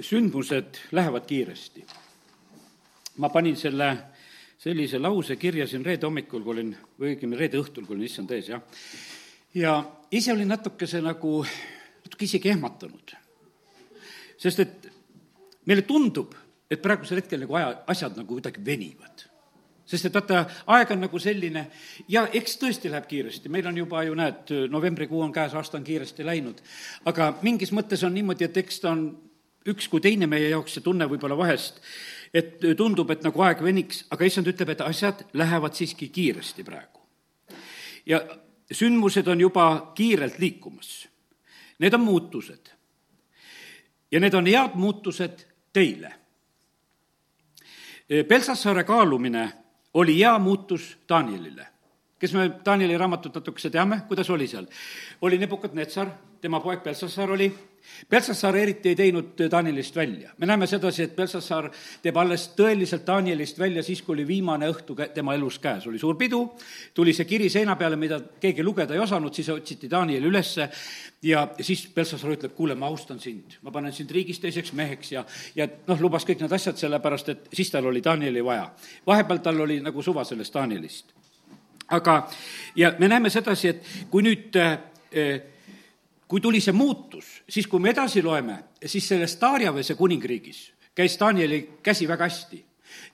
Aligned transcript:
sündmused 0.00 0.80
lähevad 0.92 1.26
kiiresti. 1.26 1.84
ma 3.16 3.28
panin 3.28 3.56
selle 3.56 3.96
sellise 4.60 4.98
lause 4.98 5.36
kirja 5.36 5.66
siin 5.66 5.84
reede 5.84 6.06
hommikul, 6.06 6.42
kui 6.44 6.52
olin, 6.52 6.74
või 7.00 7.14
õigemini 7.14 7.38
reede 7.40 7.60
õhtul, 7.60 7.86
kui 7.86 7.96
olin 7.96 8.04
issand 8.04 8.32
ees, 8.36 8.50
jah. 8.52 8.60
ja 9.54 9.78
ise 10.12 10.34
olin 10.34 10.52
natukese 10.52 11.00
nagu, 11.04 11.40
natuke 12.04 12.28
isegi 12.28 12.52
ehmatanud. 12.52 13.16
sest 14.36 14.60
et 14.60 14.90
meile 15.66 15.82
tundub, 15.88 16.34
et 16.70 16.82
praegusel 16.82 17.22
hetkel 17.22 17.40
nagu 17.44 17.56
aja, 17.56 17.72
asjad 17.86 18.16
nagu 18.20 18.36
kuidagi 18.36 18.64
venivad 18.64 19.26
sest 19.90 20.06
et 20.06 20.14
vaata, 20.14 20.44
aeg 20.70 20.92
on 20.94 21.00
nagu 21.02 21.18
selline 21.18 21.64
ja 22.08 22.26
eks 22.32 22.60
tõesti 22.60 22.92
läheb 22.92 23.08
kiiresti, 23.10 23.50
meil 23.50 23.66
on 23.66 23.80
juba 23.80 24.04
ju 24.06 24.14
näed, 24.14 24.52
novembrikuu 24.70 25.24
on 25.24 25.32
käes, 25.34 25.56
aasta 25.56 25.80
on 25.80 25.84
kiiresti 25.84 26.26
läinud. 26.26 26.60
aga 27.10 27.32
mingis 27.42 27.72
mõttes 27.72 28.04
on 28.06 28.14
niimoodi, 28.14 28.46
et 28.46 28.60
eks 28.62 28.80
ta 28.84 28.92
on 28.92 29.08
üks 29.68 29.88
kui 29.88 30.00
teine 30.00 30.26
meie 30.26 30.48
jaoks, 30.48 30.76
see 30.76 30.84
tunne 30.84 31.08
võib-olla 31.08 31.36
vahest, 31.36 31.80
et 32.34 32.62
tundub, 32.76 33.10
et 33.10 33.24
nagu 33.26 33.42
aeg 33.44 33.62
veniks, 33.64 34.04
aga 34.10 34.24
issand 34.24 34.48
ütleb, 34.48 34.72
et 34.72 34.84
asjad 34.84 35.24
lähevad 35.36 35.76
siiski 35.76 36.08
kiiresti 36.08 36.64
praegu. 36.64 37.00
ja 38.06 38.20
sündmused 38.72 39.26
on 39.28 39.40
juba 39.40 39.92
kiirelt 39.94 40.38
liikumas. 40.38 41.08
Need 41.78 41.94
on 41.94 42.00
muutused. 42.00 42.70
ja 44.10 44.20
need 44.20 44.34
on 44.34 44.46
head 44.46 44.74
muutused 44.74 45.46
teile. 45.72 46.14
Pelsassaare 48.28 48.84
kaalumine 48.84 49.52
oli 49.94 50.18
hea 50.18 50.38
muutus 50.38 50.98
Danielile. 51.08 51.66
kes 52.18 52.32
me 52.32 52.50
Danieli 52.64 52.98
raamatut 52.98 53.34
natukese 53.34 53.70
teame, 53.70 54.00
kuidas 54.08 54.30
oli 54.30 54.46
seal? 54.46 54.66
oli 55.20 55.38
Nebukadnetsar, 55.38 56.08
tema 56.40 56.60
poeg 56.60 56.82
Belsassar 56.82 57.30
oli, 57.30 57.54
Belsassar 58.10 58.56
eriti 58.56 58.88
ei 58.88 58.96
teinud 58.96 59.38
Danielist 59.50 59.96
välja. 59.96 60.30
me 60.38 60.46
näeme 60.46 60.66
sedasi, 60.66 61.02
et 61.02 61.16
Belsassar 61.16 61.70
teeb 62.02 62.16
alles 62.16 62.50
tõeliselt 62.56 63.06
Danielist 63.06 63.58
välja 63.58 63.82
siis, 63.82 64.02
kui 64.02 64.12
oli 64.14 64.26
viimane 64.26 64.68
õhtu 64.70 64.96
tema 65.14 65.34
elus 65.34 65.58
käes, 65.58 65.86
oli 65.86 65.98
suur 65.98 66.16
pidu, 66.16 66.42
tuli 66.94 67.12
see 67.12 67.24
kiri 67.24 67.48
seina 67.50 67.76
peale, 67.76 67.96
mida 67.96 68.20
keegi 68.40 68.62
lugeda 68.62 68.94
ei 68.94 69.00
osanud, 69.00 69.34
siis 69.34 69.48
otsiti 69.48 69.90
Danieli 69.90 70.26
ülesse 70.26 70.68
ja 71.22 71.48
siis 71.60 71.86
Belsassar 71.94 72.32
ütleb, 72.34 72.54
kuule, 72.56 72.74
ma 72.74 72.88
austan 72.88 73.20
sind, 73.20 73.58
ma 73.62 73.70
panen 73.70 73.92
sind 73.92 74.10
riigis 74.10 74.40
teiseks 74.40 74.72
meheks 74.72 75.12
ja, 75.12 75.24
ja 75.54 75.68
noh, 75.86 76.00
lubas 76.00 76.26
kõik 76.28 76.40
need 76.40 76.52
asjad, 76.52 76.78
sellepärast 76.80 77.28
et 77.34 77.48
siis 77.54 77.70
tal 77.70 77.86
oli 77.90 78.02
Danieli 78.04 78.44
vaja. 78.44 78.70
vahepeal 79.06 79.42
tal 79.44 79.60
oli 79.60 79.80
nagu 79.84 80.02
suva 80.02 80.24
sellest 80.24 80.54
Danielist. 80.54 81.14
aga, 81.88 82.30
ja 82.76 82.94
me 82.98 83.08
näeme 83.08 83.30
sedasi, 83.30 83.68
et 83.68 83.86
kui 84.10 84.22
nüüd 84.22 84.56
äh, 84.56 84.78
kui 86.30 86.40
tuli 86.40 86.60
see 86.62 86.74
muutus, 86.76 87.26
siis 87.50 87.66
kui 87.66 87.82
me 87.82 87.90
edasi 87.90 88.22
loeme, 88.22 88.60
siis 88.86 89.08
selles 89.10 89.34
Taarjavese 89.40 89.96
kuningriigis 89.98 90.68
käis 90.94 91.16
Danieli 91.18 91.78
käsi 91.82 92.08
väga 92.08 92.24
hästi. 92.24 92.64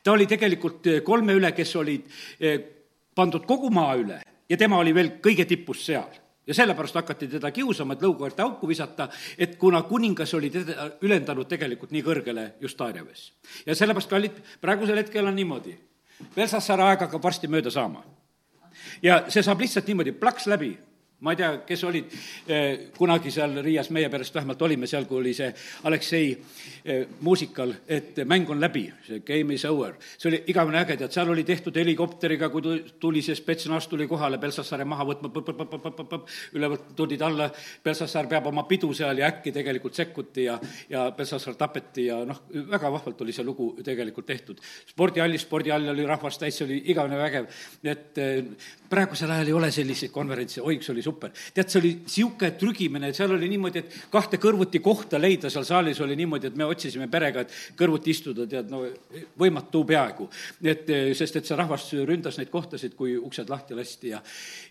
ta 0.04 0.12
oli 0.12 0.26
tegelikult 0.26 0.86
eh, 0.86 1.02
kolme 1.02 1.32
üle, 1.32 1.52
kes 1.52 1.76
olid 1.76 2.06
eh, 2.40 2.60
pandud 3.14 3.44
kogu 3.46 3.70
maa 3.70 3.94
üle 3.96 4.20
ja 4.48 4.56
tema 4.56 4.78
oli 4.78 4.94
veel 4.94 5.10
kõige 5.22 5.44
tipus 5.46 5.84
seal 5.86 6.12
ja 6.46 6.54
sellepärast 6.54 6.94
hakati 6.94 7.28
teda 7.28 7.50
kiusama, 7.50 7.94
et 7.94 8.02
lõukoerte 8.02 8.42
auku 8.42 8.68
visata, 8.68 9.08
et 9.38 9.56
kuna 9.58 9.82
kuningas 9.82 10.34
oli 10.34 10.50
teda 10.50 10.90
ülendanud 11.02 11.48
tegelikult 11.48 11.90
nii 11.90 12.02
kõrgele 12.02 12.50
just 12.60 12.76
Taarjaves. 12.76 13.32
ja 13.66 13.74
sellepärast, 13.74 14.10
kallid, 14.10 14.42
praegusel 14.60 14.96
hetkel 14.96 15.26
on 15.26 15.36
niimoodi, 15.36 15.76
Belsassari 16.34 16.82
aeg 16.82 17.00
hakkab 17.00 17.22
varsti 17.22 17.48
mööda 17.48 17.70
saama. 17.70 18.04
ja 19.02 19.24
see 19.28 19.42
saab 19.42 19.60
lihtsalt 19.60 19.86
niimoodi 19.86 20.12
plaks 20.12 20.46
läbi 20.46 20.76
ma 21.20 21.32
ei 21.32 21.36
tea, 21.36 21.50
kes 21.64 21.82
olid 21.88 22.12
eh, 22.46 22.90
kunagi 22.96 23.30
seal 23.32 23.54
Riias, 23.64 23.88
meie 23.94 24.10
perest 24.12 24.34
vähemalt 24.36 24.60
olime 24.66 24.86
seal, 24.86 25.06
kui 25.08 25.16
oli 25.22 25.32
see 25.34 25.48
Aleksei 25.88 26.26
eh, 26.84 27.06
muusikal, 27.24 27.72
et 27.88 28.20
mäng 28.28 28.50
on 28.52 28.60
läbi, 28.60 28.84
see 29.06 29.22
game 29.24 29.54
is 29.56 29.64
over. 29.64 29.94
see 30.18 30.28
oli 30.28 30.42
igavene 30.52 30.82
äge, 30.82 30.98
tead, 31.00 31.14
seal 31.14 31.32
oli 31.32 31.44
tehtud 31.48 31.76
helikopteriga, 31.80 32.50
kui 32.52 32.82
tuli 33.00 33.22
see 33.24 33.36
spetsnaz 33.38 33.88
tuli 33.88 34.04
kohale 34.10 34.36
Belsassare 34.38 34.84
maha 34.84 35.06
võtma, 35.08 35.30
ülevalt 36.52 36.92
tulid 36.96 37.24
alla, 37.24 37.48
Belsassar 37.84 38.28
peab 38.28 38.50
oma 38.52 38.66
pidu 38.68 38.92
seal 38.92 39.16
ja 39.22 39.32
äkki 39.32 39.54
tegelikult 39.56 39.96
sekkuti 39.96 40.44
ja, 40.50 40.58
ja 40.92 41.06
Belsassar 41.16 41.56
tapeti 41.56 42.10
ja 42.10 42.20
noh, 42.28 42.44
väga 42.52 42.92
vahvalt 42.92 43.24
oli 43.24 43.32
see 43.32 43.46
lugu 43.46 43.70
tegelikult 43.80 44.28
tehtud. 44.28 44.60
spordihallis, 44.92 45.48
spordihall 45.48 45.88
oli 45.96 46.04
rahvast 46.04 46.44
täis, 46.44 46.60
see 46.60 46.68
oli 46.68 46.78
igavene 46.92 47.16
vägev, 47.24 47.48
et 47.88 48.20
eh, 48.20 48.70
praegusel 48.90 49.32
ajal 49.32 49.48
ei 49.54 49.58
ole 49.64 49.72
selliseid 49.72 50.12
konverentse, 50.12 50.60
oi, 50.60 50.76
see 50.84 50.92
oli 50.92 51.05
super. 51.06 51.32
tead, 51.54 51.70
see 51.70 51.80
oli 51.80 51.92
niisugune 52.02 52.52
trügimine, 52.60 53.12
seal 53.16 53.34
oli 53.36 53.50
niimoodi, 53.52 53.82
et 53.82 53.96
kahte 54.12 54.40
kõrvuti 54.42 54.82
kohta 54.84 55.20
leida 55.20 55.50
seal 55.52 55.66
saalis 55.68 56.00
oli 56.04 56.16
niimoodi, 56.18 56.50
et 56.50 56.58
me 56.58 56.66
otsisime 56.66 57.08
perega, 57.12 57.44
et 57.46 57.78
kõrvuti 57.78 58.12
istuda, 58.14 58.46
tead, 58.50 58.70
no 58.72 58.82
võimatu 59.38 59.84
peaaegu. 59.88 60.28
et 60.64 60.90
sest, 61.18 61.40
et 61.40 61.48
see 61.48 61.58
rahvas 61.58 61.88
ründas 62.08 62.38
neid 62.40 62.50
kohtasid, 62.52 62.96
kui 62.98 63.16
uksed 63.16 63.50
lahti 63.52 63.78
lasti 63.78 64.12
ja 64.14 64.22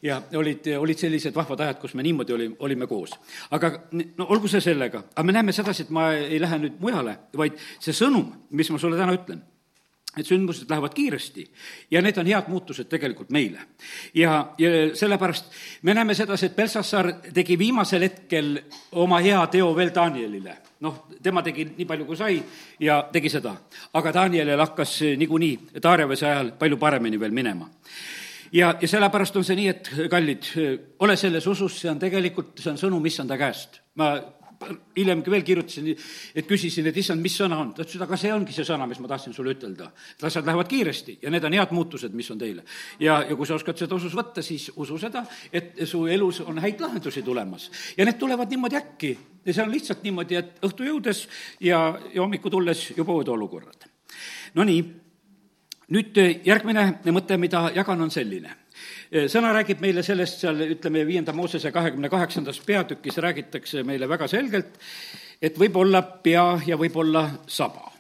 ja 0.04 0.20
olid, 0.36 0.68
olid 0.80 1.00
sellised 1.00 1.36
vahvad 1.36 1.66
ajad, 1.66 1.82
kus 1.82 1.96
me 1.96 2.04
niimoodi 2.06 2.34
oli, 2.36 2.50
olime 2.68 2.88
koos. 2.88 3.16
aga 3.52 3.74
no 3.92 4.30
olgu 4.30 4.52
see 4.52 4.62
sellega, 4.62 5.06
aga 5.16 5.26
me 5.26 5.36
näeme 5.36 5.56
sedasi, 5.56 5.88
et 5.88 5.96
ma 5.96 6.12
ei 6.14 6.40
lähe 6.42 6.62
nüüd 6.62 6.80
mujale, 6.84 7.18
vaid 7.38 7.60
see 7.80 7.96
sõnum, 7.96 8.32
mis 8.52 8.72
ma 8.72 8.82
sulle 8.82 9.00
täna 9.00 9.16
ütlen 9.18 9.44
et 10.18 10.28
sündmused 10.28 10.70
lähevad 10.70 10.94
kiiresti 10.94 11.46
ja 11.92 12.02
need 12.02 12.18
on 12.18 12.30
head 12.30 12.50
muutused 12.52 12.90
tegelikult 12.90 13.30
meile. 13.30 13.60
ja, 14.14 14.54
ja 14.58 14.72
sellepärast 14.96 15.52
me 15.82 15.94
näeme 15.94 16.14
sedasi, 16.14 16.46
et 16.46 16.56
Belsassar 16.56 17.12
tegi 17.34 17.58
viimasel 17.60 18.08
hetkel 18.08 18.60
oma 18.92 19.20
hea 19.20 19.48
teo 19.48 19.76
veel 19.76 19.92
Danielile. 19.96 20.58
noh, 20.80 21.06
tema 21.24 21.42
tegi 21.44 21.66
nii 21.78 21.86
palju, 21.86 22.06
kui 22.06 22.18
sai 22.18 22.44
ja 22.80 23.02
tegi 23.12 23.30
seda. 23.30 23.56
aga 23.94 24.14
Danielil 24.14 24.60
hakkas 24.60 25.00
niikuinii 25.18 25.82
Taarjavese 25.82 26.30
ajal 26.30 26.52
palju 26.60 26.78
paremini 26.78 27.20
veel 27.20 27.32
minema 27.32 27.70
ja, 28.52 28.76
ja 28.82 28.88
sellepärast 28.88 29.36
on 29.36 29.46
see 29.46 29.58
nii, 29.60 29.68
et 29.68 29.92
kallid, 30.12 30.48
ole 31.00 31.18
selles 31.20 31.48
usus, 31.48 31.80
see 31.82 31.92
on 31.92 32.00
tegelikult, 32.00 32.56
see 32.60 32.72
on 32.72 32.80
sõnum 32.80 33.06
issanda 33.06 33.38
käest. 33.40 33.82
ma 33.96 34.16
hiljem 34.96 35.22
veel 35.26 35.44
kirjutasin, 35.46 35.90
et 36.36 36.48
küsisin, 36.48 36.88
et 36.90 36.98
issand, 36.98 37.22
mis 37.22 37.36
sõna 37.38 37.58
on. 37.62 37.74
ta 37.76 37.84
ütles, 37.84 37.98
et 37.98 38.06
aga 38.06 38.18
see 38.20 38.34
ongi 38.34 38.56
see 38.56 38.68
sõna, 38.68 38.88
mis 38.90 39.00
ma 39.04 39.10
tahtsin 39.12 39.34
sulle 39.36 39.56
ütelda. 39.56 39.92
et 40.18 40.24
asjad 40.24 40.46
lähevad 40.46 40.68
kiiresti 40.72 41.18
ja 41.22 41.32
need 41.34 41.44
on 41.44 41.54
head 41.54 41.72
muutused, 41.76 42.14
mis 42.14 42.32
on 42.32 42.40
teile. 42.40 42.64
ja, 43.00 43.22
ja 43.30 43.36
kui 43.36 43.48
sa 43.48 43.56
oskad 43.56 43.78
seda 43.78 43.96
usus 43.96 44.16
võtta, 44.16 44.42
siis 44.42 44.72
usu 44.76 44.98
seda, 45.02 45.26
et 45.52 45.74
su 45.86 46.06
elus 46.08 46.42
on 46.42 46.60
häid 46.64 46.82
lahendusi 46.82 47.24
tulemas. 47.24 47.70
ja 47.98 48.06
need 48.06 48.20
tulevad 48.20 48.50
niimoodi 48.50 48.76
äkki 48.76 49.18
ja 49.46 49.54
see 49.54 49.64
on 49.64 49.72
lihtsalt 49.72 50.04
niimoodi, 50.04 50.36
et 50.36 50.62
õhtu 50.66 50.88
jõudes 50.88 51.28
ja, 51.60 52.00
ja 52.14 52.22
hommiku 52.22 52.50
tulles 52.50 52.92
juba 52.98 53.14
uued 53.14 53.28
olukorrad. 53.28 53.90
Nonii, 54.56 54.84
nüüd 55.92 56.22
järgmine 56.46 56.88
mõte, 57.12 57.38
mida 57.38 57.70
jagan, 57.76 58.08
on 58.08 58.12
selline 58.12 58.65
sõna 59.32 59.54
räägib 59.56 59.82
meile 59.84 60.04
sellest 60.04 60.42
seal, 60.44 60.60
ütleme, 60.76 61.06
viienda 61.08 61.34
Moosese 61.34 61.72
kahekümne 61.72 62.10
kaheksandas 62.12 62.60
peatükis 62.66 63.18
räägitakse 63.24 63.84
meile 63.88 64.10
väga 64.10 64.28
selgelt, 64.28 64.80
et 65.42 65.60
võib 65.60 65.78
olla 65.80 66.02
pea 66.02 66.46
ja 66.68 66.78
võib 66.80 66.98
olla 67.00 67.30
saba. 67.48 67.92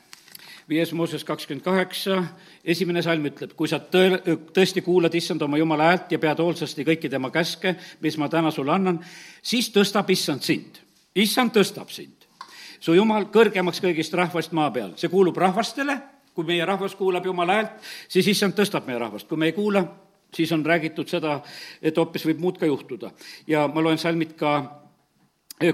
viies 0.70 0.92
Mooses 0.98 1.24
kakskümmend 1.24 1.64
kaheksa, 1.64 2.24
esimene 2.66 3.02
salm 3.06 3.28
ütleb, 3.30 3.52
kui 3.53 3.70
sa 3.70 3.78
tõe, 3.80 4.18
tõesti 4.53 4.81
kuulad 4.81 5.14
issand 5.14 5.42
oma 5.46 5.59
jumala 5.62 5.92
häält 5.92 6.12
ja 6.12 6.20
pead 6.20 6.40
hoolsasti 6.42 6.84
kõiki 6.84 7.09
tema 7.09 7.30
käske, 7.30 7.76
mis 8.02 8.18
ma 8.18 8.30
täna 8.30 8.52
sulle 8.52 8.74
annan, 8.74 8.97
siis 9.42 9.70
tõstab 9.70 10.09
issand 10.09 10.42
sind. 10.42 10.82
issand 11.16 11.53
tõstab 11.53 11.90
sind. 11.90 12.26
su 12.80 12.94
jumal 12.94 13.26
kõrgemaks 13.26 13.80
kõigist 13.82 14.14
rahvast 14.14 14.52
maa 14.52 14.72
peal, 14.72 14.94
see 14.96 15.09
kuulub 15.09 15.38
rahvastele, 15.38 15.97
kui 16.34 16.44
meie 16.46 16.66
rahvas 16.66 16.96
kuulab 16.96 17.26
jumala 17.26 17.53
häält, 17.53 17.78
siis 18.09 18.28
issand 18.28 18.53
tõstab 18.53 18.88
meie 18.88 19.00
rahvast, 19.00 19.28
kui 19.28 19.38
me 19.38 19.46
ei 19.46 19.53
kuula, 19.53 19.86
siis 20.34 20.52
on 20.52 20.66
räägitud 20.66 21.08
seda, 21.08 21.41
et 21.81 21.97
hoopis 21.97 22.25
võib 22.25 22.40
muud 22.40 22.58
ka 22.58 22.66
juhtuda. 22.66 23.12
ja 23.47 23.68
ma 23.68 23.81
loen 23.81 23.97
salmid 23.97 24.34
ka 24.34 24.81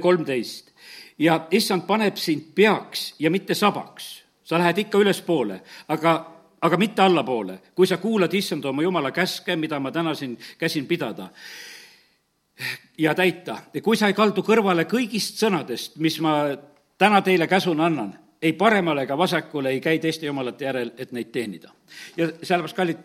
kolmteist. 0.02 0.72
ja 1.20 1.48
issand 1.52 1.88
paneb 1.88 2.16
sind 2.18 2.54
peaks 2.56 3.16
ja 3.20 3.32
mitte 3.32 3.54
sabaks. 3.54 4.24
sa 4.44 4.58
lähed 4.60 4.78
ikka 4.78 4.98
ülespoole, 4.98 5.62
aga, 5.88 6.32
aga 6.62 6.78
mitte 6.78 7.02
allapoole, 7.02 7.60
kui 7.76 7.88
sa 7.88 7.98
kuulad 7.98 8.34
issand 8.34 8.66
oma 8.66 8.82
jumala 8.82 9.12
käske, 9.12 9.56
mida 9.56 9.80
ma 9.80 9.92
täna 9.92 10.16
siin 10.16 10.38
käsin 10.58 10.88
pidada 10.88 11.30
ja 12.98 13.16
täita. 13.16 13.58
kui 13.84 13.98
sa 13.98 14.08
ei 14.08 14.14
kaldu 14.14 14.44
kõrvale 14.46 14.86
kõigist 14.86 15.40
sõnadest, 15.42 15.98
mis 15.98 16.20
ma 16.22 16.58
täna 16.98 17.22
teile 17.22 17.48
käsuna 17.48 17.86
annan, 17.86 18.14
ei 18.42 18.54
paremale 18.54 19.04
ega 19.06 19.18
vasakule 19.18 19.70
ei 19.70 19.82
käi 19.82 20.00
teiste 20.00 20.26
jumalate 20.26 20.66
järel, 20.66 20.92
et 20.98 21.12
neid 21.12 21.30
teenida. 21.32 21.70
ja 22.18 22.28
sellepärast, 22.44 22.76
kallid, 22.76 22.98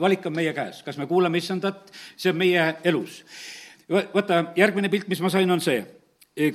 valik 0.00 0.26
on 0.26 0.36
meie 0.36 0.52
käes, 0.52 0.82
kas 0.82 0.98
me 0.98 1.06
kuulame 1.06 1.38
issandat, 1.38 1.92
see 2.16 2.30
on 2.30 2.38
meie 2.38 2.74
elus. 2.84 3.24
vaata, 3.88 4.44
järgmine 4.56 4.88
pilt, 4.88 5.08
mis 5.08 5.20
ma 5.20 5.30
sain, 5.30 5.50
on 5.50 5.60
see, 5.60 5.84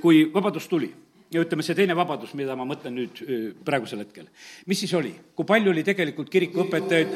kui 0.01 0.29
vabadus 0.33 0.67
tuli 0.67 0.93
ja 1.29 1.41
ütleme, 1.43 1.63
see 1.65 1.75
teine 1.77 1.95
vabadus, 1.97 2.33
mida 2.37 2.55
ma 2.57 2.65
mõtlen 2.67 2.95
nüüd 2.95 3.19
praegusel 3.65 4.01
hetkel. 4.01 4.25
mis 4.67 4.79
siis 4.81 4.93
oli, 4.97 5.11
kui 5.35 5.45
palju 5.45 5.71
oli 5.73 5.83
tegelikult 5.85 6.29
kirikuõpetajaid 6.33 7.11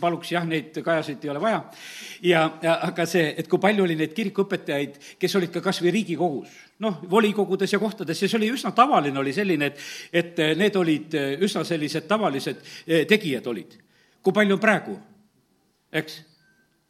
paluks 0.00 0.32
jah, 0.32 0.44
neid 0.48 0.76
kajasid 0.84 1.24
ei 1.24 1.30
ole 1.32 1.40
vaja. 1.42 1.60
ja, 2.22 2.44
ja 2.62 2.78
aga 2.88 3.06
see, 3.08 3.34
et 3.38 3.48
kui 3.48 3.60
palju 3.60 3.84
oli 3.84 3.96
neid 3.98 4.14
kirikuõpetajaid, 4.16 4.98
kes 5.20 5.36
olid 5.40 5.52
ka 5.54 5.62
kas 5.64 5.82
või 5.84 5.92
Riigikogus, 5.98 6.54
noh, 6.84 7.00
volikogudes 7.10 7.72
ja 7.72 7.80
kohtades 7.82 8.22
ja 8.22 8.28
see 8.28 8.40
oli 8.40 8.50
üsna 8.54 8.72
tavaline, 8.76 9.18
oli 9.20 9.32
selline, 9.36 9.70
et, 9.72 9.78
et 10.12 10.42
need 10.58 10.76
olid 10.76 11.14
üsna 11.44 11.64
sellised 11.68 12.08
tavalised 12.08 12.64
tegijad 13.08 13.46
olid. 13.46 13.78
kui 14.22 14.32
palju 14.34 14.58
on 14.58 14.62
praegu, 14.62 14.98
eks? 15.92 16.20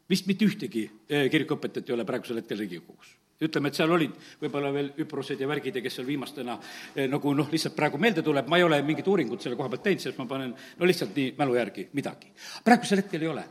vist 0.09 0.25
mitte 0.25 0.45
ühtegi 0.47 0.87
kirikuõpetajat 1.07 1.89
ei 1.89 1.93
ole 1.99 2.05
praegusel 2.07 2.39
hetkel 2.41 2.57
Riigikogus 2.63 3.19
ütleme, 3.45 3.71
et 3.71 3.77
seal 3.77 3.91
olid 3.95 4.15
võib-olla 4.41 4.71
veel 4.73 4.89
üprused 4.99 5.39
ja 5.39 5.47
värgid 5.47 5.79
ja 5.79 5.83
kes 5.83 5.99
seal 5.99 6.07
viimastena 6.07 6.57
eh, 6.59 7.07
nagu 7.11 7.31
noh, 7.35 7.47
lihtsalt 7.51 7.75
praegu 7.77 7.99
meelde 8.01 8.23
tuleb, 8.25 8.49
ma 8.51 8.59
ei 8.59 8.65
ole 8.67 8.81
mingit 8.85 9.07
uuringut 9.07 9.43
selle 9.43 9.55
koha 9.59 9.71
pealt 9.71 9.85
teinud, 9.87 10.03
sest 10.03 10.19
ma 10.19 10.27
panen 10.27 10.51
no 10.51 10.89
lihtsalt 10.89 11.15
nii 11.15 11.33
mälu 11.39 11.55
järgi 11.55 11.87
midagi. 11.95 12.33
praegusel 12.65 13.03
hetkel 13.03 13.23
ei 13.23 13.31
ole. 13.31 13.45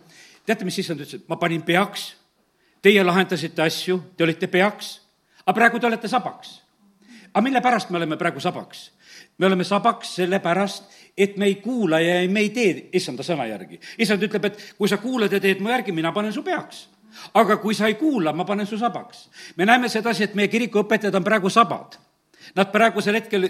teate, 0.45 0.69
mis 0.69 0.79
issand 0.85 1.01
ütles, 1.01 1.23
et 1.23 1.29
ma 1.29 1.41
panin 1.41 1.65
peaks, 1.65 2.11
teie 2.85 3.05
lahendasite 3.05 3.65
asju, 3.65 4.01
te 4.17 4.29
olite 4.29 4.51
peaks, 4.53 4.93
aga 5.47 5.57
praegu 5.57 5.81
te 5.81 5.89
olete 5.89 6.09
sabaks. 6.09 6.61
aga 7.33 7.45
mille 7.45 7.65
pärast 7.65 7.91
me 7.91 7.97
oleme 8.03 8.21
praegu 8.21 8.45
sabaks? 8.45 8.91
me 9.39 9.47
oleme 9.47 9.65
sabaks 9.65 10.15
sellepärast, 10.21 10.93
et 11.17 11.37
me 11.37 11.49
ei 11.49 11.57
kuula 11.65 12.01
ja 12.01 12.21
me 12.29 12.45
ei 12.45 12.53
tee 12.53 12.91
issanda 12.93 13.25
sõna 13.25 13.49
järgi. 13.49 13.81
issand 13.99 14.23
ütleb, 14.23 14.53
et 14.53 14.75
kui 14.77 14.89
sa 14.89 15.01
kuulad 15.01 15.33
ja 15.33 15.41
teed 15.41 15.65
mu 15.65 15.73
järgi, 15.73 15.97
mina 15.97 16.13
panen 16.13 16.33
su 16.33 16.45
peaks 16.45 16.89
aga 17.35 17.57
kui 17.63 17.75
sa 17.75 17.89
ei 17.89 17.95
kuula, 17.95 18.33
ma 18.33 18.45
panen 18.45 18.67
su 18.67 18.79
sabaks. 18.79 19.29
me 19.57 19.67
näeme 19.67 19.89
sedasi, 19.89 20.25
et 20.25 20.35
meie 20.35 20.49
kirikuõpetajad 20.49 21.15
on 21.15 21.25
praegu 21.25 21.51
sabad. 21.51 21.99
Nad 22.57 22.71
praegusel 22.73 23.19
hetkel, 23.19 23.45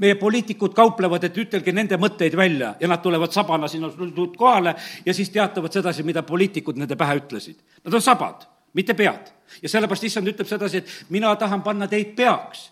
meie 0.00 0.14
poliitikud 0.16 0.72
kauplevad, 0.74 1.24
et 1.24 1.36
ütelge 1.36 1.72
nende 1.72 1.98
mõtteid 2.00 2.36
välja 2.36 2.74
ja 2.80 2.88
nad 2.88 3.02
tulevad 3.02 3.32
sabana 3.32 3.68
sinna 3.68 3.90
kohale 4.36 4.74
ja 5.04 5.14
siis 5.14 5.30
teatavad 5.30 5.72
sedasi, 5.72 6.02
mida 6.02 6.22
poliitikud 6.22 6.78
nende 6.80 6.96
pähe 6.96 7.18
ütlesid. 7.20 7.58
Nad 7.84 7.94
on 7.94 8.02
sabad, 8.02 8.46
mitte 8.72 8.94
pead 8.94 9.32
ja 9.62 9.68
sellepärast 9.68 10.04
issand 10.08 10.28
ütleb 10.28 10.48
sedasi, 10.48 10.82
et 10.82 11.12
mina 11.12 11.34
tahan 11.36 11.62
panna 11.62 11.88
teid 11.90 12.14
peaks, 12.16 12.68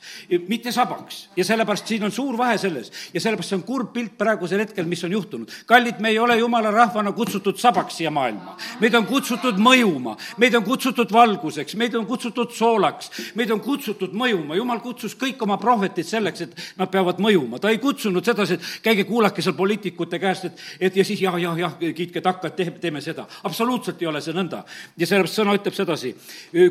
mitte 0.49 0.73
sabaks. 0.73 1.29
ja 1.37 1.44
sellepärast 1.44 1.87
siin 1.87 2.05
on 2.05 2.12
suur 2.12 2.38
vahe 2.38 2.59
selles 2.59 2.91
ja 3.15 3.21
sellepärast 3.21 3.50
see 3.50 3.59
on 3.59 3.65
kurb 3.67 3.93
pilt 3.93 4.17
praegusel 4.19 4.62
hetkel, 4.62 4.87
mis 4.87 5.05
on 5.05 5.12
juhtunud. 5.12 5.50
kallid, 5.67 6.00
me 6.00 6.09
ei 6.09 6.19
ole 6.19 6.38
jumala 6.38 6.71
rahvana 6.71 7.12
kutsutud 7.12 7.59
sabaks 7.59 7.97
siia 7.97 8.11
maailma. 8.11 8.56
meid 8.81 8.94
on 8.94 9.06
kutsutud 9.06 9.59
mõjuma, 9.59 10.17
meid 10.37 10.55
on 10.55 10.65
kutsutud 10.65 11.12
valguseks, 11.12 11.77
meid 11.77 11.94
on 11.94 12.06
kutsutud 12.06 12.55
soolaks, 12.56 13.11
meid 13.35 13.50
on 13.50 13.61
kutsutud 13.61 14.15
mõjuma. 14.15 14.56
jumal 14.56 14.81
kutsus 14.81 15.17
kõik 15.17 15.43
oma 15.43 15.59
prohvetid 15.59 16.06
selleks, 16.06 16.41
et 16.41 16.56
nad 16.77 16.91
peavad 16.91 17.19
mõjuma. 17.19 17.61
ta 17.61 17.71
ei 17.71 17.79
kutsunud 17.79 18.25
sedasi, 18.25 18.55
et 18.55 18.82
käige 18.82 19.05
kuulake 19.05 19.43
seal 19.43 19.55
poliitikute 19.55 20.19
käest, 20.19 20.44
et, 20.44 20.65
et 20.81 20.97
ja 20.97 21.05
siis 21.05 21.23
jah, 21.23 21.37
jah, 21.41 21.59
jah, 21.59 21.77
kiitke 21.79 22.21
takka, 22.21 22.49
et 22.49 22.81
teeme, 22.81 23.00
seda. 23.00 23.27
absoluutselt 23.44 24.03
ei 24.03 24.09
ole 24.09 24.21
see 24.21 24.35
nõnda. 24.37 24.65
ja 24.97 25.06
sellepärast 25.06 25.41
sõna 25.41 25.56
ütleb 25.59 25.75
sedasi 25.75 26.15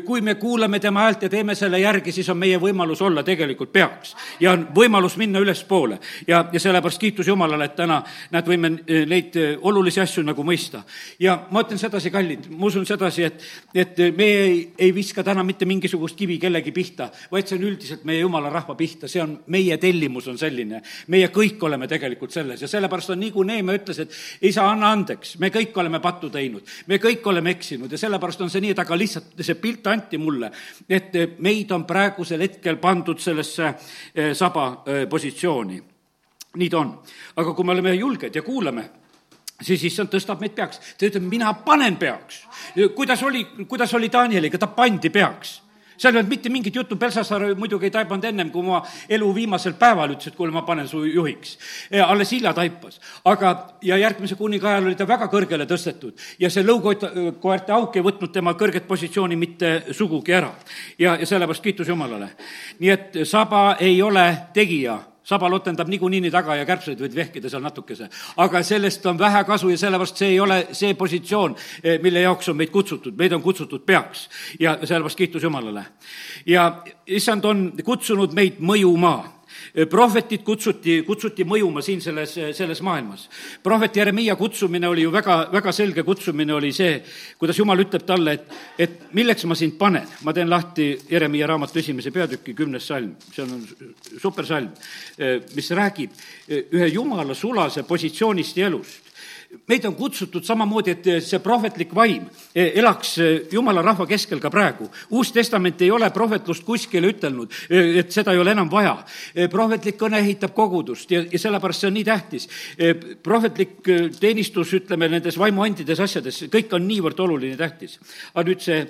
kui 0.00 0.20
me 0.20 0.34
kuulame 0.34 0.80
tema 0.80 1.04
häält 1.06 1.22
ja 1.22 1.28
teeme 1.28 1.54
selle 1.54 1.80
järgi, 1.80 2.12
siis 2.12 2.28
on 2.28 2.38
meie 2.38 2.58
võimalus 2.60 3.02
olla 3.02 3.22
tegelikult 3.22 3.72
peaks. 3.72 4.14
ja 4.40 4.52
on 4.52 4.66
võimalus 4.74 5.16
minna 5.16 5.38
ülespoole. 5.38 5.98
ja, 6.26 6.44
ja 6.52 6.60
sellepärast 6.60 7.00
kiitus 7.00 7.26
Jumalale, 7.26 7.64
et 7.64 7.76
täna, 7.76 8.02
näed, 8.30 8.46
võime 8.46 8.72
eh, 8.86 9.06
neid 9.06 9.36
eh, 9.36 9.56
olulisi 9.60 10.00
asju 10.00 10.24
nagu 10.24 10.44
mõista. 10.44 10.82
ja 11.18 11.46
ma 11.50 11.64
ütlen 11.64 11.78
sedasi, 11.78 12.10
kallid, 12.10 12.48
ma 12.50 12.66
usun 12.66 12.86
sedasi, 12.86 13.24
et, 13.24 13.42
et 13.74 13.98
me 14.16 14.24
ei, 14.24 14.60
ei 14.78 14.94
viska 14.94 15.24
täna 15.24 15.44
mitte 15.44 15.66
mingisugust 15.66 16.16
kivi 16.16 16.38
kellegi 16.38 16.72
pihta, 16.72 17.10
vaid 17.30 17.48
see 17.48 17.58
on 17.58 17.66
üldiselt 17.70 18.04
meie 18.08 18.20
jumala 18.20 18.50
rahva 18.50 18.74
pihta, 18.78 19.08
see 19.08 19.22
on, 19.22 19.36
meie 19.46 19.76
tellimus 19.78 20.28
on 20.28 20.38
selline. 20.38 20.82
meie 21.08 21.28
kõik 21.28 21.62
oleme 21.66 21.88
tegelikult 21.88 22.32
selles 22.32 22.62
ja 22.62 22.68
sellepärast 22.68 23.14
on 23.14 23.20
nii, 23.20 23.32
kui 23.34 23.46
Neeme 23.46 23.74
ütles, 23.76 23.98
et 23.98 24.14
isa, 24.46 24.66
anna 24.68 24.92
andeks, 24.94 25.36
me 25.38 25.50
kõik 25.50 25.76
oleme 25.80 26.00
pattu 26.00 26.30
teinud, 26.30 26.66
me 26.86 27.00
kõik 27.02 27.26
oleme 27.26 27.54
eksinud 27.56 27.92
ja 27.92 27.98
sellepärast 27.98 28.44
on 28.44 28.50
see 28.52 28.62
nii, 28.64 28.74
et 28.74 28.82
aga 28.82 28.98
lihtsalt 28.98 29.40
see 29.40 29.58
pilt 29.60 29.86
anti 29.90 30.18
mulle, 30.18 30.50
et 30.88 31.12
meid 31.38 31.70
on 31.72 31.84
praegusel 31.86 32.40
hetkel 32.46 32.80
pandud 32.82 33.18
sellesse 33.20 33.66
eh, 34.14 34.32
saba 34.34 34.82
eh, 34.86 35.06
positsiooni. 35.08 35.82
nii 36.56 36.68
ta 36.68 36.78
on. 36.78 36.94
aga 37.36 37.54
kui 37.54 37.64
me 37.64 37.72
oleme 37.72 37.94
julged 37.94 38.34
ja 38.34 38.42
kuulame, 38.42 38.90
siis 39.62 39.84
issand 39.84 40.10
tõstab 40.10 40.40
meid 40.40 40.54
peaks. 40.54 40.80
ta 40.98 41.06
ütleb, 41.06 41.28
mina 41.28 41.52
panen 41.54 41.96
peaks. 41.96 42.46
kuidas 42.94 43.22
oli, 43.22 43.44
kuidas 43.68 43.94
oli 43.94 44.12
Danieliga, 44.12 44.58
ta 44.58 44.66
pandi 44.66 45.10
peaks 45.10 45.60
seal 46.00 46.14
ei 46.14 46.20
olnud 46.20 46.32
mitte 46.32 46.48
mingit 46.52 46.74
juttu, 46.74 46.96
Belsasaar 46.96 47.44
muidugi 47.58 47.88
ei 47.88 47.94
taibanud 47.94 48.24
ennem, 48.24 48.50
kui 48.50 48.64
ma 48.64 48.80
elu 49.08 49.28
viimasel 49.34 49.74
päeval 49.78 50.14
ütles, 50.14 50.32
et 50.32 50.38
kuule, 50.38 50.52
ma 50.54 50.62
panen 50.66 50.88
su 50.88 51.02
juhiks. 51.04 51.58
alles 52.06 52.32
hilja 52.32 52.54
taipas. 52.56 53.00
aga, 53.24 53.52
ja 53.82 53.96
järgmise 53.96 54.34
kuninga 54.34 54.68
ajal 54.68 54.88
oli 54.88 54.96
ta 54.96 55.08
väga 55.08 55.28
kõrgele 55.32 55.66
tõstetud 55.68 56.16
ja 56.38 56.50
see 56.50 56.64
lõukoerte 56.64 57.72
auk 57.76 57.96
ei 57.96 58.02
võtnud 58.02 58.32
tema 58.32 58.54
kõrget 58.54 58.88
positsiooni 58.88 59.36
mitte 59.36 59.82
sugugi 59.90 60.32
ära. 60.32 60.54
ja, 60.98 61.16
ja 61.16 61.26
sellepärast 61.26 61.62
kiitus 61.62 61.88
Jumalale. 61.88 62.30
nii 62.78 62.90
et 62.90 63.22
saba 63.24 63.76
ei 63.80 64.02
ole 64.02 64.26
tegija 64.54 64.98
sabal 65.30 65.54
otendab 65.60 65.88
niikuinii 65.90 66.20
nii 66.26 66.34
taga 66.34 66.56
ja 66.58 66.66
kärbseid 66.68 67.00
võid 67.00 67.14
vehkida 67.14 67.50
seal 67.50 67.62
natukese. 67.62 68.08
aga 68.36 68.62
sellest 68.66 69.06
on 69.06 69.18
vähe 69.18 69.44
kasu 69.48 69.70
ja 69.70 69.78
sellepärast 69.78 70.22
see 70.22 70.32
ei 70.34 70.40
ole 70.40 70.60
see 70.72 70.94
positsioon, 70.94 71.56
eh, 71.82 71.98
mille 72.02 72.24
jaoks 72.26 72.48
on 72.52 72.58
meid 72.58 72.72
kutsutud, 72.74 73.16
meid 73.18 73.32
on 73.32 73.42
kutsutud 73.42 73.86
peaks. 73.86 74.28
ja 74.58 74.78
sellepärast 74.82 75.18
kiitus 75.18 75.42
Jumalale. 75.42 75.84
ja 76.46 76.82
issand 77.06 77.44
on 77.44 77.72
kutsunud 77.84 78.34
meid 78.34 78.58
mõjuma 78.60 79.39
prohvetid 79.90 80.44
kutsuti, 80.46 81.00
kutsuti 81.06 81.44
mõjuma 81.44 81.82
siin 81.82 82.00
selles, 82.00 82.34
selles 82.56 82.82
maailmas. 82.82 83.28
prohvet 83.62 83.96
Jeremiia 83.96 84.36
kutsumine 84.36 84.88
oli 84.88 85.02
ju 85.02 85.12
väga, 85.12 85.48
väga 85.52 85.72
selge 85.72 86.02
kutsumine 86.02 86.54
oli 86.54 86.72
see, 86.72 87.02
kuidas 87.38 87.58
Jumal 87.58 87.84
ütleb 87.84 88.06
talle, 88.06 88.32
et, 88.32 88.56
et 88.78 89.12
milleks 89.14 89.44
ma 89.44 89.54
sind 89.54 89.78
panen. 89.78 90.06
ma 90.24 90.32
teen 90.32 90.50
lahti 90.50 90.98
Jeremiia 91.10 91.46
raamatu 91.46 91.78
esimese 91.78 92.10
peatüki 92.10 92.54
kümnes 92.54 92.86
salm, 92.86 93.14
see 93.32 93.42
on 93.44 93.66
supersalm, 94.18 94.70
mis 95.54 95.70
räägib 95.70 96.10
ühe 96.48 96.88
jumala 96.92 97.34
sulase 97.34 97.82
positsioonist 97.82 98.56
ja 98.56 98.66
elust 98.66 99.09
meid 99.68 99.84
on 99.84 99.94
kutsutud 99.98 100.44
samamoodi, 100.46 100.94
et 100.94 101.08
see 101.26 101.40
prohvetlik 101.42 101.92
vaim 101.94 102.26
elaks 102.54 103.16
jumala 103.52 103.82
rahva 103.82 104.06
keskel 104.06 104.40
ka 104.42 104.50
praegu. 104.50 104.88
uus 105.10 105.32
Testament 105.32 105.82
ei 105.82 105.90
ole 105.90 106.10
prohvetlust 106.14 106.64
kuskile 106.64 107.10
ütelnud, 107.10 107.52
et 107.70 108.12
seda 108.12 108.32
ei 108.32 108.38
ole 108.38 108.54
enam 108.54 108.70
vaja. 108.70 108.96
prohvetlik 109.50 109.98
kõne 109.98 110.20
ehitab 110.22 110.54
kogudust 110.54 111.10
ja, 111.10 111.24
ja 111.32 111.38
sellepärast 111.38 111.80
see 111.80 111.90
on 111.90 111.94
nii 111.98 112.04
tähtis. 112.04 112.48
prohvetlik 113.22 113.82
teenistus, 114.20 114.74
ütleme, 114.74 115.08
nendes 115.08 115.38
vaimuandides 115.38 116.00
asjades, 116.00 116.44
kõik 116.50 116.74
on 116.74 116.86
niivõrd 116.86 117.20
oluline 117.20 117.56
tähtis. 117.56 117.98
aga 118.34 118.46
nüüd 118.48 118.62
see, 118.62 118.86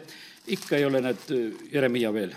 ikka 0.47 0.77
ei 0.77 0.85
ole, 0.85 1.01
näed, 1.01 1.29
Jeremiia 1.73 2.13
veel. 2.13 2.35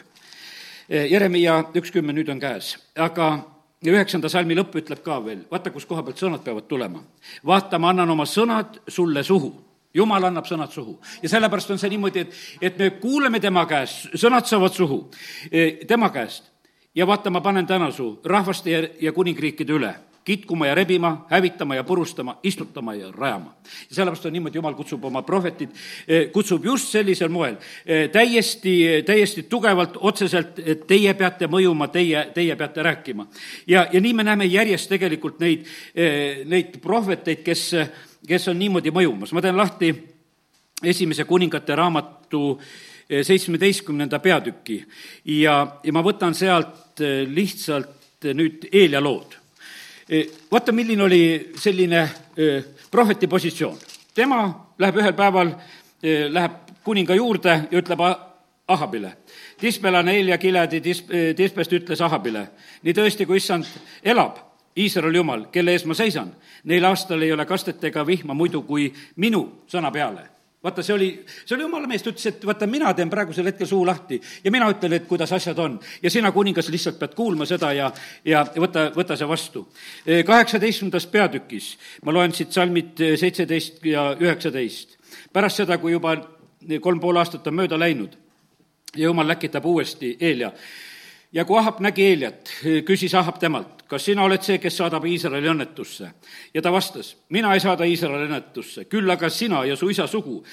Jeremiia 0.89 1.63
üks 1.75 1.91
kümme 1.91 2.13
nüüd 2.13 2.29
on 2.29 2.39
käes, 2.39 2.75
aga 2.95 3.52
ja 3.83 3.92
üheksanda 3.94 4.30
salmi 4.30 4.56
lõpp 4.57 4.78
ütleb 4.80 5.04
ka 5.04 5.19
veel, 5.25 5.44
vaata, 5.52 5.71
kus 5.73 5.85
koha 5.85 6.04
pealt 6.04 6.21
sõnad 6.21 6.44
peavad 6.44 6.68
tulema. 6.68 7.04
vaata, 7.45 7.80
ma 7.80 7.90
annan 7.90 8.09
oma 8.09 8.25
sõnad 8.30 8.80
sulle 8.87 9.23
suhu 9.23 9.54
jumal 9.94 10.23
annab 10.30 10.47
sõnad 10.49 10.71
suhu 10.73 10.97
ja 11.21 11.30
sellepärast 11.30 11.71
on 11.71 11.81
see 11.81 11.92
niimoodi, 11.94 12.25
et, 12.25 12.40
et 12.61 12.80
me 12.80 12.90
kuuleme 13.02 13.40
tema 13.40 13.66
käest, 13.69 14.09
sõnad 14.19 14.47
saavad 14.49 14.73
suhu 14.73 15.04
e, 15.52 15.85
tema 15.87 16.09
käest. 16.09 16.49
ja 16.95 17.07
vaata, 17.07 17.30
ma 17.30 17.42
panen 17.42 17.68
täna 17.68 17.92
su 17.92 18.19
rahvaste 18.25 18.71
ja, 18.71 18.81
ja 19.02 19.13
kuningriikide 19.13 19.73
üle 19.73 19.94
kitkuma 20.23 20.68
ja 20.68 20.75
rebima, 20.75 21.25
hävitama 21.30 21.75
ja 21.75 21.83
purustama, 21.83 22.37
istutama 22.44 22.94
ja 22.94 23.11
rajama. 23.11 23.56
ja 23.89 23.95
sellepärast 23.95 24.25
on 24.25 24.33
niimoodi, 24.33 24.57
jumal 24.57 24.73
kutsub 24.73 25.06
oma 25.06 25.21
prohvetid, 25.21 25.69
eh, 26.07 26.31
kutsub 26.31 26.65
just 26.65 26.89
sellisel 26.89 27.30
moel, 27.30 27.56
eh, 27.85 28.09
täiesti, 28.09 29.03
täiesti 29.06 29.44
tugevalt, 29.44 29.97
otseselt, 29.99 30.59
et 30.59 30.87
teie 30.87 31.13
peate 31.13 31.47
mõjuma, 31.47 31.87
teie, 31.87 32.31
teie 32.33 32.56
peate 32.56 32.83
rääkima. 32.83 33.27
ja, 33.68 33.87
ja 33.92 34.01
nii 34.01 34.13
me 34.13 34.23
näeme 34.23 34.45
järjest 34.45 34.89
tegelikult 34.89 35.39
neid, 35.39 35.68
eh, 35.95 36.45
neid 36.45 36.80
prohveteid, 36.81 37.44
kes, 37.44 37.75
kes 38.27 38.47
on 38.47 38.59
niimoodi 38.59 38.92
mõjumas. 38.92 39.31
ma 39.31 39.42
teen 39.42 39.57
lahti 39.57 39.94
esimese 40.83 41.23
kuningate 41.23 41.75
raamatu 41.75 42.59
seitsmeteistkümnenda 43.23 44.19
peatüki 44.19 44.85
ja, 45.25 45.80
ja 45.83 45.94
ma 45.94 46.01
võtan 46.01 46.33
sealt 46.33 46.99
lihtsalt 47.27 48.23
nüüd 48.33 48.69
Eelia 48.71 49.01
lood 49.03 49.43
vaata, 50.52 50.72
milline 50.72 51.04
oli 51.04 51.52
selline 51.56 52.10
prohveti 52.92 53.28
positsioon. 53.28 53.78
tema 54.16 54.68
läheb 54.80 54.98
ühel 54.98 55.14
päeval, 55.14 55.54
läheb 56.30 56.52
kuninga 56.83 57.16
juurde 57.16 57.62
ja 57.72 57.80
ütleb 57.80 58.00
Ahabile. 58.68 59.18
Tispelane 59.60 60.14
Helja 60.14 60.38
Kiledi 60.38 60.81
tis-, 60.81 61.06
Tispest 61.36 61.74
ütles 61.74 62.02
Ahabile, 62.02 62.48
nii 62.83 62.94
tõesti, 62.94 63.26
kui 63.26 63.38
issand 63.38 63.68
elab, 64.04 64.38
Iisraeli 64.78 65.19
jumal, 65.19 65.48
kelle 65.52 65.76
ees 65.76 65.86
ma 65.86 65.94
seisan, 65.94 66.31
neil 66.64 66.86
aastal 66.88 67.22
ei 67.22 67.33
ole 67.33 67.45
kastet 67.45 67.83
ega 67.83 68.06
vihma 68.07 68.33
muidu 68.33 68.64
kui 68.66 68.88
minu 69.16 69.44
sõna 69.69 69.92
peale 69.92 70.32
vaata, 70.63 70.83
see 70.83 70.95
oli, 70.95 71.09
see 71.45 71.55
oli 71.57 71.65
jumala 71.65 71.87
mees, 71.89 72.03
ta 72.03 72.11
ütles, 72.13 72.27
et 72.29 72.45
vaata, 72.47 72.67
mina 72.69 72.93
teen 72.95 73.11
praegusel 73.11 73.49
hetkel 73.49 73.67
suu 73.69 73.83
lahti 73.87 74.19
ja 74.43 74.51
mina 74.53 74.69
ütlen, 74.71 74.95
et 74.97 75.07
kuidas 75.09 75.33
asjad 75.35 75.59
on. 75.59 75.79
ja 76.03 76.11
sina, 76.11 76.31
kuningas, 76.31 76.69
lihtsalt 76.73 76.99
pead 76.99 77.15
kuulma 77.17 77.47
seda 77.49 77.73
ja, 77.75 77.91
ja 78.25 78.45
võta, 78.55 78.87
võta 78.95 79.17
see 79.19 79.27
vastu. 79.27 79.65
kaheksateistkümnendas 80.25 81.07
peatükis, 81.11 81.73
ma 82.05 82.15
loen 82.15 82.35
siit 82.35 82.55
salmid 82.55 83.03
seitseteist 83.19 83.83
ja 83.85 84.11
üheksateist. 84.19 84.97
pärast 85.33 85.63
seda, 85.63 85.77
kui 85.77 85.91
juba 85.91 86.15
kolm 86.81 86.99
pool 87.03 87.19
aastat 87.19 87.47
on 87.47 87.59
mööda 87.59 87.79
läinud 87.79 88.17
ja 88.95 89.09
jumal 89.09 89.27
läkitab 89.27 89.65
uuesti 89.65 90.17
Eelia 90.19 90.51
ja 91.33 91.45
kui 91.45 91.57
Ahab 91.57 91.81
nägi 91.83 92.06
Eeliat, 92.06 92.52
küsis 92.85 93.13
Ahab 93.18 93.40
temalt, 93.42 93.83
kas 93.90 94.06
sina 94.06 94.23
oled 94.23 94.44
see, 94.45 94.59
kes 94.61 94.78
saadab 94.78 95.06
Iisraeli 95.09 95.49
õnnetusse? 95.52 96.09
ja 96.54 96.61
ta 96.61 96.71
vastas, 96.71 97.16
mina 97.30 97.54
ei 97.54 97.63
saada 97.63 97.87
Iisraeli 97.90 98.30
õnnetusse, 98.30 98.85
küll 98.90 99.09
aga 99.09 99.30
sina 99.30 99.63
ja 99.66 99.75
su 99.75 99.90
isa 99.90 100.07
sugu, 100.07 100.44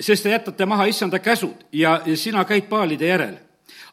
sest 0.00 0.26
te 0.26 0.32
jätate 0.32 0.66
maha 0.66 0.86
issanda 0.90 1.18
käsud 1.18 1.66
ja 1.72 2.00
sina 2.14 2.44
käid 2.44 2.68
paalide 2.68 3.12
järel. 3.12 3.36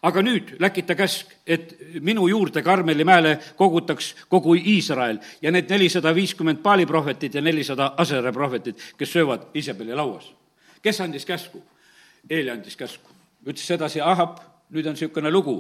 aga 0.04 0.22
nüüd 0.22 0.56
läkita 0.60 0.96
käsk, 1.00 1.30
et 1.48 1.78
minu 2.04 2.28
juurde 2.28 2.62
Karmeli 2.62 3.04
mäele 3.04 3.38
kogutaks 3.56 4.16
kogu 4.30 4.56
Iisrael 4.56 5.20
ja 5.42 5.52
need 5.52 5.70
nelisada 5.70 6.16
viiskümmend 6.16 6.60
paaliprohvetit 6.64 7.36
ja 7.36 7.42
nelisada 7.42 7.94
asere 7.98 8.32
prohvetit, 8.32 8.80
kes 8.98 9.14
söövad 9.14 9.48
Iisabeli 9.56 9.96
lauas. 9.96 10.34
kes 10.82 11.02
andis 11.02 11.26
käsku? 11.26 11.64
Eeli 12.30 12.50
andis 12.50 12.76
käsku. 12.76 13.10
ütles 13.46 13.68
sedasi 13.68 14.02
Ahab 14.02 14.53
nüüd 14.74 14.88
on 14.90 14.98
niisugune 14.98 15.32
lugu, 15.32 15.58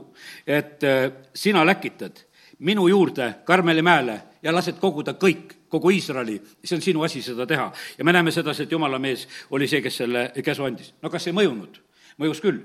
et 0.48 0.84
äh, 0.84 1.12
sina 1.36 1.66
läkitad 1.66 2.24
minu 2.60 2.88
juurde 2.88 3.34
Karmeli 3.46 3.82
mäele 3.82 4.22
ja 4.44 4.54
lased 4.54 4.80
koguda 4.80 5.16
kõik, 5.20 5.58
kogu 5.70 5.90
Iisraeli, 5.90 6.38
see 6.64 6.78
on 6.78 6.82
sinu 6.86 7.04
asi 7.04 7.22
seda 7.22 7.48
teha. 7.50 7.72
ja 7.98 8.04
me 8.06 8.14
näeme 8.14 8.32
sedasi, 8.32 8.64
et 8.64 8.72
jumala 8.72 9.00
mees 9.00 9.28
oli 9.52 9.68
see, 9.68 9.82
kes 9.82 9.98
selle 9.98 10.32
käsu 10.44 10.64
andis. 10.64 10.94
no 11.02 11.10
kas 11.10 11.28
ei 11.28 11.34
mõjunud? 11.34 11.80
mõjus 12.20 12.42
küll. 12.42 12.60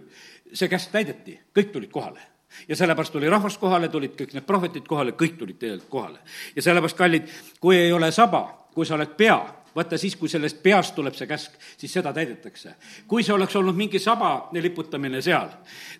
see 0.52 0.68
käsk 0.68 0.92
täideti, 0.92 1.38
kõik 1.56 1.72
tulid 1.72 1.90
kohale 1.90 2.20
ja 2.68 2.76
sellepärast 2.76 3.12
tuli 3.12 3.30
rahvas 3.30 3.58
kohale, 3.58 3.88
tulid 3.88 4.14
kõik 4.16 4.34
need 4.34 4.46
prohvetid 4.46 4.86
kohale, 4.88 5.12
kõik 5.12 5.36
tulid 5.38 5.58
tegelikult 5.58 5.90
kohale. 5.90 6.18
ja 6.56 6.62
sellepärast, 6.62 6.96
kallid, 6.96 7.28
kui 7.60 7.76
ei 7.76 7.92
ole 7.92 8.12
saba, 8.12 8.68
kui 8.74 8.86
sa 8.86 8.94
oled 8.94 9.16
pea, 9.16 9.38
vaata 9.78 9.98
siis, 9.98 10.16
kui 10.18 10.28
sellest 10.28 10.62
peast 10.62 10.96
tuleb 10.96 11.14
see 11.14 11.28
käsk, 11.30 11.54
siis 11.78 11.92
seda 11.92 12.12
täidetakse. 12.12 12.74
kui 13.08 13.22
see 13.22 13.34
oleks 13.34 13.56
olnud 13.56 13.76
mingi 13.76 13.98
saba 14.02 14.48
liputamine 14.52 15.22
seal, 15.22 15.48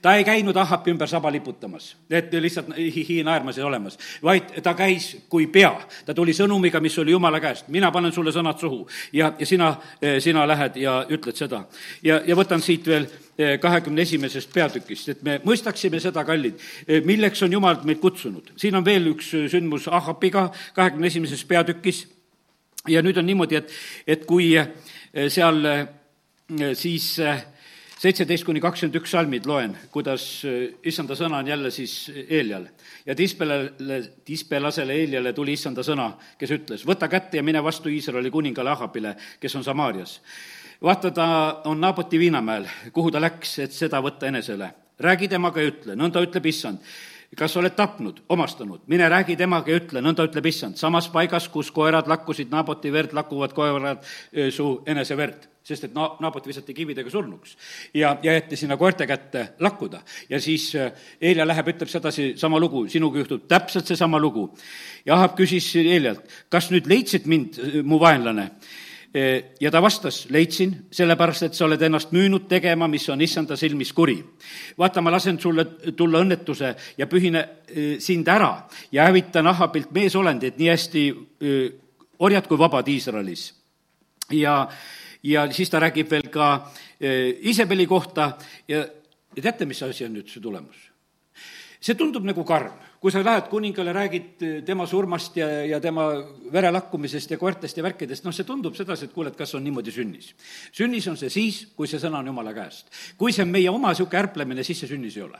ta 0.02 0.14
ei 0.18 0.24
käinud 0.26 0.56
Ahapi 0.56 0.90
ümber 0.90 1.08
saba 1.08 1.30
liputamas, 1.32 1.94
et 2.10 2.32
lihtsalt 2.32 2.74
hihi 2.76 3.22
naermas 3.24 3.58
ja 3.58 3.66
olemas, 3.66 3.98
vaid 4.22 4.58
ta 4.62 4.74
käis 4.74 5.16
kui 5.28 5.46
pea. 5.46 5.72
ta 6.06 6.14
tuli 6.14 6.34
sõnumiga, 6.34 6.80
mis 6.80 6.98
oli 6.98 7.14
Jumala 7.14 7.40
käest, 7.40 7.68
mina 7.68 7.90
panen 7.94 8.12
sulle 8.12 8.32
sõnad 8.34 8.58
suhu 8.58 8.86
ja, 9.12 9.32
ja 9.38 9.46
sina, 9.46 9.76
sina 10.18 10.46
lähed 10.48 10.76
ja 10.76 10.98
ütled 11.08 11.36
seda. 11.36 11.64
ja, 12.02 12.20
ja 12.26 12.36
võtan 12.36 12.62
siit 12.62 12.86
veel 12.86 13.06
eh, 13.38 13.56
kahekümne 13.60 14.02
esimesest 14.02 14.52
peatükist, 14.52 15.08
et 15.08 15.22
me 15.22 15.40
mõistaksime 15.44 16.00
seda, 16.02 16.24
kallid, 16.24 16.58
eh, 16.86 17.02
milleks 17.04 17.42
on 17.42 17.52
Jumal 17.52 17.82
meid 17.84 18.02
kutsunud. 18.02 18.52
siin 18.56 18.74
on 18.74 18.84
veel 18.84 19.12
üks 19.14 19.34
sündmus 19.50 19.88
Ahapiga 19.88 20.48
kahekümne 20.74 21.06
esimeses 21.06 21.44
peatükis 21.44 22.06
ja 22.88 23.02
nüüd 23.04 23.18
on 23.20 23.26
niimoodi, 23.28 23.60
et, 23.60 23.72
et 24.06 24.26
kui 24.28 24.52
eh, 24.56 24.68
seal 25.32 25.64
eh, 25.68 25.86
siis 26.78 27.10
eh, 27.24 27.44
seitseteist 27.98 28.46
kuni 28.46 28.62
kakskümmend 28.62 28.98
üks 29.00 29.12
salmid 29.14 29.46
loen, 29.50 29.74
kuidas 29.90 30.24
issanda 30.86 31.16
sõna 31.18 31.40
on 31.42 31.50
jälle 31.50 31.72
siis 31.74 31.96
Eelial. 32.28 32.68
ja 33.06 33.14
Tispelale, 33.18 33.98
Tispelasele 34.24 34.94
Eeliale 34.94 35.32
tuli 35.34 35.56
issanda 35.58 35.82
sõna, 35.82 36.12
kes 36.38 36.54
ütles, 36.54 36.86
võta 36.86 37.08
kätte 37.10 37.40
ja 37.40 37.42
mine 37.42 37.62
vastu 37.64 37.90
Iisraeli 37.90 38.30
kuningale 38.30 38.70
Ahapile, 38.70 39.16
kes 39.40 39.56
on 39.58 39.66
Samaarias. 39.66 40.20
vaata, 40.82 41.10
ta 41.10 41.28
on 41.64 41.80
Naaboti 41.80 42.18
viinamäel, 42.18 42.68
kuhu 42.92 43.10
ta 43.10 43.20
läks, 43.20 43.58
et 43.58 43.72
seda 43.72 44.02
võtta 44.02 44.30
enesele. 44.30 44.70
räägi 44.98 45.28
temaga 45.28 45.60
ja 45.60 45.74
ütle, 45.74 45.94
nõnda 45.94 46.22
ütleb 46.22 46.46
issand 46.46 46.78
kas 47.36 47.56
oled 47.60 47.74
tapnud, 47.76 48.22
omastanud, 48.28 48.80
mine 48.86 49.08
räägi 49.08 49.36
temaga 49.36 49.70
ja 49.72 49.82
ütle, 49.82 50.00
nõnda 50.04 50.24
ütleb 50.28 50.46
issand, 50.48 50.78
samas 50.80 51.10
paigas, 51.12 51.48
kus 51.52 51.70
koerad 51.74 52.08
lakkusid 52.08 52.48
Naaboti 52.50 52.92
verd, 52.92 53.12
lakkuvad 53.12 53.52
koerad 53.56 54.04
su 54.54 54.70
enese 54.86 55.16
verd 55.18 55.48
sest 55.68 55.88
et 55.88 55.94
na-, 55.96 56.14
Naabot 56.22 56.46
visati 56.48 56.74
kividega 56.76 57.10
surnuks. 57.12 57.56
ja, 57.94 58.16
ja 58.22 58.32
jäeti 58.32 58.56
sinna 58.56 58.76
koerte 58.76 59.06
kätte 59.06 59.48
lakkuda. 59.60 60.00
ja 60.28 60.40
siis 60.40 60.72
Eelia 61.20 61.46
läheb, 61.46 61.72
ütleb 61.74 61.90
sedasi 61.92 62.32
sama 62.36 62.60
lugu, 62.60 62.86
sinuga 62.88 63.20
juhtub 63.22 63.48
täpselt 63.48 63.86
seesama 63.86 64.20
lugu. 64.20 64.48
ja 65.06 65.14
Ahab 65.18 65.36
küsis 65.38 65.70
Eelialt, 65.82 66.24
kas 66.48 66.70
nüüd 66.72 66.88
leidsid 66.88 67.26
mind, 67.26 67.60
mu 67.84 68.00
vaenlane? 68.00 68.50
Ja 69.60 69.70
ta 69.70 69.80
vastas, 69.82 70.26
leidsin, 70.30 70.74
sellepärast 70.92 71.46
et 71.46 71.54
sa 71.56 71.64
oled 71.64 71.82
ennast 71.82 72.10
müünud 72.12 72.44
tegema, 72.48 72.88
mis 72.88 73.08
on 73.08 73.20
issanda 73.24 73.56
silmis 73.56 73.92
kuri. 73.92 74.18
vaata, 74.78 75.00
ma 75.00 75.10
lasen 75.10 75.38
sulle 75.40 75.64
tulla 75.96 76.20
õnnetuse 76.20 76.74
ja 76.98 77.06
pühine 77.06 77.44
sind 77.98 78.28
ära 78.28 78.68
ja 78.92 79.08
hävitan 79.08 79.46
Ahabilt 79.46 79.90
meesolendid 79.92 80.58
nii 80.58 80.68
hästi 80.68 81.04
orjad 82.18 82.48
kui 82.48 82.58
vabad 82.58 82.88
Iisraelis. 82.88 83.54
ja, 84.30 84.68
ja 85.22 85.52
siis 85.52 85.70
ta 85.70 85.80
räägib 85.80 86.10
veel 86.10 86.28
ka 86.30 86.70
Iisabeli 87.00 87.86
kohta 87.86 88.32
ja, 88.68 88.84
ja 89.36 89.42
teate, 89.42 89.64
mis 89.64 89.82
asi 89.82 90.04
on 90.04 90.12
nüüd 90.18 90.28
see 90.28 90.42
tulemus? 90.42 90.76
see 91.80 91.94
tundub 91.94 92.24
nagu 92.24 92.44
karm 92.44 92.87
kui 93.00 93.12
sa 93.14 93.20
lähed 93.22 93.46
kuningale, 93.50 93.92
räägid 93.94 94.42
eh, 94.42 94.54
tema 94.66 94.86
surmast 94.86 95.36
ja, 95.38 95.46
ja 95.66 95.78
tema 95.80 96.08
verelakkumisest 96.52 97.30
ja 97.30 97.38
koertest 97.38 97.78
ja 97.78 97.84
värkidest, 97.86 98.24
noh, 98.26 98.34
see 98.34 98.46
tundub 98.46 98.74
sedasi, 98.74 99.06
et 99.06 99.14
kuule, 99.14 99.30
et 99.30 99.38
kas 99.38 99.54
on 99.54 99.62
niimoodi 99.62 99.94
sünnis. 99.94 100.32
sünnis 100.74 101.06
on 101.10 101.16
see 101.20 101.30
siis, 101.30 101.60
kui 101.78 101.86
see 101.90 102.00
sõna 102.02 102.18
on 102.22 102.30
jumala 102.32 102.54
käest. 102.56 102.90
kui 103.18 103.32
see 103.32 103.44
on 103.46 103.54
meie 103.54 103.70
oma 103.70 103.92
niisugune 103.94 104.22
ärplemine, 104.24 104.66
siis 104.66 104.82
see 104.82 104.90
sünnis 104.90 105.16
ei 105.16 105.22
ole. 105.28 105.38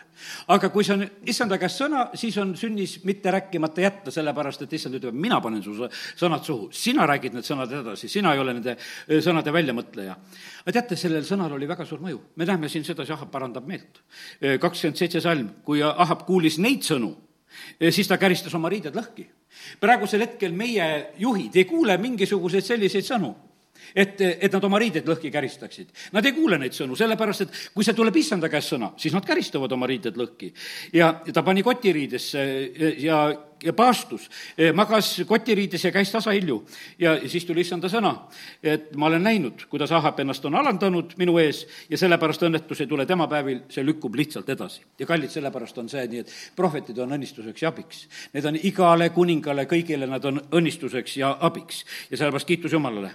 aga 0.54 0.70
kui 0.70 0.86
see 0.86 0.94
on 0.94 1.04
issanda 1.26 1.58
käest 1.58 1.82
sõna, 1.82 2.06
siis 2.14 2.38
on 2.38 2.54
sünnis 2.56 3.00
mitte 3.08 3.34
rääkimata 3.34 3.82
jätta, 3.82 4.14
sellepärast 4.14 4.62
et 4.62 4.78
issand 4.78 5.00
ütleb, 5.00 5.18
mina 5.18 5.40
panen 5.42 5.62
su 5.62 5.74
sõnad 5.74 6.46
suhu, 6.46 6.70
sina 6.70 7.10
räägid 7.10 7.34
need 7.34 7.46
sõnad 7.46 7.74
edasi, 7.82 8.08
sina 8.08 8.34
ei 8.34 8.42
ole 8.44 8.54
nende 8.54 8.76
eh, 8.78 9.18
sõnade 9.24 9.54
väljamõtleja. 9.54 10.14
aga 10.62 10.78
teate, 10.78 10.96
sellel 10.96 11.26
sõnal 11.26 11.58
oli 11.58 11.66
väga 11.66 11.86
suur 11.88 12.06
mõju. 12.06 12.20
me 12.36 12.46
näeme 12.46 12.70
siin 12.70 12.86
sedasi, 12.86 13.12
Ahab 13.18 13.32
parandab 13.34 13.66
meelt. 13.66 14.04
Eh, 14.40 14.60
kakskümmend 14.62 14.98
seitse 15.00 15.20
salm, 15.20 15.48
kui 15.64 15.82
Ahab 15.82 16.22
kuulis 16.28 16.58
neid 16.62 16.86
sõnu, 16.86 17.16
siis 17.90 18.08
ta 18.08 18.18
käristas 18.18 18.54
oma 18.54 18.68
riided 18.68 18.94
lõhki. 18.94 19.26
praegusel 19.80 20.20
hetkel 20.26 20.52
meie 20.52 21.12
juhid 21.18 21.56
ei 21.56 21.64
kuule 21.64 21.98
mingisuguseid 21.98 22.64
selliseid 22.64 23.04
sõnu 23.04 23.34
et, 23.94 24.20
et 24.20 24.52
nad 24.52 24.64
oma 24.64 24.78
riided 24.80 25.06
lõhki 25.08 25.30
käristaksid. 25.32 25.92
Nad 26.12 26.26
ei 26.26 26.34
kuule 26.36 26.58
neid 26.60 26.76
sõnu, 26.76 26.96
sellepärast 26.98 27.44
et 27.46 27.58
kui 27.74 27.86
see 27.86 27.96
tuleb 27.96 28.16
issanda 28.20 28.50
käest 28.52 28.74
sõna, 28.74 28.92
siis 29.00 29.14
nad 29.14 29.26
käristavad 29.26 29.72
oma 29.72 29.88
riided 29.90 30.18
lõhki. 30.18 30.52
ja 30.92 31.12
ta 31.32 31.42
pani 31.42 31.62
kotiriidesse 31.62 32.44
ja 32.98 33.20
paastus, 33.76 34.28
e, 34.58 34.72
magas 34.72 35.22
kotiriides 35.26 35.84
ja 35.84 35.92
käis 35.92 36.12
tasahilju. 36.12 36.64
ja 36.98 37.16
siis 37.28 37.44
tuli 37.44 37.60
issanda 37.60 37.88
sõna, 37.88 38.14
et 38.62 38.94
ma 38.96 39.06
olen 39.06 39.22
näinud, 39.22 39.66
kuidas 39.70 39.92
Ahab 39.92 40.20
ennast 40.20 40.44
on 40.44 40.54
alandanud 40.54 41.14
minu 41.18 41.38
ees 41.38 41.66
ja 41.90 41.98
sellepärast 41.98 42.42
õnnetus 42.42 42.80
ei 42.80 42.86
tule 42.86 43.06
tema 43.06 43.28
päevil, 43.28 43.60
see 43.68 43.84
lükkub 43.86 44.14
lihtsalt 44.14 44.48
edasi. 44.48 44.82
ja 44.98 45.06
kallid, 45.06 45.30
sellepärast 45.30 45.78
on 45.78 45.88
see 45.88 46.06
nii, 46.08 46.20
et 46.20 46.32
prohvetid 46.56 46.98
on 46.98 47.12
õnnistuseks 47.16 47.62
ja 47.62 47.68
abiks. 47.68 48.06
Need 48.32 48.44
on 48.44 48.58
igale 48.62 49.10
kuningale, 49.10 49.66
kõigile 49.70 50.06
nad 50.06 50.24
on 50.24 50.40
õnnistuseks 50.52 51.16
ja 51.16 51.36
abiks. 51.40 51.84
ja 52.10 52.16
sellepärast 52.16 52.46
kiitus 52.46 52.72
Jumalale. 52.72 53.10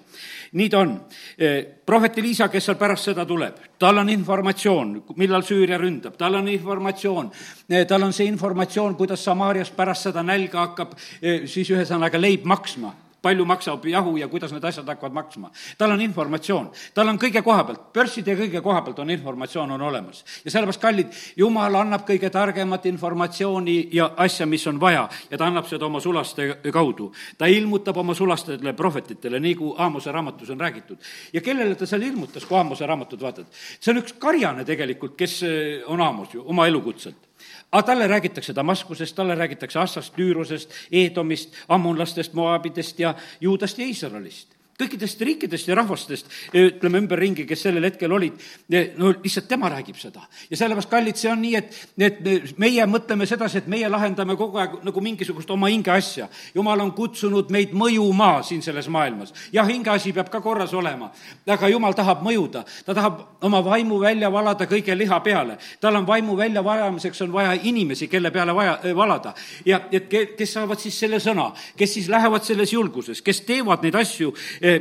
nii 0.52 0.70
ta 0.70 0.80
on. 0.80 1.00
E, 1.38 1.64
prohvet 1.86 2.18
Liisa, 2.18 2.48
kes 2.48 2.66
seal 2.66 2.78
pärast 2.80 3.10
seda 3.10 3.26
tuleb, 3.26 3.58
tal 3.80 3.98
on 3.98 4.10
informatsioon, 4.10 4.94
millal 5.18 5.44
Süüria 5.44 5.78
ründab, 5.78 6.16
tal 6.18 6.36
on 6.36 6.48
informatsioon, 6.48 7.32
e, 7.70 7.86
tal 7.86 8.04
on 8.04 8.14
see 8.14 8.28
informatsioon, 8.32 8.96
kuidas 8.96 9.24
Samaarias 9.24 9.72
pärast 9.72 10.10
seda 10.10 10.24
nälga 10.34 10.68
hakkab 10.68 10.98
eh, 11.22 11.48
siis 11.48 11.72
ühesõnaga 11.72 12.22
leib 12.22 12.46
maksma 12.50 12.96
palju 13.24 13.46
maksab 13.48 13.86
jahu 13.88 14.18
ja 14.20 14.28
kuidas 14.28 14.52
need 14.52 14.66
asjad 14.68 14.88
hakkavad 14.88 15.16
maksma. 15.16 15.52
tal 15.78 15.92
on 15.92 16.02
informatsioon, 16.02 16.70
tal 16.94 17.08
on 17.08 17.20
kõige 17.20 17.42
koha 17.44 17.64
pealt, 17.64 17.86
börside 17.96 18.36
kõige 18.36 18.62
koha 18.62 18.82
pealt 18.84 19.00
on 19.00 19.14
informatsioon 19.16 19.72
on 19.72 19.82
olemas. 19.82 20.24
ja 20.46 20.52
sellepärast, 20.52 20.82
kallid, 20.82 21.16
jumal 21.40 21.76
annab 21.80 22.04
kõige 22.08 22.30
targemat 22.30 22.86
informatsiooni 22.92 23.78
ja 23.96 24.12
asja, 24.18 24.46
mis 24.46 24.68
on 24.68 24.80
vaja 24.80 25.08
ja 25.32 25.38
ta 25.38 25.48
annab 25.48 25.70
seda 25.72 25.86
oma 25.86 26.04
sulaste 26.04 26.50
kaudu. 26.72 27.12
ta 27.38 27.48
ilmutab 27.48 27.98
oma 27.98 28.14
sulastele 28.14 28.74
prohvetitele, 28.74 29.40
nii 29.40 29.56
kui 29.56 29.76
Aamose 29.78 30.12
raamatus 30.12 30.50
on 30.50 30.60
räägitud. 30.60 30.98
ja 31.34 31.42
kellele 31.42 31.76
ta 31.76 31.86
seal 31.86 32.02
ilmutas, 32.02 32.46
kui 32.46 32.58
Aamose 32.58 32.86
raamatut 32.86 33.22
vaatad? 33.22 33.46
see 33.80 33.92
on 33.92 34.04
üks 34.04 34.20
karjane 34.20 34.66
tegelikult, 34.66 35.16
kes 35.16 35.44
eh, 35.44 35.84
on 35.88 36.02
Aamos 36.02 36.34
ju, 36.34 36.44
oma 36.46 36.68
elukutselt 36.68 37.33
aga 37.72 37.84
talle 37.84 38.08
räägitakse 38.08 38.56
Damaskusest, 38.56 39.16
talle 39.16 39.36
räägitakse 39.36 39.80
Assast, 39.80 40.14
Tüürosest, 40.16 40.72
Eedomist, 40.92 41.54
ammunlastest, 41.68 42.34
Moabidest 42.34 43.00
ja 43.00 43.16
Juudast 43.42 43.78
ja 43.78 43.86
Iisraelist 43.86 44.63
kõikidest 44.80 45.22
riikidest 45.22 45.68
ja 45.68 45.76
rahvastest, 45.78 46.30
ütleme 46.58 46.98
ümberringi, 47.04 47.46
kes 47.46 47.62
sellel 47.68 47.86
hetkel 47.86 48.12
olid, 48.12 48.40
no 48.98 49.12
lihtsalt 49.14 49.48
tema 49.48 49.70
räägib 49.70 50.00
seda. 50.02 50.24
ja 50.50 50.58
sellepärast, 50.58 50.90
kallid, 50.90 51.18
see 51.20 51.32
on 51.32 51.42
nii, 51.44 51.56
et, 51.60 51.78
et 51.98 52.58
meie 52.58 52.86
mõtleme 52.90 53.28
sedasi, 53.30 53.62
et 53.62 53.70
meie 53.70 53.90
lahendame 53.90 54.36
kogu 54.40 54.58
aeg 54.58 54.80
nagu 54.86 55.04
mingisugust 55.06 55.52
oma 55.54 55.70
hinge 55.70 55.92
asja. 55.94 56.28
jumal 56.56 56.82
on 56.82 56.92
kutsunud 56.98 57.52
meid 57.54 57.76
mõjuma 57.78 58.42
siin 58.44 58.62
selles 58.66 58.90
maailmas. 58.90 59.34
jah, 59.54 59.68
hingeasi 59.68 60.14
peab 60.14 60.32
ka 60.34 60.42
korras 60.42 60.74
olema, 60.74 61.12
aga 61.48 61.70
jumal 61.70 61.94
tahab 61.94 62.26
mõjuda, 62.26 62.66
ta 62.86 62.94
tahab 62.94 63.22
oma 63.42 63.62
vaimu 63.66 64.00
välja 64.02 64.32
valada 64.32 64.66
kõige 64.66 64.98
liha 64.98 65.20
peale. 65.20 65.58
tal 65.80 65.96
on 65.96 66.08
vaimu 66.08 66.38
väljavalamiseks 66.38 67.22
on 67.22 67.34
vaja 67.34 67.54
inimesi, 67.62 68.08
kelle 68.08 68.32
peale 68.32 68.56
vaja, 68.56 68.80
valada. 68.96 69.34
ja, 69.66 69.82
et 69.92 70.10
kes 70.10 70.54
saavad 70.54 70.80
siis 70.80 70.98
selle 71.00 71.22
sõna, 71.22 71.52
kes 71.78 71.94
siis 71.94 72.10
lähevad 72.10 72.44
selles 72.44 72.74
julguses, 72.74 73.22
kes 73.22 73.42
teevad 73.46 73.84
neid 73.86 73.96
asju, 73.96 74.34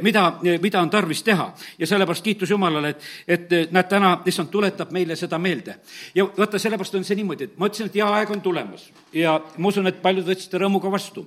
mida, 0.03 0.39
eh, 0.45 0.61
mida 0.63 0.81
on 0.81 0.91
tarvis 0.91 1.23
teha. 1.23 1.55
ja 1.79 1.87
sellepärast 1.87 2.25
kiitus 2.25 2.51
Jumalale, 2.51 2.89
et, 2.89 3.03
et 3.29 3.53
eh, 3.53 3.69
näed, 3.71 3.89
täna 3.89 4.13
issand 4.27 4.49
tuletab 4.49 4.91
meile 4.91 5.17
seda 5.17 5.39
meelde. 5.39 5.77
ja 6.15 6.25
vaata, 6.39 6.59
sellepärast 6.59 6.95
on 6.95 7.05
see 7.05 7.17
niimoodi, 7.17 7.45
et 7.45 7.59
ma 7.59 7.67
ütlesin, 7.67 7.91
et 7.91 8.01
hea 8.01 8.09
aeg 8.09 8.31
on 8.31 8.41
tulemas 8.41 8.91
ja 9.13 9.41
ma 9.59 9.69
usun, 9.69 9.87
et 9.87 10.03
paljud 10.03 10.27
võtsid 10.27 10.59
rõõmuga 10.61 10.91
vastu 10.91 11.27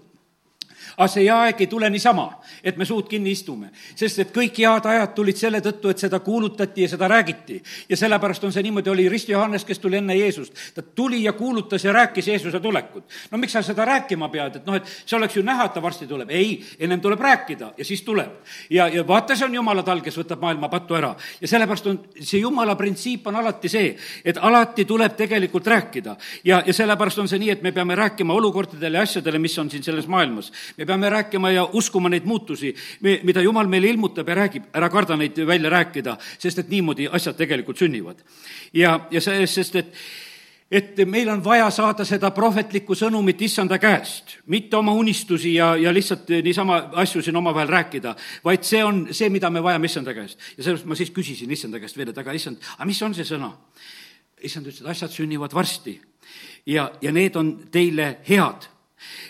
aga 0.98 1.08
see 1.12 1.26
hea 1.26 1.36
aeg 1.48 1.62
ei 1.62 1.68
tule 1.68 1.90
niisama, 1.90 2.28
et 2.64 2.78
me 2.78 2.86
suud 2.86 3.08
kinni 3.10 3.34
istume, 3.36 3.72
sest 3.96 4.20
et 4.24 4.34
kõik 4.36 4.60
head 4.62 4.88
ajad 4.90 5.14
tulid 5.16 5.40
selle 5.40 5.62
tõttu, 5.64 5.92
et 5.92 6.02
seda 6.02 6.20
kuulutati 6.24 6.86
ja 6.86 6.90
seda 6.90 7.08
räägiti. 7.12 7.62
ja 7.90 7.98
sellepärast 7.98 8.44
on 8.44 8.54
see 8.54 8.64
niimoodi, 8.64 8.90
oli 8.90 9.10
Rist 9.10 9.30
Johannes, 9.30 9.66
kes 9.66 9.80
tuli 9.80 9.98
enne 9.98 10.16
Jeesust. 10.16 10.54
ta 10.76 10.82
tuli 10.82 11.24
ja 11.24 11.34
kuulutas 11.34 11.84
ja 11.84 11.94
rääkis 11.94 12.28
Jeesuse 12.28 12.60
tulekut. 12.60 13.04
no 13.32 13.38
miks 13.38 13.54
sa 13.54 13.62
seda 13.62 13.86
rääkima 13.86 14.30
pead, 14.30 14.56
et 14.56 14.66
noh, 14.66 14.76
et 14.76 14.86
see 15.06 15.18
oleks 15.18 15.36
ju 15.36 15.44
näha, 15.44 15.66
et 15.66 15.74
ta 15.74 15.82
varsti 15.82 16.08
tuleb. 16.08 16.30
ei, 16.30 16.66
ennem 16.80 17.02
tuleb 17.02 17.20
rääkida 17.20 17.74
ja 17.78 17.86
siis 17.86 18.02
tuleb. 18.02 18.32
ja, 18.70 18.88
ja 18.88 19.08
vaata, 19.08 19.36
see 19.36 19.46
on 19.46 19.56
Jumala 19.56 19.84
tal, 19.84 20.02
kes 20.02 20.18
võtab 20.18 20.42
maailma 20.42 20.70
pattu 20.70 20.96
ära. 20.96 21.16
ja 21.42 21.48
sellepärast 21.48 21.88
on 21.88 22.00
see 22.20 22.40
Jumala 22.40 22.76
printsiip 22.76 23.28
on 23.28 23.36
alati 23.36 23.70
see, 23.70 23.96
et 24.26 24.38
alati 24.38 24.86
tuleb 24.86 25.16
tegelikult 25.16 25.68
rääkida. 25.68 26.16
ja, 26.44 26.64
ja 26.66 26.74
sellepärast 26.74 27.20
on 27.20 27.28
see 27.28 27.40
nii, 27.40 27.50
et 27.50 27.62
me 27.62 27.72
peame 27.72 27.96
rääkima 27.96 28.34
olukordadele 28.34 28.98
ja 28.98 29.04
asjadele, 29.04 29.40
mis 29.40 29.58
on 29.60 29.70
siin 29.72 29.84
selles 29.84 30.08
maailmas. 30.08 30.52
me 30.78 30.85
me 30.86 30.94
peame 30.94 31.10
rääkima 31.10 31.52
ja 31.52 31.66
uskuma 31.74 32.10
neid 32.10 32.26
muutusi, 32.26 32.74
mida 33.02 33.42
Jumal 33.42 33.68
meile 33.68 33.90
ilmutab 33.90 34.30
ja 34.30 34.36
räägib, 34.36 34.70
ära 34.74 34.90
karda 34.90 35.18
neid 35.18 35.40
välja 35.48 35.70
rääkida, 35.70 36.18
sest 36.38 36.62
et 36.62 36.70
niimoodi 36.70 37.10
asjad 37.12 37.36
tegelikult 37.36 37.78
sünnivad. 37.78 38.22
ja, 38.74 39.00
ja 39.12 39.22
see, 39.22 39.48
sest 39.48 39.76
et 39.76 39.94
et 40.72 40.98
meil 41.08 41.30
on 41.30 41.44
vaja 41.44 41.70
saada 41.70 42.06
seda 42.06 42.32
prohvetlikku 42.34 42.96
sõnumit 42.98 43.42
issanda 43.46 43.78
käest, 43.78 44.40
mitte 44.50 44.78
oma 44.78 44.94
unistusi 44.98 45.54
ja, 45.54 45.76
ja 45.78 45.94
lihtsalt 45.94 46.30
niisama 46.44 46.80
asju 47.04 47.22
siin 47.22 47.38
omavahel 47.38 47.70
rääkida, 47.70 48.16
vaid 48.44 48.66
see 48.66 48.84
on 48.84 49.08
see, 49.12 49.30
mida 49.30 49.50
me 49.50 49.64
vajame 49.64 49.86
issanda 49.86 50.14
käest. 50.14 50.40
ja 50.58 50.64
sellepärast 50.64 50.90
ma 50.90 50.96
siis 50.96 51.12
küsisin 51.12 51.52
issanda 51.52 51.80
käest 51.80 51.98
veel, 51.98 52.10
et 52.10 52.18
aga 52.18 52.34
issand, 52.34 52.58
aga 52.78 52.86
mis 52.86 53.02
on 53.02 53.14
see 53.14 53.26
sõna? 53.26 53.54
issand 54.42 54.68
ütles, 54.68 54.82
et 54.82 54.90
asjad 54.90 55.12
sünnivad 55.12 55.54
varsti 55.54 56.00
ja, 56.66 56.92
ja 57.02 57.12
need 57.12 57.36
on 57.36 57.56
teile 57.72 58.18
head 58.28 58.75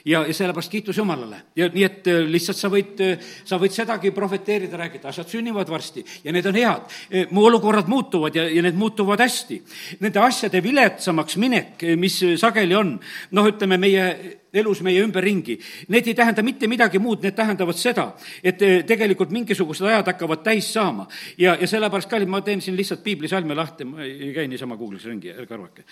ja, 0.05 0.25
ja 0.27 0.33
sellepärast 0.33 0.71
kiitus 0.71 0.97
Jumalale. 0.97 1.41
ja 1.55 1.69
nii, 1.73 1.83
et 1.83 2.07
äh, 2.07 2.21
lihtsalt 2.29 2.59
sa 2.59 2.69
võid, 2.71 3.01
äh, 3.01 3.25
sa 3.45 3.57
võid 3.61 3.73
sedagi 3.73 4.11
prohveteerida, 4.15 4.77
rääkida, 4.77 5.09
asjad 5.09 5.29
sünnivad 5.29 5.69
varsti 5.69 6.05
ja 6.23 6.33
need 6.33 6.45
on 6.45 6.57
head. 6.59 6.95
Äh, 7.09 7.27
mu 7.31 7.45
olukorrad 7.49 7.89
muutuvad 7.91 8.35
ja, 8.35 8.47
ja 8.49 8.63
need 8.65 8.77
muutuvad 8.77 9.21
hästi. 9.23 9.61
Nende 10.05 10.21
asjade 10.21 10.61
viletsamaks 10.63 11.37
minek, 11.41 11.85
mis 11.99 12.19
sageli 12.39 12.75
on, 12.77 12.95
noh, 13.31 13.47
ütleme 13.49 13.79
meie 13.81 14.07
elus 14.55 14.79
meie 14.85 15.01
ümberringi. 15.03 15.57
Need 15.91 16.07
ei 16.07 16.15
tähenda 16.15 16.43
mitte 16.45 16.69
midagi 16.71 16.99
muud, 17.03 17.25
need 17.25 17.35
tähendavad 17.35 17.75
seda, 17.75 18.05
et 18.43 18.61
tegelikult 18.87 19.33
mingisugused 19.35 19.83
ajad 19.89 20.13
hakkavad 20.13 20.45
täis 20.45 20.69
saama. 20.73 21.07
ja, 21.37 21.57
ja 21.59 21.67
sellepärast, 21.67 22.09
kallid, 22.09 22.31
ma 22.31 22.39
teen 22.41 22.61
siin 22.63 22.77
lihtsalt 22.77 23.03
piiblisalme 23.03 23.55
lahti, 23.55 23.89
ma 23.89 24.03
ei 24.05 24.31
käi 24.35 24.47
niisama 24.47 24.77
Google'is 24.79 25.09
ringi, 25.09 25.33
ärge 25.33 25.57
arvake. 25.57 25.83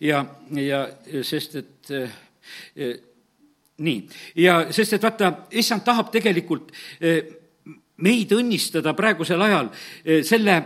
ja, 0.00 0.24
ja 0.52 0.88
sest 1.24 1.56
et 1.62 1.94
nii, 3.80 4.00
ja 4.44 4.64
sest, 4.74 4.96
et 4.96 5.04
vaata, 5.04 5.32
issand 5.56 5.84
tahab 5.86 6.10
tegelikult 6.12 6.70
eh, 7.00 7.22
meid 8.04 8.32
õnnistada 8.36 8.94
praegusel 8.96 9.40
ajal 9.44 9.70
eh, 10.04 10.20
selle, 10.26 10.58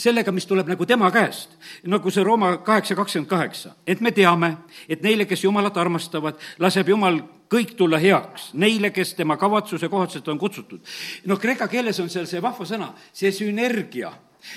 sellega, 0.00 0.32
mis 0.32 0.48
tuleb 0.48 0.70
nagu 0.72 0.86
tema 0.88 1.10
käest. 1.12 1.56
nagu 1.86 2.10
see 2.10 2.24
Rooma 2.24 2.56
kaheksa 2.64 2.96
kakskümmend 2.96 3.30
kaheksa, 3.30 3.74
et 3.86 4.00
me 4.00 4.12
teame, 4.12 4.56
et 4.88 5.02
neile, 5.02 5.26
kes 5.28 5.44
Jumalat 5.44 5.76
armastavad, 5.76 6.40
laseb 6.58 6.88
Jumal 6.88 7.20
kõik 7.52 7.76
tulla 7.76 8.00
heaks, 8.00 8.50
neile, 8.54 8.90
kes 8.90 9.14
tema 9.14 9.36
kavatsuse 9.36 9.88
kohaselt 9.88 10.28
on 10.28 10.38
kutsutud. 10.38 10.80
noh, 11.26 11.38
kreeka 11.38 11.68
keeles 11.68 12.00
on 12.00 12.10
seal 12.10 12.26
see 12.26 12.42
vahva 12.42 12.68
sõna, 12.68 12.92
see 13.12 13.32
sünergia 13.32 14.12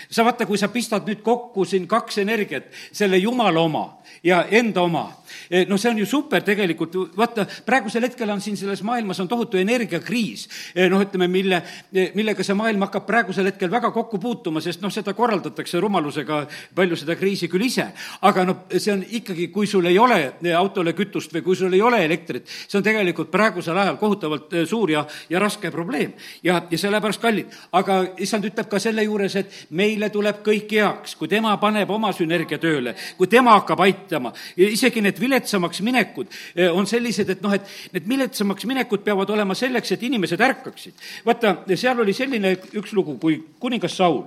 sa 0.10 0.26
vaata, 0.26 0.46
kui 0.46 0.58
sa 0.58 0.70
pistad 0.74 1.08
nüüd 1.08 1.22
kokku 1.26 1.66
siin 1.66 1.88
kaks 1.88 2.18
energiat, 2.24 2.72
selle 2.92 3.18
Jumala 3.18 3.62
oma 3.62 3.86
ja 4.24 4.46
enda 4.52 4.82
oma, 4.82 5.12
eh, 5.50 5.66
no 5.68 5.78
see 5.78 5.90
on 5.90 6.00
ju 6.00 6.06
super 6.06 6.44
tegelikult, 6.44 6.96
vaata, 7.18 7.46
praegusel 7.66 8.06
hetkel 8.08 8.30
on 8.30 8.42
siin 8.42 8.58
selles 8.58 8.82
maailmas 8.84 9.20
on 9.20 9.28
tohutu 9.28 9.58
energiakriis. 9.58 10.48
Eh, 10.76 10.90
noh, 10.90 11.02
ütleme, 11.02 11.28
mille, 11.28 11.62
eh, 11.94 12.12
millega 12.16 12.44
see 12.44 12.56
maailm 12.58 12.82
hakkab 12.88 13.06
praegusel 13.06 13.46
hetkel 13.46 13.72
väga 13.72 13.92
kokku 13.92 14.18
puutuma, 14.22 14.62
sest 14.62 14.82
noh, 14.82 14.92
seda 14.94 15.14
korraldatakse 15.14 15.80
rumalusega 15.80 16.48
palju 16.76 16.96
seda 16.96 17.16
kriisi 17.16 17.48
küll 17.48 17.66
ise. 17.66 17.86
aga 18.22 18.46
noh, 18.46 18.58
see 18.78 18.94
on 18.94 19.04
ikkagi, 19.04 19.48
kui 19.52 19.68
sul 19.68 19.86
ei 19.86 19.98
ole 20.00 20.34
autole 20.56 20.94
kütust 20.94 21.34
või 21.34 21.44
kui 21.44 21.56
sul 21.56 21.74
ei 21.74 21.82
ole 21.82 22.04
elektrit, 22.06 22.48
see 22.48 22.78
on 22.78 22.84
tegelikult 22.84 23.32
praegusel 23.32 23.78
ajal 23.78 23.98
kohutavalt 23.98 24.54
suur 24.66 24.92
ja, 24.92 25.06
ja 25.30 25.40
raske 25.40 25.72
probleem. 25.72 26.14
ja, 26.44 26.62
ja 26.70 26.78
sellepärast 26.78 27.22
kallid, 27.22 27.54
aga 27.72 28.02
issand 28.18 28.46
ütleb 28.46 28.70
ka 28.70 28.80
selle 28.80 29.04
juures, 29.04 29.36
et 29.36 29.52
meile 29.76 30.10
tuleb 30.14 30.42
kõik 30.46 30.72
heaks, 30.78 31.16
kui 31.20 31.30
tema 31.32 31.54
paneb 31.62 31.90
oma 31.94 32.12
sünergia 32.16 32.60
tööle, 32.62 32.96
kui 33.18 33.30
tema 33.32 33.56
hakkab 33.60 33.84
aitama. 33.86 34.32
isegi 34.56 35.04
need 35.04 35.20
viletsamaks 35.20 35.82
minekud 35.86 36.32
eh, 36.56 36.72
on 36.72 36.88
sellised, 36.88 37.30
et 37.30 37.44
noh, 37.44 37.54
et 37.54 37.94
need 37.94 38.08
viletsamaks 38.10 38.66
minekud 38.70 39.04
peavad 39.06 39.30
olema 39.36 39.56
selleks, 39.56 39.92
et 39.92 40.04
inimesed 40.04 40.42
ärkaksid. 40.42 40.94
vaata, 41.26 41.58
seal 41.76 42.00
oli 42.00 42.14
selline 42.14 42.56
üks 42.74 42.94
lugu, 42.94 43.18
kui 43.20 43.42
kuningas 43.60 43.98
Saul, 43.98 44.24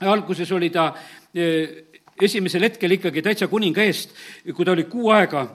alguses 0.00 0.52
oli 0.52 0.70
ta 0.70 0.92
eh, 1.34 1.90
esimesel 2.20 2.68
hetkel 2.68 2.98
ikkagi 2.98 3.22
täitsa 3.22 3.48
kuninga 3.48 3.82
eest, 3.82 4.14
kui 4.54 4.64
ta 4.64 4.72
oli 4.76 4.84
kuu 4.90 5.10
aega 5.14 5.46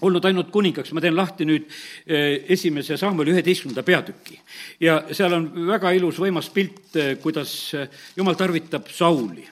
olnud 0.00 0.24
ainult 0.28 0.50
kuningaks, 0.54 0.92
ma 0.94 1.02
teen 1.02 1.16
lahti 1.16 1.46
nüüd 1.48 1.66
eh, 2.06 2.44
esimese 2.54 2.98
Samueli 3.00 3.34
üheteistkümnenda 3.34 3.82
peatüki. 3.86 4.38
ja 4.80 5.00
seal 5.12 5.34
on 5.34 5.48
väga 5.68 5.92
ilus 5.96 6.20
võimas 6.22 6.50
pilt, 6.54 6.96
eh, 6.96 7.16
kuidas 7.22 7.74
eh, 7.74 7.88
jumal 8.16 8.38
tarvitab 8.38 8.88
Sauli. 8.94 9.46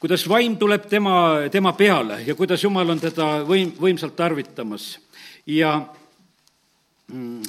kuidas 0.00 0.28
vaim 0.28 0.56
tuleb 0.56 0.88
tema, 0.88 1.48
tema 1.52 1.72
peale 1.72 2.22
ja 2.26 2.34
kuidas 2.34 2.64
jumal 2.64 2.88
on 2.90 3.00
teda 3.00 3.44
võim, 3.44 3.74
võimsalt 3.76 4.16
tarvitamas. 4.16 4.98
ja, 5.46 5.76
mm, 7.12 7.42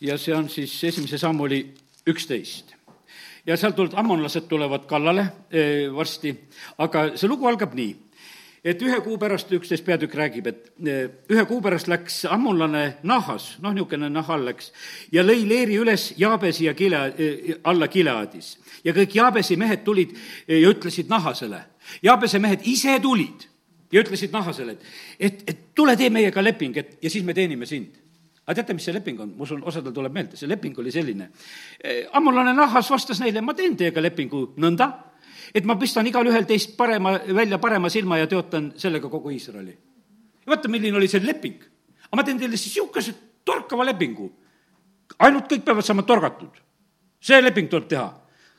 ja 0.00 0.18
see 0.18 0.34
on 0.34 0.48
siis 0.48 0.78
esimese 0.84 1.18
Samueli 1.18 1.64
üksteist 2.06 2.74
ja 3.46 3.56
sealt 3.56 3.76
tulevad, 3.76 3.98
ammonlased 3.98 4.48
tulevad 4.48 4.86
kallale 4.90 5.26
varsti, 5.94 6.34
aga 6.82 7.12
see 7.16 7.28
lugu 7.30 7.46
algab 7.46 7.74
nii 7.74 8.05
et 8.66 8.82
ühe 8.82 8.98
kuu 9.04 9.14
pärast, 9.18 9.52
üksteist 9.54 9.84
peatükk 9.86 10.14
räägib, 10.18 10.48
et 10.50 10.70
e, 10.82 10.94
ühe 11.30 11.44
kuu 11.46 11.60
pärast 11.62 11.86
läks 11.90 12.24
ammonlane 12.30 12.98
Nahas, 13.06 13.52
noh, 13.62 13.74
niisugune 13.74 14.08
Nahal 14.10 14.42
läks, 14.48 14.72
ja 15.14 15.22
lõi 15.22 15.44
leeri 15.46 15.78
üles 15.78 16.08
Jaabesi 16.18 16.66
ja 16.66 16.74
Kile, 16.74 17.02
e, 17.14 17.58
alla 17.64 17.86
Gileadis. 17.88 18.56
ja 18.84 18.94
kõik 18.96 19.14
Jaabesi 19.14 19.56
mehed 19.56 19.84
tulid 19.86 20.16
e, 20.48 20.58
ja 20.58 20.72
ütlesid 20.72 21.12
Nahasele, 21.12 21.62
Jaabese 22.02 22.42
mehed 22.42 22.66
ise 22.66 22.98
tulid 23.02 23.46
ja 23.92 24.02
ütlesid 24.02 24.34
Nahasele, 24.34 24.74
et, 24.74 24.90
et, 25.20 25.46
et 25.46 25.62
tule 25.74 25.94
tee 25.96 26.10
meiega 26.10 26.42
leping, 26.42 26.76
et 26.76 26.98
ja 27.02 27.10
siis 27.10 27.24
me 27.24 27.34
teenime 27.34 27.70
sind 27.70 28.02
aga 28.46 28.60
teate, 28.60 28.74
mis 28.78 28.84
see 28.86 28.94
leping 28.94 29.20
on? 29.22 29.32
ma 29.38 29.46
usun, 29.46 29.62
osadel 29.66 29.94
tuleb 29.94 30.14
meelde, 30.14 30.38
see 30.38 30.46
leping 30.46 30.76
oli 30.78 30.90
selline. 30.94 31.30
ammulane 32.14 32.52
Nahas 32.54 32.90
vastas 32.90 33.22
neile, 33.22 33.42
ma 33.42 33.54
teen 33.54 33.74
teiega 33.78 34.02
lepingu 34.02 34.52
nõnda, 34.62 34.90
et 35.54 35.64
ma 35.64 35.76
pistan 35.78 36.06
igalühel 36.06 36.46
teist 36.46 36.76
parema, 36.76 37.16
välja 37.34 37.58
parema 37.58 37.90
silma 37.92 38.18
ja 38.18 38.26
teotan 38.26 38.72
sellega 38.76 39.08
kogu 39.08 39.30
Iisraeli. 39.30 39.76
vaata, 40.46 40.68
milline 40.68 40.96
oli 40.96 41.08
see 41.08 41.20
leping. 41.26 41.60
aga 42.06 42.16
ma 42.16 42.24
teen 42.24 42.38
teile 42.38 42.56
siis 42.56 42.76
niisuguse 42.76 43.14
torkava 43.44 43.84
lepingu. 43.84 44.30
ainult 45.18 45.50
kõik 45.52 45.64
peavad 45.64 45.84
saama 45.84 46.02
torgatud. 46.02 46.56
see 47.20 47.42
leping 47.42 47.68
tuleb 47.68 47.88
teha. 47.88 48.08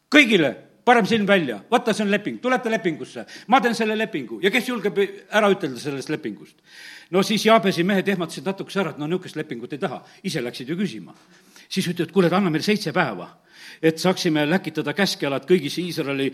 kõigile 0.10 0.56
parem 0.86 1.06
silm 1.06 1.28
välja, 1.28 1.60
vaata, 1.72 1.94
see 1.94 2.06
on 2.06 2.12
leping, 2.12 2.40
tulete 2.40 2.72
lepingusse, 2.72 3.26
ma 3.48 3.60
teen 3.62 3.76
selle 3.76 3.98
lepingu 3.98 4.40
ja 4.44 4.52
kes 4.52 4.70
julgeb 4.70 5.00
ära 5.30 5.50
ütelda 5.52 5.80
sellest 5.80 6.10
lepingust? 6.10 6.56
no 7.12 7.24
siis 7.24 7.46
Jaabesi 7.46 7.84
mehed 7.84 8.08
ehmatasid 8.08 8.46
natukese 8.48 8.80
ära, 8.80 8.96
et 8.96 9.02
no 9.02 9.08
niisugust 9.08 9.36
lepingut 9.36 9.74
ei 9.74 9.82
taha, 9.84 10.04
ise 10.24 10.42
läksid 10.42 10.70
ju 10.70 10.78
küsima. 10.80 11.14
siis 11.70 11.88
ütlevad, 11.88 12.14
kuule, 12.14 12.32
anna 12.32 12.50
meile 12.50 12.64
seitse 12.64 12.94
päeva 12.94 13.28
et 13.82 14.00
saaksime 14.02 14.46
läkitada 14.50 14.94
käskjalad 14.98 15.48
kõigisse 15.50 15.82
Iisraeli 15.84 16.32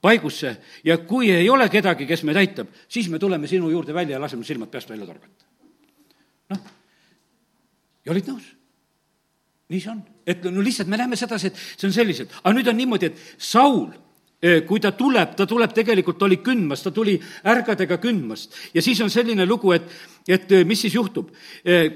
paigusse 0.00 0.56
ja 0.84 0.98
kui 0.98 1.30
ei 1.32 1.48
ole 1.50 1.68
kedagi, 1.72 2.06
kes 2.06 2.22
meid 2.26 2.38
aitab, 2.40 2.70
siis 2.88 3.08
me 3.10 3.18
tuleme 3.18 3.48
sinu 3.50 3.70
juurde 3.72 3.94
välja 3.94 4.16
ja 4.16 4.22
laseme 4.22 4.44
silmad 4.44 4.70
peast 4.70 4.90
välja 4.90 5.06
torgata. 5.06 5.44
noh, 6.50 6.64
ja 8.04 8.12
olid 8.14 8.30
nõus. 8.30 8.48
nii 9.68 9.82
see 9.82 9.90
on, 9.90 10.02
et 10.26 10.44
no 10.46 10.62
lihtsalt 10.62 10.90
me 10.90 10.98
näeme 11.00 11.16
sedasi, 11.18 11.50
et 11.50 11.62
see 11.76 11.88
on 11.88 11.94
selliselt, 11.94 12.34
aga 12.42 12.54
nüüd 12.54 12.68
on 12.70 12.76
niimoodi, 12.78 13.10
et 13.10 13.22
Saul 13.38 13.88
kui 14.68 14.80
ta 14.84 14.92
tuleb, 14.92 15.32
ta 15.34 15.46
tuleb 15.48 15.72
tegelikult, 15.74 16.18
ta 16.20 16.26
oli 16.26 16.36
kündmas, 16.44 16.82
ta 16.84 16.92
tuli 16.94 17.16
ärgadega 17.48 17.96
kündmast 17.98 18.52
ja 18.76 18.82
siis 18.84 19.00
on 19.00 19.10
selline 19.10 19.46
lugu, 19.48 19.72
et, 19.72 19.88
et 20.28 20.52
mis 20.68 20.80
siis 20.84 20.94
juhtub. 20.94 21.30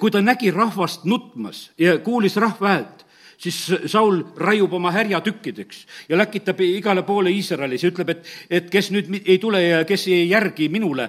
Kui 0.00 0.10
ta 0.10 0.22
nägi 0.24 0.50
rahvast 0.50 1.04
nutmas 1.04 1.68
ja 1.78 1.98
kuulis 2.02 2.38
rahva 2.40 2.72
häält, 2.72 3.04
siis 3.40 3.90
Saul 3.90 4.20
raiub 4.36 4.72
oma 4.76 4.92
härja 4.92 5.20
tükkideks 5.24 5.84
ja 6.08 6.18
läkitab 6.20 6.60
igale 6.64 7.02
poole 7.06 7.32
Iisraelis 7.32 7.84
ja 7.84 7.90
ütleb, 7.92 8.12
et, 8.14 8.26
et 8.50 8.68
kes 8.72 8.90
nüüd 8.94 9.10
ei 9.24 9.38
tule 9.40 9.62
ja 9.62 9.84
kes 9.88 10.06
ei 10.12 10.28
järgi 10.30 10.68
minule, 10.72 11.08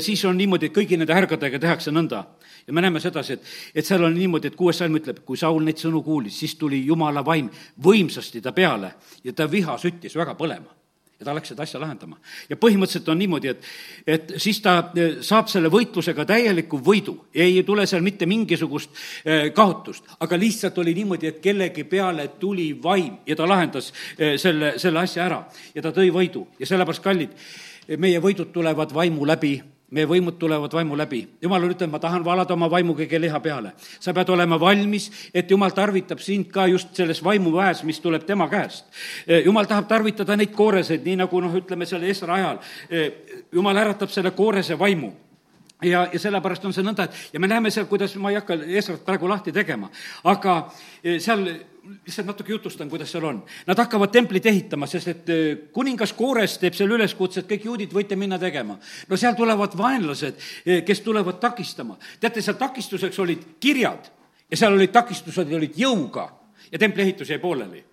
siis 0.00 0.24
on 0.24 0.38
niimoodi, 0.38 0.70
et 0.70 0.76
kõigi 0.76 0.98
nende 0.98 1.14
härgadega 1.14 1.60
tehakse 1.62 1.94
nõnda. 1.94 2.24
Ja 2.66 2.74
me 2.74 2.82
näeme 2.82 3.00
sedasi, 3.00 3.36
et, 3.36 3.52
et 3.78 3.86
seal 3.86 4.02
on 4.02 4.14
niimoodi, 4.16 4.50
et 4.50 4.56
kuues 4.58 4.78
salm 4.80 4.96
ütleb, 4.98 5.20
kui 5.26 5.38
Saul 5.38 5.62
neid 5.62 5.78
sõnu 5.78 6.02
kuulis, 6.02 6.38
siis 6.40 6.56
tuli 6.58 6.80
jumala 6.86 7.22
vaim 7.24 7.50
võimsasti 7.84 8.42
ta 8.42 8.52
peale 8.56 8.96
ja 9.24 9.36
ta 9.36 9.46
viha 9.50 9.78
süttis 9.78 10.16
väga 10.18 10.34
põlema 10.38 10.75
ja 11.18 11.24
ta 11.24 11.34
läks 11.34 11.52
seda 11.52 11.64
asja 11.64 11.80
lahendama. 11.80 12.18
ja 12.50 12.56
põhimõtteliselt 12.60 13.08
on 13.08 13.18
niimoodi, 13.18 13.52
et, 13.52 13.68
et 14.06 14.34
siis 14.42 14.60
ta 14.64 14.76
e, 14.94 15.06
saab 15.24 15.48
selle 15.48 15.70
võitlusega 15.72 16.26
täieliku 16.28 16.80
võidu, 16.84 17.16
ei 17.34 17.62
tule 17.66 17.86
seal 17.86 18.04
mitte 18.04 18.28
mingisugust 18.28 18.90
e, 19.24 19.38
kaotust, 19.56 20.04
aga 20.20 20.38
lihtsalt 20.40 20.78
oli 20.82 20.94
niimoodi, 20.98 21.30
et 21.30 21.40
kellegi 21.44 21.86
peale 21.88 22.28
tuli 22.40 22.72
vaim 22.82 23.22
ja 23.26 23.36
ta 23.36 23.48
lahendas 23.48 23.92
e, 24.18 24.34
selle, 24.38 24.74
selle 24.82 25.00
asja 25.00 25.24
ära. 25.24 25.40
Ja 25.74 25.84
ta 25.84 25.94
tõi 25.94 26.10
võidu. 26.12 26.46
Ja 26.60 26.68
sellepärast, 26.68 27.04
kallid, 27.04 27.32
meie 27.96 28.20
võidud 28.20 28.52
tulevad 28.52 28.92
vaimu 28.94 29.26
läbi 29.28 29.56
meie 29.90 30.06
võimud 30.10 30.38
tulevad 30.38 30.72
vaimu 30.72 30.96
läbi. 30.98 31.20
jumal 31.42 31.62
ütelnud, 31.62 31.92
ma 31.92 31.98
tahan 31.98 32.24
valada 32.24 32.54
oma 32.54 32.70
vaimu 32.70 32.94
kõige 32.94 33.20
liha 33.20 33.40
peale. 33.40 33.72
sa 34.00 34.12
pead 34.14 34.28
olema 34.28 34.60
valmis, 34.60 35.10
et 35.34 35.50
jumal 35.50 35.70
tarvitab 35.70 36.18
sind 36.18 36.50
ka 36.52 36.66
just 36.66 36.94
selles 36.94 37.22
vaimuväes, 37.24 37.84
mis 37.84 38.00
tuleb 38.00 38.24
tema 38.26 38.48
käest. 38.48 38.84
Eh, 39.26 39.44
jumal 39.44 39.64
tahab 39.64 39.88
tarvitada 39.88 40.36
neid 40.36 40.52
kooreseid, 40.52 41.04
nii 41.04 41.16
nagu 41.16 41.40
noh, 41.40 41.54
ütleme 41.54 41.86
selle 41.86 42.10
Esra 42.10 42.34
ajal. 42.34 42.58
Eh, 42.90 43.12
jumal 43.52 43.76
äratab 43.76 44.10
selle 44.10 44.30
koorese 44.30 44.78
vaimu 44.78 45.12
ja, 45.82 46.08
ja 46.12 46.18
sellepärast 46.18 46.64
on 46.64 46.72
see 46.72 46.84
nõnda, 46.84 47.04
et 47.04 47.34
ja 47.34 47.40
me 47.40 47.48
näeme 47.48 47.70
seal, 47.70 47.86
kuidas, 47.86 48.14
ma 48.16 48.30
ei 48.32 48.40
hakka 48.40 48.58
Esrat 48.66 49.04
praegu 49.04 49.28
lahti 49.28 49.52
tegema, 49.52 49.90
aga 50.24 50.58
eh, 51.02 51.20
seal 51.20 51.46
lihtsalt 52.06 52.26
natuke 52.26 52.52
jutustan, 52.52 52.90
kuidas 52.90 53.10
seal 53.12 53.24
on. 53.24 53.42
Nad 53.66 53.78
hakkavad 53.78 54.12
templit 54.12 54.46
ehitama, 54.46 54.86
sest 54.90 55.08
et 55.12 55.32
äh, 55.32 55.42
kuningas 55.72 56.12
Koores 56.16 56.58
teeb 56.62 56.76
seal 56.76 56.92
üleskutse, 56.96 57.42
et 57.42 57.50
kõik 57.50 57.66
juudid 57.70 57.96
võite 57.96 58.16
minna 58.16 58.38
tegema. 58.38 58.78
no 59.08 59.16
seal 59.16 59.34
tulevad 59.38 59.76
vaenlased, 59.78 60.38
äh, 60.66 60.84
kes 60.84 61.00
tulevad 61.00 61.40
takistama. 61.40 61.98
teate, 62.20 62.42
seal 62.42 62.56
takistuseks 62.60 63.18
olid 63.18 63.44
kirjad 63.60 64.10
ja 64.50 64.56
seal 64.56 64.72
olid 64.72 64.92
takistused, 64.92 65.52
olid 65.52 65.76
jõuga 65.76 66.30
ja 66.72 66.78
templi 66.78 67.02
ehitus 67.02 67.30
jäi 67.30 67.38
pooleli 67.38 67.84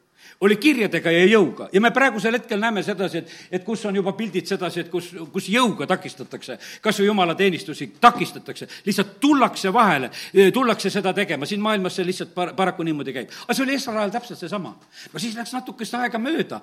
oli 0.44 0.58
kirjadega 0.60 1.12
ja 1.12 1.24
jõuga. 1.28 1.70
Ja 1.74 1.82
me 1.82 1.92
praegusel 1.96 2.38
hetkel 2.38 2.60
näeme 2.60 2.84
sedasi, 2.84 3.22
et, 3.24 3.34
et 3.60 3.64
kus 3.66 3.86
on 3.88 3.96
juba 3.96 4.14
pildid 4.18 4.48
sedasi, 4.50 4.84
et 4.84 4.92
kus, 4.92 5.12
kus 5.34 5.48
jõuga 5.52 5.88
takistatakse, 5.90 6.58
kas 6.84 7.00
või 7.00 7.10
jumalateenistusi 7.10 7.90
takistatakse, 8.04 8.68
lihtsalt 8.86 9.16
tullakse 9.24 9.74
vahele, 9.74 10.12
tullakse 10.54 10.92
seda 10.94 11.14
tegema, 11.16 11.48
siin 11.50 11.64
maailmas 11.64 12.00
see 12.00 12.08
lihtsalt 12.08 12.34
par-, 12.36 12.54
paraku 12.58 12.84
niimoodi 12.88 13.16
käib. 13.16 13.32
aga 13.46 13.56
see 13.56 13.66
oli 13.66 13.78
Esra 13.78 13.96
ajal 14.02 14.16
täpselt 14.18 14.40
seesama. 14.40 14.76
no 15.14 15.20
siis 15.20 15.38
läks 15.40 15.54
natukest 15.56 15.96
aega 16.00 16.20
mööda, 16.20 16.62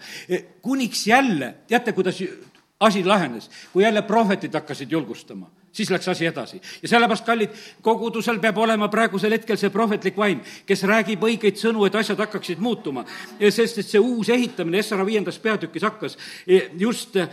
kuniks 0.62 1.06
jälle, 1.06 1.54
teate, 1.68 1.96
kuidas 1.96 2.20
asi 2.80 3.04
lahenes, 3.04 3.50
kui 3.72 3.84
jälle 3.84 4.02
prohvetid 4.02 4.54
hakkasid 4.54 4.92
julgustama 4.92 5.50
siis 5.72 5.90
läks 5.90 6.08
asi 6.08 6.26
edasi. 6.26 6.60
ja 6.82 6.88
sellepärast, 6.88 7.24
kallid, 7.26 7.56
kogudusel 7.82 8.38
peab 8.40 8.58
olema 8.58 8.88
praegusel 8.88 9.32
hetkel 9.32 9.58
see 9.60 9.70
prohvetlik 9.70 10.16
vaim, 10.16 10.40
kes 10.66 10.84
räägib 10.88 11.22
õigeid 11.24 11.58
sõnu, 11.60 11.86
et 11.86 11.94
asjad 11.94 12.18
hakkaksid 12.18 12.58
muutuma. 12.58 13.04
sest 13.50 13.78
et 13.78 13.86
see 13.86 14.00
uus 14.00 14.28
ehitamine 14.28 14.78
Essara 14.78 15.06
viiendas 15.06 15.38
peatükis 15.38 15.82
hakkas 15.82 16.16
e, 16.46 16.70
just 16.78 17.16
e, 17.16 17.26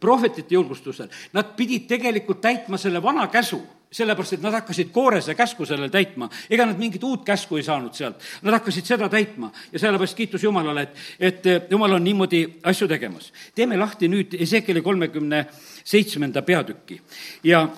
prohvetite 0.00 0.54
julgustusel. 0.54 1.08
Nad 1.32 1.56
pidid 1.56 1.88
tegelikult 1.88 2.40
täitma 2.40 2.78
selle 2.78 3.02
vana 3.02 3.26
käsu 3.28 3.62
sellepärast, 3.92 4.32
et 4.36 4.42
nad 4.42 4.54
hakkasid 4.56 4.90
koorese 4.92 5.34
käsku 5.34 5.66
sellel 5.66 5.90
täitma. 5.90 6.28
ega 6.50 6.66
nad 6.66 6.78
mingit 6.78 7.04
uut 7.04 7.24
käsku 7.24 7.56
ei 7.56 7.62
saanud 7.62 7.94
sealt, 7.94 8.22
nad 8.42 8.58
hakkasid 8.58 8.86
seda 8.86 9.08
täitma 9.08 9.52
ja 9.72 9.78
sellepärast 9.78 10.16
kiitus 10.16 10.42
Jumalale, 10.42 10.82
et, 10.82 11.46
et 11.46 11.70
Jumal 11.70 11.92
on 11.92 12.04
niimoodi 12.04 12.60
asju 12.62 12.88
tegemas. 12.88 13.32
teeme 13.54 13.76
lahti 13.76 14.08
nüüd 14.08 14.34
Ezekeli 14.40 14.82
kolmekümne 14.82 15.46
seitsmenda 15.84 16.42
peatüki 16.42 17.00
ja, 17.44 17.68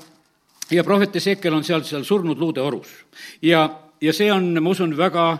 ja 0.71 0.85
prohvet 0.85 1.16
Ezekiel 1.16 1.55
on 1.55 1.64
seal, 1.64 1.85
seal 1.85 2.05
surnud 2.05 2.38
luude 2.38 2.61
orus. 2.61 2.88
ja, 3.42 3.69
ja 4.01 4.12
see 4.12 4.33
on, 4.33 4.62
ma 4.62 4.71
usun, 4.71 4.97
väga 4.97 5.37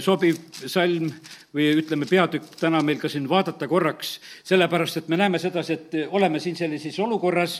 sobiv 0.00 0.36
salm 0.66 1.10
või 1.58 1.68
ütleme, 1.82 2.06
peatükk 2.08 2.56
täna 2.60 2.80
meil 2.86 3.00
ka 3.00 3.10
siin 3.10 3.26
vaadata 3.28 3.68
korraks, 3.70 4.14
sellepärast 4.46 5.00
et 5.02 5.08
me 5.10 5.18
näeme 5.20 5.40
sedasi, 5.42 5.78
et 5.78 5.96
oleme 6.14 6.40
siin 6.40 6.56
sellises 6.56 6.98
olukorras 7.02 7.58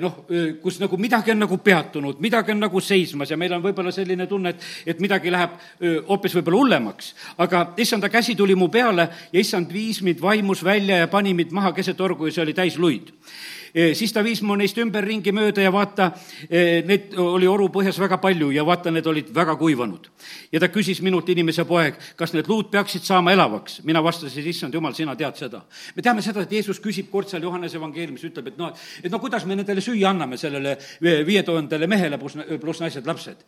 noh, 0.00 0.22
kus 0.62 0.78
nagu 0.82 0.98
midagi 1.00 1.34
on 1.34 1.42
nagu 1.42 1.58
peatunud, 1.58 2.20
midagi 2.22 2.54
on 2.54 2.62
nagu 2.62 2.80
seismas 2.80 3.30
ja 3.32 3.38
meil 3.40 3.56
on 3.56 3.64
võib-olla 3.64 3.92
selline 3.94 4.28
tunne, 4.30 4.54
et, 4.54 4.68
et 4.94 5.02
midagi 5.02 5.32
läheb 5.32 5.58
hoopis 6.08 6.36
võib-olla 6.38 6.62
hullemaks. 6.62 7.12
aga 7.42 7.66
issanda 7.82 8.08
käsi 8.12 8.36
tuli 8.38 8.54
mu 8.54 8.68
peale 8.68 9.08
ja 9.32 9.40
issand 9.40 9.72
viis 9.72 10.02
mind 10.02 10.22
vaimus 10.22 10.64
välja 10.64 11.02
ja 11.04 11.08
pani 11.08 11.34
mind 11.34 11.52
maha 11.52 11.72
keset 11.76 12.00
orgu 12.00 12.26
ja 12.26 12.36
see 12.36 12.46
oli 12.46 12.54
täis 12.54 12.78
luid 12.78 13.12
Eh, 13.65 13.65
siis 13.76 14.12
ta 14.12 14.22
viis 14.24 14.40
mu 14.42 14.54
neist 14.56 14.78
ümberringi 14.80 15.32
mööda 15.36 15.60
ja 15.60 15.72
vaata, 15.72 16.10
eh, 16.48 16.82
neid 16.86 17.14
oli 17.20 17.46
oru 17.46 17.68
põhjas 17.72 17.98
väga 18.00 18.16
palju 18.22 18.48
ja 18.54 18.64
vaata, 18.64 18.90
need 18.90 19.06
olid 19.06 19.32
väga 19.34 19.56
kuivanud. 19.56 20.08
ja 20.52 20.60
ta 20.60 20.68
küsis 20.68 21.02
minult, 21.02 21.28
inimese 21.28 21.64
poeg, 21.64 21.94
kas 22.16 22.32
need 22.32 22.48
luud 22.48 22.70
peaksid 22.70 23.04
saama 23.04 23.32
elavaks? 23.32 23.82
mina 23.84 24.02
vastasin, 24.02 24.46
issand 24.46 24.74
jumal, 24.74 24.94
sina 24.94 25.16
tead 25.16 25.36
seda. 25.36 25.62
me 25.96 26.02
teame 26.02 26.22
seda, 26.22 26.42
et 26.42 26.52
Jeesus 26.52 26.80
küsib 26.80 27.10
kord 27.10 27.28
seal 27.28 27.42
Johannese 27.42 27.76
evangeeliumis, 27.76 28.24
ütleb, 28.24 28.48
et 28.48 28.58
noh, 28.58 28.72
et 29.02 29.12
no 29.12 29.18
kuidas 29.18 29.44
me 29.44 29.56
nendele 29.56 29.80
süüa 29.80 30.10
anname, 30.10 30.36
sellele 30.36 30.78
viie 31.00 31.42
tuhandele 31.42 31.86
mehele 31.86 32.18
pluss, 32.18 32.36
pluss 32.60 32.80
naised, 32.80 33.06
lapsed. 33.06 33.44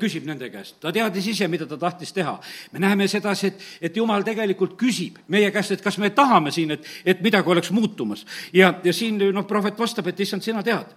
küsib 0.00 0.24
nende 0.24 0.50
käest, 0.50 0.78
ta 0.80 0.92
teadis 0.92 1.26
ise, 1.26 1.48
mida 1.48 1.66
ta 1.66 1.76
tahtis 1.76 2.12
teha. 2.12 2.38
me 2.72 2.78
näeme 2.78 3.08
sedasi, 3.08 3.46
et, 3.46 3.60
et 3.80 3.96
jumal 3.96 4.22
tegelikult 4.22 4.78
küsib 4.78 5.18
meie 5.28 5.50
käest, 5.50 5.72
et 5.72 5.82
kas 5.82 5.98
me 5.98 6.10
tahame 6.10 6.52
siin, 6.52 6.70
et, 6.70 6.86
et 7.04 7.20
midagi 7.20 7.50
oleks 7.50 7.70
muutumas. 7.70 8.24
ja, 8.52 8.74
ja 8.84 8.92
siin 8.92 9.18
noh, 9.18 9.46
prohvet 9.46 9.63
vastab, 9.78 10.06
et 10.08 10.20
issand, 10.20 10.44
sina 10.44 10.62
tead. 10.62 10.92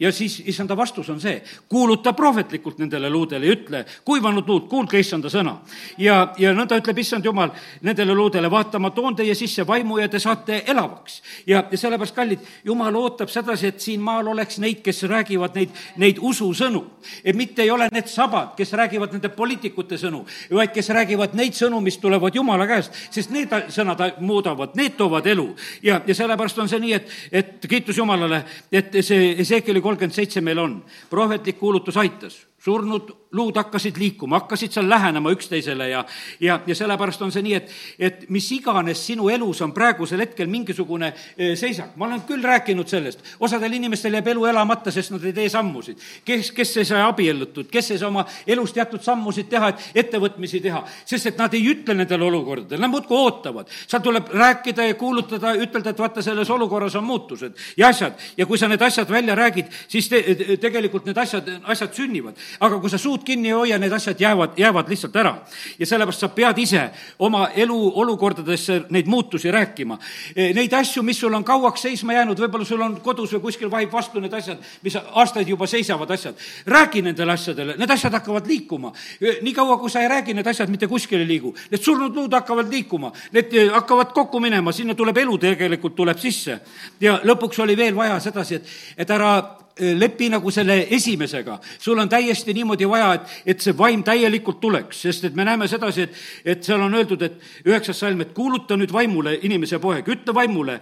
Ja 0.00 0.12
siis 0.12 0.42
issanda 0.46 0.76
vastus 0.76 1.10
on 1.10 1.20
see, 1.20 1.42
kuuluta 1.68 2.12
prohvetlikult 2.12 2.78
nendele 2.78 3.10
luudele 3.10 3.46
ja 3.46 3.56
ütle, 3.56 3.84
kuivanud 4.04 4.48
luud, 4.48 4.66
kuulge 4.70 4.98
issanda 4.98 5.30
sõna. 5.30 5.56
ja, 5.98 6.32
ja 6.38 6.52
nõnda 6.54 6.78
ütleb 6.80 6.98
issand 6.98 7.24
jumal 7.24 7.52
nendele 7.82 8.14
luudele, 8.14 8.50
vaata, 8.50 8.78
ma 8.78 8.90
toon 8.90 9.16
teie 9.16 9.34
sisse 9.38 9.66
vaimu 9.66 9.98
ja 9.98 10.08
te 10.08 10.18
saate 10.18 10.62
elavaks. 10.66 11.22
ja, 11.46 11.64
ja 11.70 11.78
sellepärast, 11.78 12.14
kallid, 12.14 12.40
jumal 12.64 12.96
ootab 12.96 13.30
sedasi, 13.30 13.66
et 13.66 13.80
siin 13.80 14.00
maal 14.00 14.26
oleks 14.32 14.58
neid, 14.58 14.82
kes 14.82 15.02
räägivad 15.10 15.54
neid, 15.58 15.76
neid 15.96 16.18
ususõnu. 16.20 16.84
et 17.24 17.36
mitte 17.36 17.62
ei 17.62 17.70
ole 17.70 17.88
need 17.92 18.10
sabad, 18.10 18.54
kes 18.56 18.72
räägivad 18.72 19.12
nende 19.12 19.28
poliitikute 19.28 19.98
sõnu, 19.98 20.24
vaid 20.50 20.72
kes 20.74 20.88
räägivad 20.88 21.34
neid 21.38 21.54
sõnu, 21.58 21.80
mis 21.80 21.98
tulevad 21.98 22.34
Jumala 22.34 22.66
käest, 22.66 22.92
sest 23.10 23.30
need 23.30 23.52
sõnad 23.68 24.20
muudavad, 24.20 24.74
need 24.76 24.96
toovad 24.96 25.26
elu. 25.26 25.48
ja, 25.82 26.00
ja 26.06 26.14
sellepärast 26.14 26.58
on 26.58 26.68
see 26.68 26.80
nii, 26.82 26.92
et, 26.98 27.16
et 27.32 27.68
kiitus 27.68 27.98
Jumalale, 27.98 28.42
et 28.72 28.94
see 29.04 29.32
Ezekeli 29.62 29.82
kolmkümmend 29.82 30.14
seitse 30.14 30.40
meil 30.40 30.58
on. 30.58 30.82
prohvetlik 31.10 31.58
kuulutus 31.58 31.96
aitas 31.96 32.46
surnud 32.64 33.10
luud 33.32 33.56
hakkasid 33.56 33.96
liikuma, 33.96 34.42
hakkasid 34.42 34.74
seal 34.76 34.88
lähenema 34.88 35.30
üksteisele 35.32 35.88
ja, 35.88 36.04
ja, 36.40 36.58
ja 36.66 36.74
sellepärast 36.76 37.22
on 37.24 37.32
see 37.32 37.42
nii, 37.46 37.54
et, 37.56 37.70
et 37.98 38.24
mis 38.30 38.44
iganes 38.52 39.00
sinu 39.06 39.30
elus 39.32 39.62
on 39.64 39.72
praegusel 39.72 40.20
hetkel 40.20 40.50
mingisugune 40.52 41.08
eh, 41.12 41.54
seisak, 41.58 41.96
ma 41.96 42.06
olen 42.06 42.22
küll 42.28 42.44
rääkinud 42.44 42.88
sellest, 42.88 43.24
osadel 43.40 43.72
inimestel 43.78 44.18
jääb 44.18 44.28
elu 44.34 44.44
elamata, 44.52 44.92
sest 44.92 45.14
nad 45.14 45.24
ei 45.24 45.32
tee 45.36 45.48
sammusid. 45.52 46.04
kes, 46.24 46.50
kes 46.52 46.76
ei 46.82 46.90
saa 46.90 47.06
abiellutud, 47.08 47.70
kes 47.72 47.90
ei 47.94 48.02
saa 48.02 48.10
oma 48.12 48.26
elus 48.46 48.76
teatud 48.76 49.02
sammusid 49.02 49.48
teha, 49.50 49.72
et 49.72 50.04
ettevõtmisi 50.04 50.60
teha, 50.62 50.84
sest 51.08 51.32
et 51.32 51.40
nad 51.40 51.56
ei 51.56 51.64
ütle 51.72 51.96
nendele 51.96 52.28
olukordadele, 52.28 52.82
nad 52.84 52.92
muudkui 52.92 53.16
ootavad. 53.16 53.72
seal 53.86 54.04
tuleb 54.04 54.28
rääkida 54.28 54.90
ja 54.90 54.98
kuulutada, 55.00 55.54
ütelda, 55.56 55.96
et 55.96 56.04
vaata, 56.04 56.22
selles 56.22 56.50
olukorras 56.50 57.00
on 57.00 57.08
muutused. 57.08 57.56
Ja 57.76 57.88
asjad. 57.88 58.12
Ja 58.36 58.46
kui 58.46 58.58
sa 58.60 58.68
need 58.68 58.82
asjad 58.82 59.08
välja 59.10 59.34
räägid, 59.34 59.72
siis 59.88 60.08
te, 60.08 60.20
tegelikult 60.60 61.08
need 61.08 61.18
asjad, 61.18 61.48
asjad 61.64 61.96
sünnivad 61.96 62.36
aga 62.60 62.78
kui 62.80 62.90
sa 62.90 62.98
suud 62.98 63.24
kinni 63.24 63.48
ei 63.48 63.56
hoia, 63.56 63.78
need 63.78 63.92
asjad 63.92 64.20
jäävad, 64.20 64.58
jäävad 64.58 64.88
lihtsalt 64.88 65.16
ära. 65.16 65.34
ja 65.78 65.86
sellepärast 65.86 66.20
sa 66.20 66.28
pead 66.28 66.58
ise 66.58 66.82
oma 67.18 67.48
elu 67.54 67.92
olukordadesse 67.94 68.82
neid 68.90 69.06
muutusi 69.06 69.50
rääkima. 69.50 69.98
E, 70.36 70.52
neid 70.54 70.72
asju, 70.72 71.02
mis 71.02 71.20
sul 71.20 71.34
on 71.34 71.44
kauaks 71.44 71.82
seisma 71.82 72.12
jäänud, 72.12 72.38
võib-olla 72.38 72.64
sul 72.64 72.80
on 72.80 73.00
kodus 73.00 73.32
või 73.36 73.40
kuskil 73.48 73.70
vahib 73.70 73.92
vastu 73.92 74.20
need 74.20 74.34
asjad, 74.34 74.60
mis 74.82 74.96
aastaid 74.96 75.48
juba 75.48 75.66
seisavad 75.66 76.10
asjad. 76.10 76.34
räägi 76.66 77.02
nendele 77.02 77.32
asjadele, 77.32 77.76
need 77.78 77.90
asjad 77.90 78.12
hakkavad 78.12 78.46
liikuma. 78.46 78.92
E, 79.20 79.38
niikaua, 79.42 79.78
kui 79.78 79.90
sa 79.90 80.00
ei 80.00 80.08
räägi, 80.08 80.34
need 80.34 80.46
asjad 80.46 80.68
mitte 80.68 80.86
kuskile 80.86 81.22
ei 81.22 81.28
liigu. 81.28 81.54
Need 81.70 81.82
surnud 81.82 82.16
luud 82.16 82.32
hakkavad 82.32 82.70
liikuma, 82.70 83.12
need 83.32 83.54
e, 83.54 83.68
hakkavad 83.68 84.12
kokku 84.12 84.40
minema, 84.40 84.72
sinna 84.72 84.94
tuleb 84.94 85.16
elu 85.16 85.38
tegelikult, 85.38 85.96
tuleb 85.96 86.18
sisse. 86.18 86.60
ja 87.00 87.18
lõpuks 87.24 87.62
oli 87.62 87.76
veel 87.76 87.96
vaja 87.96 88.20
sedasi, 88.20 88.54
et, 88.54 88.66
et 88.96 89.10
ära 89.10 89.61
lepi 89.78 90.28
nagu 90.28 90.50
selle 90.50 90.86
esimesega. 90.90 91.58
sul 91.78 91.98
on 91.98 92.08
täiesti 92.08 92.54
niimoodi 92.54 92.88
vaja, 92.88 93.14
et, 93.14 93.34
et 93.46 93.60
see 93.60 93.76
vaim 93.78 94.02
täielikult 94.04 94.60
tuleks, 94.60 95.02
sest 95.02 95.24
et 95.24 95.34
me 95.34 95.44
näeme 95.44 95.68
sedasi, 95.68 96.02
et, 96.02 96.22
et 96.44 96.64
seal 96.64 96.80
on 96.80 96.94
öeldud, 96.94 97.22
et 97.22 97.66
üheksas 97.66 97.98
salm, 98.04 98.20
et 98.20 98.32
kuuluta 98.36 98.76
nüüd 98.76 98.92
vaimule, 98.92 99.38
inimese 99.42 99.78
poeg, 99.78 100.08
ütle 100.08 100.34
vaimule, 100.34 100.78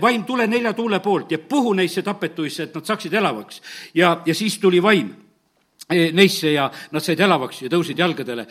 vaim, 0.00 0.24
tule 0.24 0.46
nelja 0.46 0.72
tuule 0.72 1.00
poolt 1.00 1.32
ja 1.32 1.38
puhu 1.38 1.74
neisse 1.74 2.02
tapetuisse, 2.02 2.68
et 2.68 2.74
nad 2.74 2.86
saaksid 2.86 3.14
elavaks. 3.14 3.62
ja, 3.94 4.20
ja 4.26 4.34
siis 4.34 4.58
tuli 4.58 4.82
vaim 4.82 5.14
neisse 5.88 6.52
ja 6.52 6.70
nad 6.92 7.02
said 7.02 7.20
elavaks 7.20 7.62
ja 7.62 7.70
tõusid 7.72 7.98
jalgadele 7.98 8.46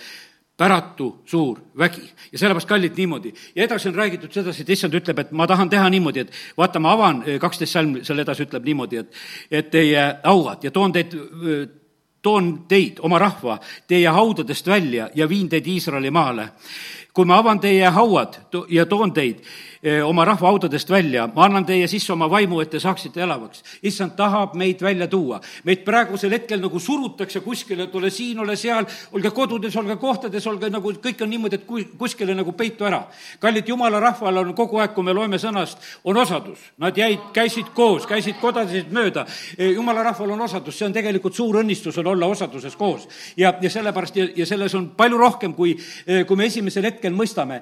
päratu 0.58 1.22
suur 1.26 1.60
vägi. 1.78 2.02
ja 2.32 2.40
sellepärast, 2.40 2.68
kallid, 2.68 2.98
niimoodi. 2.98 3.34
ja 3.56 3.64
edasi 3.64 3.90
on 3.90 3.96
räägitud 3.96 4.34
sedasi, 4.34 4.62
et 4.62 4.70
issand 4.70 4.94
ütleb, 4.94 5.20
et 5.20 5.32
ma 5.32 5.48
tahan 5.48 5.70
teha 5.70 5.90
niimoodi, 5.90 6.20
et 6.20 6.32
vaata, 6.58 6.80
ma 6.80 6.94
avan, 6.98 7.24
kaksteist 7.40 7.74
salm 7.74 8.00
seal 8.04 8.20
edasi 8.20 8.48
ütleb 8.48 8.66
niimoodi, 8.66 8.98
et 8.98 9.12
et 9.52 9.70
teie 9.72 10.08
hauad 10.24 10.64
ja 10.64 10.72
toon 10.72 10.94
teid 10.94 11.14
toon 12.22 12.66
teid, 12.68 13.00
oma 13.06 13.20
rahva, 13.22 13.60
teie 13.88 14.10
haudadest 14.12 14.68
välja 14.68 15.10
ja 15.16 15.30
viin 15.30 15.50
teid 15.50 15.68
Iisraeli 15.68 16.12
maale. 16.12 16.50
kui 17.14 17.26
ma 17.26 17.40
avan 17.42 17.60
teie 17.60 17.90
hauad 17.90 18.36
ja 18.70 18.86
toon 18.86 19.14
teid 19.14 19.40
oma 20.06 20.26
rahva 20.26 20.48
haudadest 20.48 20.90
välja, 20.90 21.28
ma 21.36 21.46
annan 21.46 21.66
teie 21.66 21.88
sisse 21.88 22.14
oma 22.14 22.28
vaimu, 22.30 22.60
et 22.62 22.70
te 22.70 22.80
saaksite 22.80 23.22
elavaks. 23.22 23.64
issand 23.84 24.16
tahab 24.18 24.56
meid 24.56 24.82
välja 24.82 25.08
tuua. 25.08 25.40
meid 25.64 25.84
praegusel 25.86 26.32
hetkel 26.32 26.60
nagu 26.62 26.80
surutakse 26.80 27.40
kuskile, 27.40 27.84
et 27.84 27.96
ole 27.96 28.10
siin, 28.10 28.40
ole 28.40 28.56
seal, 28.56 28.86
olge 29.12 29.32
kodudes, 29.32 29.76
olge 29.76 29.96
kohtades, 29.96 30.48
olge 30.48 30.70
nagu, 30.70 30.92
kõik 30.92 31.22
on 31.22 31.30
niimoodi, 31.30 31.56
et 31.56 31.66
kuskile 31.98 32.36
nagu 32.36 32.52
peitu 32.52 32.86
ära. 32.86 33.04
kallid 33.40 33.68
jumala 33.68 34.00
rahval 34.00 34.38
on 34.38 34.54
kogu 34.54 34.80
aeg, 34.82 34.94
kui 34.94 35.04
me 35.04 35.14
loeme 35.14 35.38
sõnast, 35.38 35.78
on 36.04 36.18
osadus. 36.18 36.60
Nad 36.78 36.98
jäid, 36.98 37.20
käisid 37.34 37.72
koos, 37.74 38.06
käisid 38.06 38.40
kodasid 38.42 38.92
mööda. 38.92 39.26
Eh, 39.58 39.74
jumala 39.74 40.04
rahval 40.04 40.32
on 40.32 40.42
osadus, 40.42 40.78
see 40.78 40.86
on 40.86 40.94
tegelikult 40.94 41.36
suur 41.36 41.62
õnnistus, 41.62 41.98
on 41.98 42.08
olla 42.08 42.26
osaduses 42.26 42.76
koos. 42.76 43.08
ja, 43.38 43.54
ja 43.62 43.70
sellepärast 43.70 44.16
ja, 44.16 44.28
ja 44.36 44.46
selles 44.46 44.76
on 44.76 44.90
palju 44.98 45.18
rohkem, 45.18 45.54
kui, 45.54 45.78
eh, 46.08 46.26
kui 46.26 46.38
me 46.38 46.46
esimesel 46.46 46.84
hetkel 46.84 47.14
mõistame. 47.14 47.62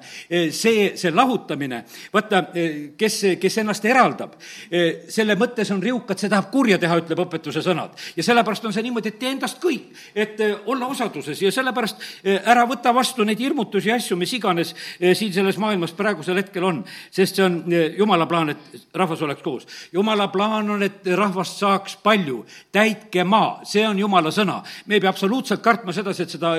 see, 0.50 0.96
see 0.96 1.10
lahutamine 1.10 1.84
vaata, 2.12 2.42
eh, 2.54 2.90
kes, 2.98 3.20
kes 3.40 3.58
ennast 3.58 3.84
eraldab, 3.84 4.36
eh, 4.70 5.06
selle 5.08 5.36
mõttes 5.36 5.70
on 5.72 5.82
riukad, 5.82 6.18
see 6.18 6.30
tahab 6.30 6.50
kurja 6.52 6.78
teha, 6.78 6.98
ütleb 7.00 7.22
õpetuse 7.26 7.62
sõnad. 7.64 7.90
ja 8.16 8.22
sellepärast 8.22 8.64
on 8.64 8.72
see 8.72 8.82
niimoodi, 8.82 9.08
et 9.08 9.18
tee 9.18 9.30
endast 9.30 9.60
kõik, 9.62 9.92
et 10.14 10.40
eh, 10.40 10.56
olla 10.66 10.86
osaduses 10.86 11.42
ja 11.42 11.50
sellepärast 11.50 11.96
ära 12.24 12.66
võta 12.66 12.94
vastu 12.94 13.24
neid 13.24 13.38
hirmutusi 13.38 13.88
ja 13.88 13.96
asju, 13.96 14.16
mis 14.16 14.32
iganes 14.32 14.74
siin 15.14 15.32
selles 15.32 15.58
maailmas 15.58 15.92
praegusel 15.92 16.36
hetkel 16.36 16.64
on, 16.64 16.84
sest 17.10 17.36
see 17.36 17.44
on 17.44 17.64
jumala 17.96 18.26
plaan, 18.26 18.50
et 18.50 18.58
rahvas 18.94 19.22
oleks 19.22 19.42
koos. 19.42 19.66
jumala 19.92 20.28
plaan 20.28 20.70
on, 20.70 20.82
et 20.82 21.06
rahvast 21.06 21.58
saaks 21.58 21.96
palju, 22.02 22.44
täitke 22.72 23.24
maa, 23.24 23.60
see 23.64 23.86
on 23.86 23.98
jumala 23.98 24.30
sõna. 24.30 24.62
me 24.86 24.94
ei 24.94 25.00
pea 25.00 25.10
absoluutselt 25.10 25.62
kartma 25.62 25.92
sedasi, 25.92 26.22
et 26.22 26.30
seda 26.30 26.54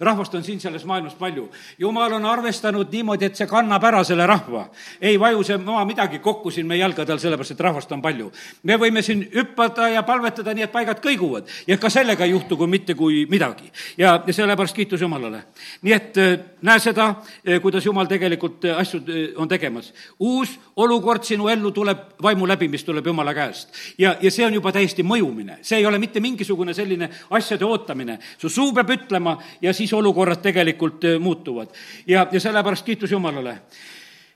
rahvast 0.00 0.34
on 0.34 0.44
siin 0.44 0.60
selles 0.60 0.84
maailmas 0.84 1.14
palju. 1.14 1.48
jumal 1.78 2.12
on 2.12 2.24
arvestanud 2.24 2.92
niimoodi, 2.92 3.24
et 3.24 3.36
see 3.36 3.46
kannab 3.46 3.84
ära 3.84 4.04
selle 4.04 4.26
rahva 4.26 4.69
ei 5.00 5.20
vaju 5.20 5.42
see 5.46 5.58
maa 5.58 5.84
midagi 5.84 6.18
kokku 6.18 6.50
siin 6.50 6.66
meie 6.66 6.80
jalgade 6.80 7.12
all, 7.12 7.22
sellepärast 7.22 7.54
et 7.54 7.60
rahvast 7.60 7.92
on 7.92 8.02
palju. 8.02 8.30
me 8.62 8.76
võime 8.76 9.02
siin 9.02 9.24
hüppada 9.34 9.88
ja 9.88 10.02
palvetada 10.02 10.54
nii, 10.54 10.64
et 10.66 10.72
paigad 10.72 11.00
kõiguvad 11.02 11.48
ja 11.66 11.76
ka 11.78 11.90
sellega 11.90 12.24
ei 12.24 12.34
juhtu 12.34 12.56
kui 12.56 12.66
mitte 12.66 12.94
kui 12.94 13.26
midagi. 13.30 13.70
ja, 13.98 14.22
ja 14.26 14.32
sellepärast 14.32 14.76
kiitus 14.76 15.00
Jumalale. 15.00 15.42
nii 15.82 15.92
et 15.92 16.18
äh, 16.18 16.38
näe 16.62 16.78
seda, 16.78 17.08
äh, 17.48 17.60
kuidas 17.62 17.86
Jumal 17.86 18.06
tegelikult 18.06 18.64
äh, 18.64 18.78
asju 18.78 19.02
on 19.36 19.48
tegemas. 19.48 19.92
uus 20.18 20.58
olukord 20.76 21.24
sinu 21.24 21.48
ellu 21.48 21.70
tuleb 21.70 21.98
vaimu 22.22 22.48
läbi, 22.48 22.68
mis 22.68 22.84
tuleb 22.84 23.06
Jumala 23.06 23.34
käest. 23.34 23.68
ja, 23.98 24.16
ja 24.20 24.30
see 24.30 24.46
on 24.46 24.54
juba 24.54 24.72
täiesti 24.72 25.02
mõjumine, 25.02 25.60
see 25.62 25.78
ei 25.78 25.86
ole 25.86 25.98
mitte 25.98 26.20
mingisugune 26.20 26.74
selline 26.74 27.10
asjade 27.30 27.64
ootamine. 27.64 28.18
su 28.38 28.48
suu 28.48 28.72
peab 28.72 28.90
ütlema 28.90 29.38
ja 29.62 29.72
siis 29.72 29.92
olukorrad 29.92 30.42
tegelikult 30.42 31.04
muutuvad. 31.20 31.68
ja, 32.06 32.26
ja 32.32 32.40
sellepärast 32.40 32.84
kiitus 32.84 33.10
Jumalale 33.10 33.58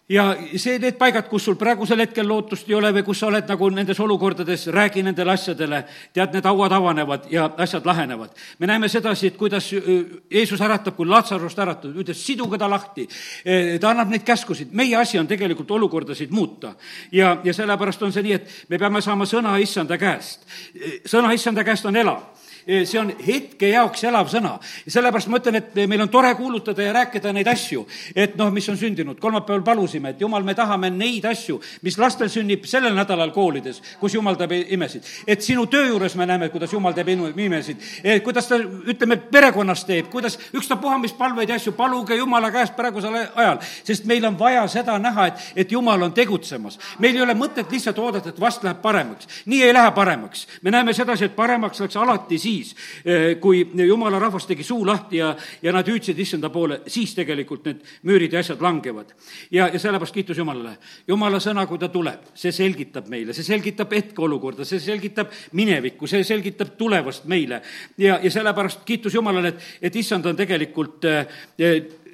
ja 0.09 0.25
see, 0.61 0.77
need 0.79 0.99
paigad, 1.01 1.29
kus 1.31 1.47
sul 1.49 1.57
praegusel 1.57 2.03
hetkel 2.03 2.27
lootust 2.29 2.69
ei 2.69 2.77
ole 2.77 2.90
või 2.99 3.05
kus 3.07 3.23
sa 3.23 3.31
oled 3.31 3.49
nagu 3.49 3.69
nendes 3.73 4.01
olukordades, 4.05 4.67
räägi 4.75 5.05
nendele 5.07 5.33
asjadele, 5.33 5.81
tead, 6.12 6.37
need 6.37 6.45
hauad 6.45 6.75
avanevad 6.77 7.31
ja 7.33 7.47
asjad 7.64 7.87
lahenevad. 7.88 8.37
me 8.59 8.67
näeme 8.67 8.88
sedasi, 8.88 9.27
et 9.33 9.37
kuidas 9.37 9.71
Jeesus 9.73 10.61
äratab, 10.61 10.97
kui 10.97 11.09
Latsarust 11.09 11.59
äratab, 11.59 11.97
ütles, 11.97 12.21
siduge 12.21 12.59
ta 12.59 12.69
lahti. 12.71 13.09
ta 13.81 13.90
annab 13.90 14.12
neid 14.12 14.25
käskusid, 14.25 14.73
meie 14.73 14.97
asi 14.97 15.19
on 15.19 15.27
tegelikult 15.27 15.71
olukordasid 15.71 16.31
muuta. 16.31 16.75
ja, 17.12 17.38
ja 17.45 17.55
sellepärast 17.55 18.03
on 18.03 18.12
see 18.12 18.23
nii, 18.23 18.33
et 18.33 18.64
me 18.69 18.79
peame 18.79 19.01
saama 19.01 19.25
sõna 19.25 19.57
issanda 19.59 19.99
käest. 19.99 20.45
sõna 21.09 21.33
issanda 21.33 21.64
käest 21.64 21.87
on 21.87 21.97
elav 21.97 22.43
see 22.66 23.00
on 23.00 23.12
hetke 23.27 23.68
jaoks 23.68 24.05
elav 24.05 24.29
sõna. 24.33 24.59
ja 24.87 24.92
sellepärast 24.96 25.29
ma 25.29 25.40
ütlen, 25.40 25.61
et 25.61 25.74
meil 25.88 26.00
on 26.00 26.09
tore 26.09 26.35
kuulutada 26.35 26.83
ja 26.83 26.92
rääkida 26.92 27.33
neid 27.33 27.48
asju, 27.48 27.87
et 28.16 28.37
noh, 28.37 28.50
mis 28.53 28.68
on 28.68 28.79
sündinud. 28.79 29.20
kolmapäeval 29.20 29.62
palusime, 29.62 30.11
et 30.11 30.20
jumal, 30.20 30.42
me 30.42 30.55
tahame 30.55 30.90
neid 30.90 31.24
asju, 31.24 31.61
mis 31.83 31.98
lastel 31.98 32.29
sünnib 32.29 32.64
sellel 32.66 32.94
nädalal 32.94 33.33
koolides, 33.33 33.83
kus 34.00 34.14
jumal 34.14 34.38
teeb 34.40 34.53
imesid. 34.77 35.03
et 35.27 35.42
sinu 35.42 35.66
töö 35.66 35.87
juures 35.88 36.14
me 36.16 36.27
näeme, 36.27 36.48
kuidas 36.48 36.72
jumal 36.72 36.92
teeb 36.92 37.09
imesid, 37.09 37.77
kuidas 38.24 38.48
ta, 38.48 38.59
ütleme, 38.59 39.16
perekonnas 39.16 39.85
teeb, 39.85 40.09
kuidas 40.11 40.38
ükstapuha, 40.55 40.98
mis 40.98 41.12
palveid 41.12 41.48
ja 41.48 41.59
asju, 41.61 41.72
paluge 41.72 42.16
jumala 42.16 42.50
käest 42.55 42.77
praegusel 42.77 43.16
ajal, 43.35 43.61
sest 43.85 44.05
meil 44.09 44.24
on 44.24 44.38
vaja 44.38 44.66
seda 44.68 44.98
näha, 44.98 45.27
et, 45.31 45.46
et 45.64 45.72
jumal 45.72 46.03
on 46.03 46.12
tegutsemas. 46.12 46.79
meil 46.98 47.16
ei 47.16 47.22
ole 47.22 47.35
mõtet 47.38 47.70
lihtsalt 47.70 47.98
oodata, 47.98 48.33
et 48.33 48.40
vast 48.40 48.64
läheb 48.64 48.81
paremaks. 48.83 49.29
nii 49.46 49.62
ei 49.62 49.74
lähe 49.74 49.90
paremaks. 49.90 50.46
me 50.62 50.70
näeme 50.70 50.92
sedasi, 50.92 51.24
et 51.24 51.37
paremaks 51.37 51.81
läks 51.81 51.96
alati 51.96 52.38
siis, 52.38 52.54
siis, 52.55 52.75
eh, 53.05 53.37
kui 53.40 53.64
jumala 53.87 54.19
rahvas 54.19 54.47
tegi 54.47 54.64
suu 54.64 54.87
lahti 54.87 55.21
ja, 55.21 55.35
ja 55.62 55.73
nad 55.75 55.88
hüüdsid 55.88 56.19
issanda 56.21 56.51
poole, 56.51 56.81
siis 56.87 57.14
tegelikult 57.17 57.67
need 57.69 57.83
müürid 58.07 58.35
ja 58.35 58.43
asjad 58.45 58.62
langevad. 58.62 59.14
ja, 59.51 59.69
ja 59.73 59.79
sellepärast 59.79 60.14
kiitus 60.14 60.38
Jumalale. 60.38 60.77
Jumala 61.09 61.40
sõna, 61.43 61.67
kui 61.67 61.79
ta 61.79 61.88
tuleb, 61.88 62.31
see 62.35 62.53
selgitab 62.53 63.09
meile, 63.12 63.35
see 63.37 63.47
selgitab 63.47 63.93
hetkeolukorda, 63.93 64.64
see 64.64 64.81
selgitab 64.81 65.33
minevikku, 65.53 66.07
see 66.11 66.25
selgitab 66.25 66.77
tulevast 66.79 67.29
meile. 67.31 67.62
ja, 67.99 68.19
ja 68.23 68.31
sellepärast 68.31 68.85
kiitus 68.85 69.14
Jumalale, 69.14 69.55
et, 69.55 69.69
et 69.90 69.97
issand 69.97 70.27
on 70.27 70.37
tegelikult 70.37 71.05
äh, 71.11 71.27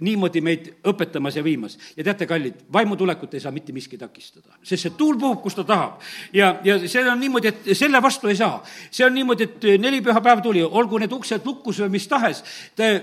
niimoodi 0.00 0.40
meid 0.40 0.68
õpetamas 0.86 1.36
ja 1.36 1.44
viimas. 1.44 1.78
ja 1.96 2.04
teate, 2.04 2.26
kallid, 2.26 2.54
vaimutulekut 2.72 3.34
ei 3.34 3.40
saa 3.40 3.52
mitte 3.52 3.72
miski 3.72 3.98
takistada, 3.98 4.56
sest 4.62 4.82
see 4.82 4.96
tuul 4.96 5.18
puhub, 5.18 5.42
kus 5.42 5.54
ta 5.54 5.64
tahab. 5.64 6.00
ja, 6.32 6.54
ja 6.64 6.78
see 6.88 7.04
on 7.10 7.20
niimoodi, 7.20 7.48
et 7.48 7.70
selle 7.78 8.02
vastu 8.02 8.28
ei 8.28 8.36
saa. 8.36 8.62
see 8.90 9.06
on 9.06 9.14
niimoodi, 9.14 9.44
et 9.48 9.68
nelipühapäev 9.80 10.42
tuli, 10.42 10.62
olgu 10.62 10.98
need 10.98 11.12
uksed 11.12 11.46
lukus 11.46 11.80
või 11.84 11.96
mis 11.96 12.08
tahes, 12.08 12.42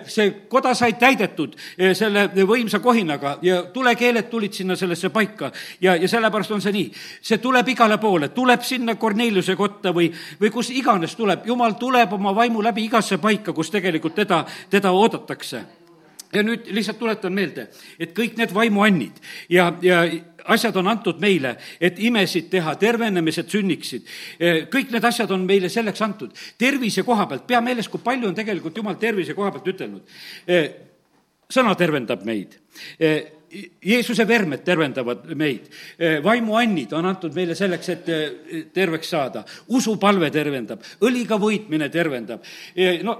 see 0.07 0.29
koda 0.49 0.73
sai 0.77 0.93
täidetud 0.99 1.55
eh, 1.77 1.93
selle 1.97 2.27
võimsa 2.47 2.79
kohinaga 2.83 3.37
ja 3.41 3.61
tulekeeled 3.73 4.29
tulid 4.29 4.53
sinna 4.53 4.75
sellesse 4.75 5.09
paika 5.09 5.51
ja, 5.81 5.95
ja 5.95 6.07
sellepärast 6.07 6.51
on 6.51 6.61
see 6.61 6.75
nii. 6.75 6.91
see 7.21 7.41
tuleb 7.43 7.73
igale 7.73 7.97
poole, 8.01 8.29
tuleb 8.29 8.63
sinna 8.65 8.95
Korneliuse 8.95 9.55
kotta 9.55 9.93
või, 9.93 10.09
või 10.41 10.51
kus 10.53 10.71
iganes 10.73 11.15
tuleb, 11.15 11.45
jumal 11.47 11.77
tuleb 11.79 12.13
oma 12.13 12.35
vaimu 12.35 12.61
läbi 12.63 12.87
igasse 12.87 13.17
paika, 13.17 13.53
kus 13.53 13.71
tegelikult 13.71 14.15
teda, 14.15 14.43
teda 14.69 14.91
oodatakse 14.91 15.65
ja 16.37 16.45
nüüd 16.45 16.69
lihtsalt 16.75 16.99
tuletan 17.01 17.35
meelde, 17.35 17.67
et 17.99 18.13
kõik 18.17 18.37
need 18.39 18.53
vaimuannid 18.55 19.21
ja, 19.53 19.69
ja 19.81 20.03
asjad 20.47 20.75
on 20.79 20.87
antud 20.91 21.21
meile, 21.21 21.55
et 21.81 21.99
imesid 21.99 22.49
teha, 22.51 22.75
tervenemised 22.79 23.49
sünniksid. 23.51 24.05
kõik 24.73 24.93
need 24.95 25.07
asjad 25.07 25.31
on 25.35 25.45
meile 25.47 25.69
selleks 25.69 26.01
antud. 26.05 26.35
tervise 26.57 27.03
koha 27.03 27.27
pealt, 27.27 27.47
pea 27.47 27.61
meeles, 27.61 27.89
kui 27.89 28.03
palju 28.03 28.29
on 28.29 28.35
tegelikult 28.35 28.77
Jumal 28.77 28.99
tervise 29.01 29.33
koha 29.33 29.51
pealt 29.51 29.73
ütelnud. 29.73 30.03
sõna 31.49 31.75
tervendab 31.75 32.23
meid 32.27 32.59
Jeesuse 33.81 34.25
vermed 34.27 34.63
tervendavad 34.67 35.23
meid, 35.39 35.69
vaimuannid 36.23 36.91
on 36.97 37.05
antud 37.07 37.35
meile 37.35 37.55
selleks, 37.55 37.89
et 37.93 38.09
terveks 38.75 39.13
saada, 39.13 39.45
usupalve 39.71 40.27
tervendab, 40.35 40.83
õliga 41.07 41.39
võitmine 41.39 41.87
tervendab. 41.89 42.43
no 43.07 43.15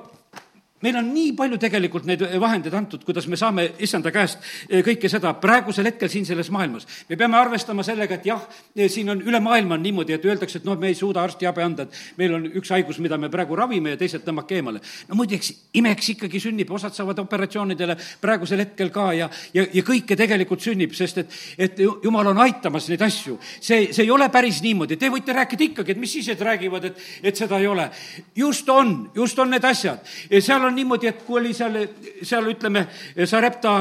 meil 0.82 0.98
on 1.00 1.08
nii 1.14 1.32
palju 1.38 1.58
tegelikult 1.62 2.06
neid 2.06 2.22
vahendeid 2.40 2.76
antud, 2.78 3.04
kuidas 3.06 3.26
me 3.28 3.38
saame 3.40 3.66
issanda 3.84 4.12
käest 4.14 4.44
eh, 4.70 4.84
kõike 4.86 5.10
seda 5.10 5.34
praegusel 5.42 5.90
hetkel 5.90 6.10
siin 6.12 6.26
selles 6.28 6.52
maailmas. 6.54 6.86
me 7.10 7.18
peame 7.18 7.38
arvestama 7.38 7.84
sellega, 7.84 8.20
et 8.20 8.26
jah, 8.30 8.44
eh, 8.76 8.90
siin 8.90 9.10
on 9.10 9.22
üle 9.26 9.40
maailma 9.42 9.78
on 9.78 9.84
niimoodi, 9.84 10.14
et 10.14 10.26
öeldakse, 10.26 10.60
et 10.60 10.68
noh, 10.68 10.78
me 10.78 10.92
ei 10.92 10.98
suuda 10.98 11.24
arstiabi 11.24 11.64
anda, 11.64 11.88
et 11.88 12.18
meil 12.18 12.36
on 12.38 12.46
üks 12.62 12.70
haigus, 12.76 13.00
mida 13.02 13.18
me 13.18 13.30
praegu 13.34 13.58
ravime 13.58 13.96
ja 13.96 13.98
teised 13.98 14.26
tõmmake 14.26 14.60
eemale. 14.60 14.82
no 15.08 15.18
muideks, 15.18 15.54
imeks 15.74 16.12
ikkagi 16.14 16.42
sünnib, 16.44 16.72
osad 16.72 16.94
saavad 16.94 17.20
operatsioonidele 17.26 17.98
praegusel 18.22 18.62
hetkel 18.62 18.94
ka 18.94 19.10
ja, 19.18 19.30
ja, 19.54 19.66
ja 19.74 19.86
kõike 19.86 20.18
tegelikult 20.20 20.62
sünnib, 20.62 20.94
sest 20.94 21.24
et, 21.24 21.40
et 21.58 21.82
jumal 21.82 22.34
on 22.34 22.44
aitamas 22.46 22.90
neid 22.90 23.02
asju. 23.02 23.40
see, 23.60 23.90
see 23.94 24.06
ei 24.06 24.14
ole 24.14 24.30
päris 24.30 24.62
niimoodi, 24.62 24.98
te 24.98 25.10
võite 25.10 25.34
rääkida 25.34 25.70
ikkagi, 25.72 25.98
et 25.98 26.06
mis 26.06 26.14
siis, 26.20 26.30
et 26.30 26.42
räägivad, 26.42 26.86
et, 26.92 27.04
et 27.24 27.36
seda 27.36 27.58
ei 27.58 27.68
ole. 27.68 27.90
just 28.36 28.70
on, 28.70 29.10
just 29.16 29.40
on 29.40 29.50
need 29.50 29.66
asjad, 29.66 30.06
seal 30.38 30.62
on 30.62 30.67
niimoodi, 30.76 31.08
et 31.08 31.24
kui 31.26 31.42
oli 31.42 31.54
seal, 31.54 31.84
seal 32.24 32.50
ütleme, 32.52 32.88
Sarepta 33.26 33.78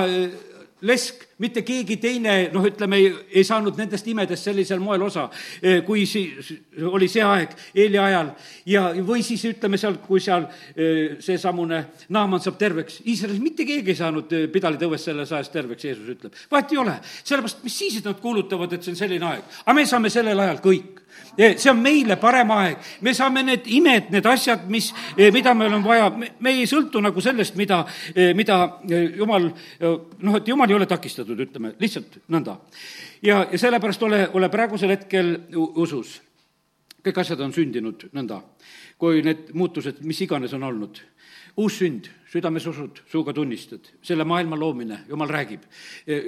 lesk, 0.85 1.22
mitte 1.40 1.62
keegi 1.64 1.96
teine, 2.01 2.35
noh, 2.53 2.64
ütleme, 2.68 2.99
ei 3.33 3.44
saanud 3.44 3.79
nendest 3.81 4.07
imedest 4.09 4.44
sellisel 4.49 4.81
moel 4.81 5.07
osa, 5.07 5.27
kui 5.87 6.05
siis 6.09 6.51
oli 6.90 7.09
see 7.12 7.25
aeg 7.25 7.55
Eeli 7.77 8.01
ajal. 8.01 8.31
Ja, 8.68 8.87
või 9.07 9.25
siis 9.25 9.44
ütleme 9.49 9.81
seal, 9.81 9.99
kui 10.05 10.20
seal 10.25 10.46
seesamune 11.22 11.83
Naaman 12.12 12.44
saab 12.44 12.59
terveks, 12.61 13.01
Iisraelis 13.09 13.40
mitte 13.42 13.66
keegi 13.68 13.94
ei 13.94 13.99
saanud 13.99 14.37
pidalitõuest 14.53 15.11
selles 15.11 15.33
ajas 15.33 15.53
terveks, 15.53 15.88
Jeesus 15.88 16.12
ütleb. 16.16 16.37
vahet 16.53 16.77
ei 16.77 16.83
ole, 16.83 16.99
sellepärast 17.22 17.64
mis 17.64 17.81
siis, 17.85 17.99
et 18.01 18.09
nad 18.09 18.20
kuulutavad, 18.20 18.72
et 18.72 18.85
see 18.85 18.92
on 18.92 19.01
selline 19.01 19.33
aeg, 19.33 19.59
aga 19.64 19.77
me 19.77 19.88
saame 19.88 20.12
sellel 20.12 20.44
ajal 20.44 20.62
kõik 20.64 20.95
see 21.37 21.70
on 21.70 21.81
meile 21.83 22.16
parem 22.20 22.51
aeg, 22.55 22.90
me 23.05 23.14
saame 23.16 23.42
need 23.46 23.68
imed, 23.77 24.11
need 24.14 24.27
asjad, 24.27 24.66
mis, 24.72 24.90
mida 25.35 25.55
meil 25.55 25.75
on 25.77 25.85
vaja, 25.85 26.11
me 26.16 26.53
ei 26.53 26.66
sõltu 26.68 27.03
nagu 27.05 27.22
sellest, 27.25 27.57
mida, 27.61 27.83
mida 28.37 28.59
jumal, 29.16 29.51
noh, 29.81 30.38
et 30.38 30.49
jumal 30.49 30.70
ei 30.70 30.79
ole 30.79 30.88
takistatud, 30.90 31.40
ütleme, 31.46 31.75
lihtsalt 31.81 32.20
nõnda. 32.33 32.59
ja, 33.22 33.44
ja 33.53 33.59
sellepärast 33.59 34.03
ole, 34.09 34.22
ole 34.35 34.51
praegusel 34.53 34.94
hetkel 34.94 35.35
usus. 35.57 36.20
kõik 37.07 37.20
asjad 37.22 37.40
on 37.40 37.53
sündinud 37.55 38.09
nõnda, 38.12 38.40
kui 38.99 39.22
need 39.22 39.53
muutused, 39.55 40.01
mis 40.03 40.20
iganes 40.20 40.53
on 40.53 40.62
olnud. 40.62 41.03
uus 41.57 41.79
sünd 41.79 42.09
südames 42.37 42.66
usud, 42.68 43.01
suuga 43.11 43.35
tunnistad, 43.37 43.90
selle 44.05 44.27
maailma 44.29 44.59
loomine, 44.59 45.03
jumal 45.09 45.31
räägib. 45.33 45.66
E, 46.07 46.20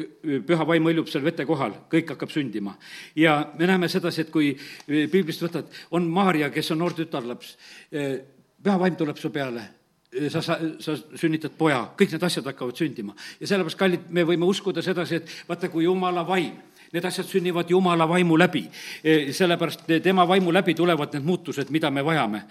püha 0.47 0.66
vaim 0.68 0.88
hõljub 0.88 1.11
seal 1.11 1.25
vete 1.27 1.47
kohal, 1.49 1.77
kõik 1.92 2.14
hakkab 2.14 2.33
sündima. 2.33 2.77
ja 3.16 3.53
me 3.59 3.66
näeme 3.66 3.88
sedasi, 3.88 4.27
et 4.27 4.31
kui 4.35 4.53
e, 4.55 5.07
piiblist 5.09 5.42
võtad, 5.44 5.73
on 5.90 6.09
Maarja, 6.09 6.51
kes 6.51 6.73
on 6.73 6.83
noor 6.83 6.97
tütarlaps, 6.97 7.57
e, 7.92 8.09
püha 8.62 8.79
vaim 8.81 8.97
tuleb 8.97 9.18
su 9.21 9.31
peale 9.35 9.68
sa, 10.33 10.40
sa, 10.42 10.57
sa 10.81 10.94
sünnitad 11.21 11.53
poja, 11.59 11.83
kõik 11.99 12.14
need 12.14 12.25
asjad 12.25 12.47
hakkavad 12.49 12.79
sündima. 12.81 13.14
ja 13.40 13.47
sellepärast, 13.47 13.79
kallid, 13.79 14.09
me 14.11 14.25
võime 14.25 14.49
uskuda 14.49 14.83
sedasi, 14.83 15.21
et 15.21 15.35
vaata, 15.49 15.68
kui 15.68 15.85
jumala 15.85 16.25
vaim 16.27 16.57
Need 16.92 17.05
asjad 17.05 17.27
sünnivad 17.29 17.68
Jumala 17.70 18.09
vaimu 18.09 18.38
läbi. 18.38 18.62
E, 19.05 19.33
sellepärast 19.33 19.85
tema 20.03 20.24
vaimu 20.29 20.53
läbi 20.53 20.74
tulevad 20.74 21.12
need 21.12 21.24
muutused, 21.24 21.68
mida 21.70 21.90
me 21.90 22.05
vajame. 22.05 22.42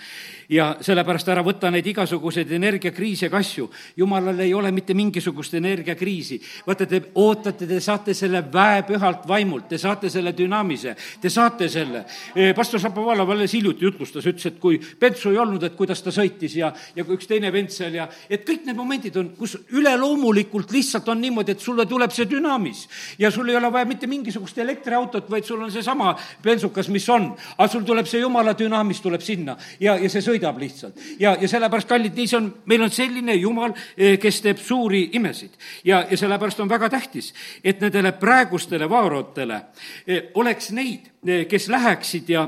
ja 0.49 0.77
sellepärast 0.81 1.27
ära 1.27 1.41
võta 1.43 1.71
neid 1.71 1.87
igasuguseid 1.89 2.51
energiakriise 2.55 3.29
ka 3.29 3.37
asju. 3.41 3.69
Jumalal 3.97 4.39
ei 4.39 4.53
ole 4.53 4.71
mitte 4.71 4.93
mingisugust 4.93 5.53
energiakriisi. 5.53 6.41
vaata, 6.67 6.85
te 6.85 7.01
ootate, 7.15 7.67
te 7.67 7.79
saate 7.79 8.13
selle 8.13 8.43
väe 8.53 8.83
pühalt 8.83 9.27
vaimult, 9.27 9.67
te 9.69 9.77
saate 9.77 10.09
selle 10.09 10.33
dünamise, 10.37 10.95
te 11.21 11.29
saate 11.29 11.69
selle. 11.69 12.05
E, 12.35 12.53
pastor 12.53 12.79
Šapovalov 12.79 13.29
alles 13.31 13.53
hiljuti 13.53 13.85
jutlustas, 13.85 14.25
ütles, 14.25 14.45
et 14.45 14.59
kui 14.59 14.77
Pentsu 14.99 15.31
ei 15.31 15.37
olnud, 15.37 15.63
et 15.63 15.75
kuidas 15.75 16.01
ta 16.03 16.13
sõitis 16.13 16.55
ja, 16.55 16.71
ja 16.95 17.03
kui 17.03 17.17
üks 17.17 17.27
teine 17.27 17.51
vend 17.51 17.73
seal 17.73 17.97
ja 17.97 18.07
et 18.29 18.45
kõik 18.47 18.65
need 18.67 18.77
momendid 18.77 19.17
on, 19.17 19.33
kus 19.37 19.57
üleloomulikult 19.73 20.71
lihtsalt 20.71 21.09
on 21.09 21.21
niimoodi, 21.21 21.57
et 21.57 21.63
sulle 21.63 21.87
tuleb 21.89 22.13
see 22.13 22.29
dünaamis 22.29 22.85
ja 23.19 23.31
sul 23.33 23.49
ei 23.49 23.57
ole 23.57 23.71
vaja 23.73 23.89
mitte 23.89 24.07
mingi 24.07 24.26
mingisugust 24.27 24.57
elektriautot, 24.59 25.29
vaid 25.31 25.45
sul 25.47 25.61
on 25.63 25.71
seesama 25.71 26.11
bensukas, 26.43 26.89
mis 26.89 27.07
on. 27.09 27.29
aga 27.57 27.67
sul 27.71 27.85
tuleb 27.87 28.07
see 28.07 28.21
jumala 28.21 28.53
dünaamis 28.57 28.99
tuleb 29.01 29.23
sinna 29.23 29.55
ja, 29.79 29.95
ja 29.95 30.09
see 30.09 30.21
sõidab 30.21 30.59
lihtsalt. 30.59 30.99
ja, 31.19 31.35
ja 31.39 31.47
sellepärast, 31.47 31.87
kallid, 31.87 32.15
nii 32.15 32.27
see 32.27 32.37
on, 32.37 32.51
meil 32.65 32.83
on 32.83 32.91
selline 32.91 33.35
jumal, 33.39 33.73
eh, 33.97 34.17
kes 34.19 34.41
teeb 34.43 34.59
suuri 34.59 35.09
imesid. 35.19 35.55
ja, 35.87 36.03
ja 36.09 36.17
sellepärast 36.17 36.59
on 36.59 36.69
väga 36.69 36.89
tähtis, 36.89 37.33
et 37.63 37.81
nendele 37.81 38.11
praegustele 38.19 38.89
vaarotele 38.89 39.61
eh, 40.07 40.31
oleks 40.35 40.71
neid, 40.71 41.11
eh, 41.25 41.45
kes 41.47 41.69
läheksid 41.71 42.29
ja 42.35 42.47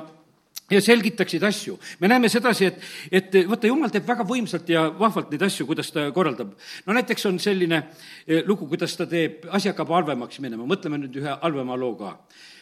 ja 0.69 0.81
selgitaksid 0.81 1.43
asju. 1.43 1.79
me 1.99 2.07
näeme 2.07 2.29
sedasi, 2.29 2.65
et, 2.65 2.79
et 3.11 3.37
vaata, 3.49 3.67
jumal 3.67 3.91
teeb 3.93 4.07
väga 4.07 4.25
võimsalt 4.27 4.69
ja 4.69 4.85
vahvalt 4.99 5.31
neid 5.33 5.43
asju, 5.47 5.65
kuidas 5.69 5.91
ta 5.91 6.09
korraldab. 6.15 6.53
no 6.85 6.93
näiteks 6.93 7.25
on 7.25 7.39
selline 7.39 7.81
eh, 8.27 8.43
lugu, 8.47 8.67
kuidas 8.67 8.95
ta 8.97 9.07
teeb, 9.09 9.45
asi 9.49 9.71
hakkab 9.71 9.91
halvemaks 9.95 10.39
minema, 10.43 10.67
mõtleme 10.69 11.01
nüüd 11.01 11.19
ühe 11.21 11.35
halvema 11.41 11.77
loo 11.77 11.95
ka. 11.99 12.15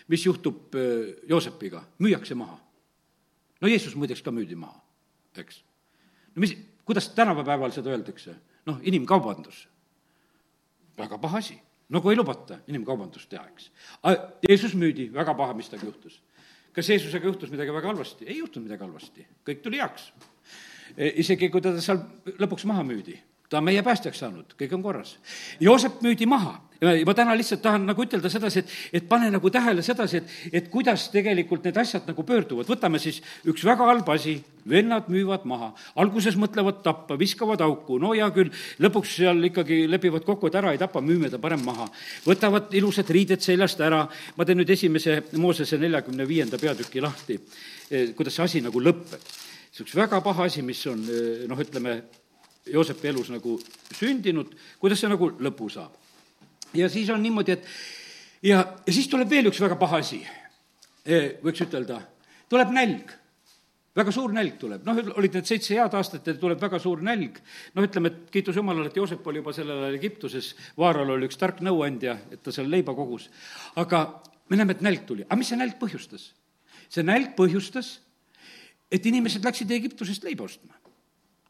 mis 0.07 0.25
juhtub 0.25 0.75
eh, 0.75 1.13
Joosepiga, 1.29 1.83
müüakse 1.99 2.35
maha. 2.35 2.59
no 3.61 3.67
Jeesus 3.67 3.95
muideks 3.95 4.21
ka 4.21 4.31
müüdi 4.31 4.55
maha, 4.55 4.79
eks. 5.37 5.63
no 6.35 6.45
mis, 6.45 6.55
kuidas 6.85 7.09
tänapäeval 7.15 7.71
seda 7.75 7.91
öeldakse? 7.95 8.35
noh, 8.65 8.79
inimkaubandus. 8.83 9.67
väga 10.97 11.17
paha 11.17 11.37
asi 11.37 11.59
nagu 11.89 12.09
ei 12.11 12.17
lubata 12.17 12.59
inimkaubandust 12.67 13.29
teha, 13.29 13.45
eks. 13.47 13.69
Jeesus 14.43 14.73
müüdi, 14.75 15.07
väga 15.13 15.33
paha, 15.33 15.53
mis 15.55 15.69
temaga 15.69 15.87
juhtus 15.87 16.21
kas 16.77 16.91
Jeesusega 16.93 17.25
juhtus 17.31 17.49
midagi 17.53 17.73
väga 17.73 17.89
halvasti? 17.89 18.27
ei 18.29 18.37
juhtunud 18.37 18.69
midagi 18.69 18.85
halvasti, 18.85 19.25
kõik 19.47 19.63
tuli 19.65 19.81
heaks. 19.81 20.11
E, 20.93 21.09
isegi 21.23 21.49
kui 21.53 21.63
teda 21.63 21.81
seal 21.83 22.03
lõpuks 22.37 22.67
maha 22.69 22.85
müüdi, 22.85 23.17
ta 23.49 23.61
on 23.61 23.67
meie 23.67 23.83
päästjaks 23.83 24.23
saanud, 24.23 24.55
kõik 24.59 24.73
on 24.75 24.83
korras. 24.83 25.17
Joosep 25.63 26.01
müüdi 26.05 26.27
maha 26.29 26.57
ma 26.81 27.13
täna 27.17 27.33
lihtsalt 27.37 27.61
tahan 27.63 27.85
nagu 27.89 28.03
ütelda 28.05 28.29
sedasi, 28.29 28.61
et, 28.61 28.73
et 28.99 29.07
pane 29.09 29.29
nagu 29.33 29.49
tähele 29.53 29.81
sedasi, 29.85 30.19
et, 30.19 30.33
et 30.59 30.67
kuidas 30.69 31.07
tegelikult 31.13 31.65
need 31.65 31.77
asjad 31.77 32.05
nagu 32.09 32.23
pöörduvad. 32.23 32.67
võtame 32.69 33.01
siis 33.01 33.21
üks 33.49 33.65
väga 33.65 33.87
halb 33.87 34.09
asi, 34.13 34.37
vennad 34.67 35.07
müüvad 35.09 35.47
maha, 35.49 35.71
alguses 35.97 36.37
mõtlevad 36.37 36.83
tappa, 36.85 37.17
viskavad 37.17 37.61
auku, 37.65 37.97
no 38.01 38.13
hea 38.13 38.27
küll, 38.35 38.53
lõpuks 38.83 39.15
seal 39.21 39.49
ikkagi 39.49 39.85
lepivad 39.89 40.27
kokku, 40.27 40.51
et 40.51 40.59
ära 40.59 40.75
ei 40.75 40.81
tapa, 40.81 41.01
müüme 41.01 41.31
ta 41.33 41.41
parem 41.41 41.63
maha. 41.65 41.89
võtavad 42.27 42.73
ilusad 42.77 43.09
riided 43.09 43.41
seljast 43.41 43.81
ära, 43.81 44.05
ma 44.37 44.45
teen 44.45 44.61
nüüd 44.61 44.69
esimese 44.69 45.23
Moosese 45.37 45.79
neljakümne 45.81 46.27
viienda 46.29 46.61
peatüki 46.61 47.01
lahti, 47.01 47.39
eh, 47.89 48.13
kuidas 48.13 48.37
see 48.37 48.43
asi 48.43 48.61
nagu 48.61 48.81
lõpeb. 48.81 49.17
see 49.71 49.83
üks 49.85 49.95
väga 49.95 50.21
paha 50.21 50.45
asi, 50.45 50.61
mis 50.61 50.85
on 50.87 51.01
eh, 51.09 51.47
noh, 51.49 51.57
ütleme, 51.57 52.01
Joosepi 52.73 53.11
elus 53.11 53.29
nagu 53.33 53.57
sündinud, 53.97 54.51
kuidas 54.81 55.01
see 55.01 55.11
nagu 55.11 55.31
lõpu 55.39 55.69
saab. 55.73 55.93
ja 56.73 56.89
siis 56.89 57.09
on 57.09 57.23
niimoodi, 57.23 57.51
et 57.57 57.65
ja, 58.43 58.63
ja 58.85 58.93
siis 58.93 59.07
tuleb 59.07 59.29
veel 59.29 59.49
üks 59.51 59.61
väga 59.61 59.77
paha 59.79 60.01
asi, 60.03 60.19
e, 61.05 61.39
võiks 61.43 61.63
ütelda, 61.63 62.01
tuleb 62.49 62.73
nälg 62.75 63.15
väga 63.97 64.13
suur 64.13 64.33
nälg 64.33 64.57
tuleb, 64.61 64.83
noh, 64.85 64.99
olid 65.17 65.37
need 65.39 65.49
seitse 65.49 65.73
head 65.73 65.95
aastat 65.97 66.27
ja 66.29 66.35
tuleb 66.37 66.61
väga 66.61 66.79
suur 66.81 67.01
nälg. 67.05 67.39
noh, 67.73 67.85
ütleme, 67.85 68.11
et 68.11 68.31
kiitus 68.33 68.57
Jumalale, 68.59 68.91
et 68.91 68.97
Joosep 68.97 69.25
oli 69.27 69.41
juba 69.41 69.53
sellel 69.55 69.83
ajal 69.83 69.97
Egiptuses, 69.97 70.53
Vaaral 70.77 71.15
oli 71.15 71.29
üks 71.29 71.39
tark 71.39 71.63
nõuandja, 71.65 72.17
et 72.31 72.43
ta 72.43 72.53
seal 72.53 72.69
leiba 72.69 72.93
kogus. 72.97 73.29
aga 73.75 74.21
me 74.49 74.59
näeme, 74.59 74.77
et 74.77 74.83
nälg 74.85 75.07
tuli, 75.09 75.25
aga 75.25 75.39
mis 75.39 75.49
see 75.49 75.57
nälg 75.57 75.79
põhjustas? 75.81 76.33
see 76.89 77.03
nälg 77.03 77.33
põhjustas, 77.35 77.97
et 78.91 79.05
inimesed 79.05 79.43
läksid 79.43 79.71
Egiptusest 79.79 80.23
leiba 80.23 80.45
ostma 80.45 80.77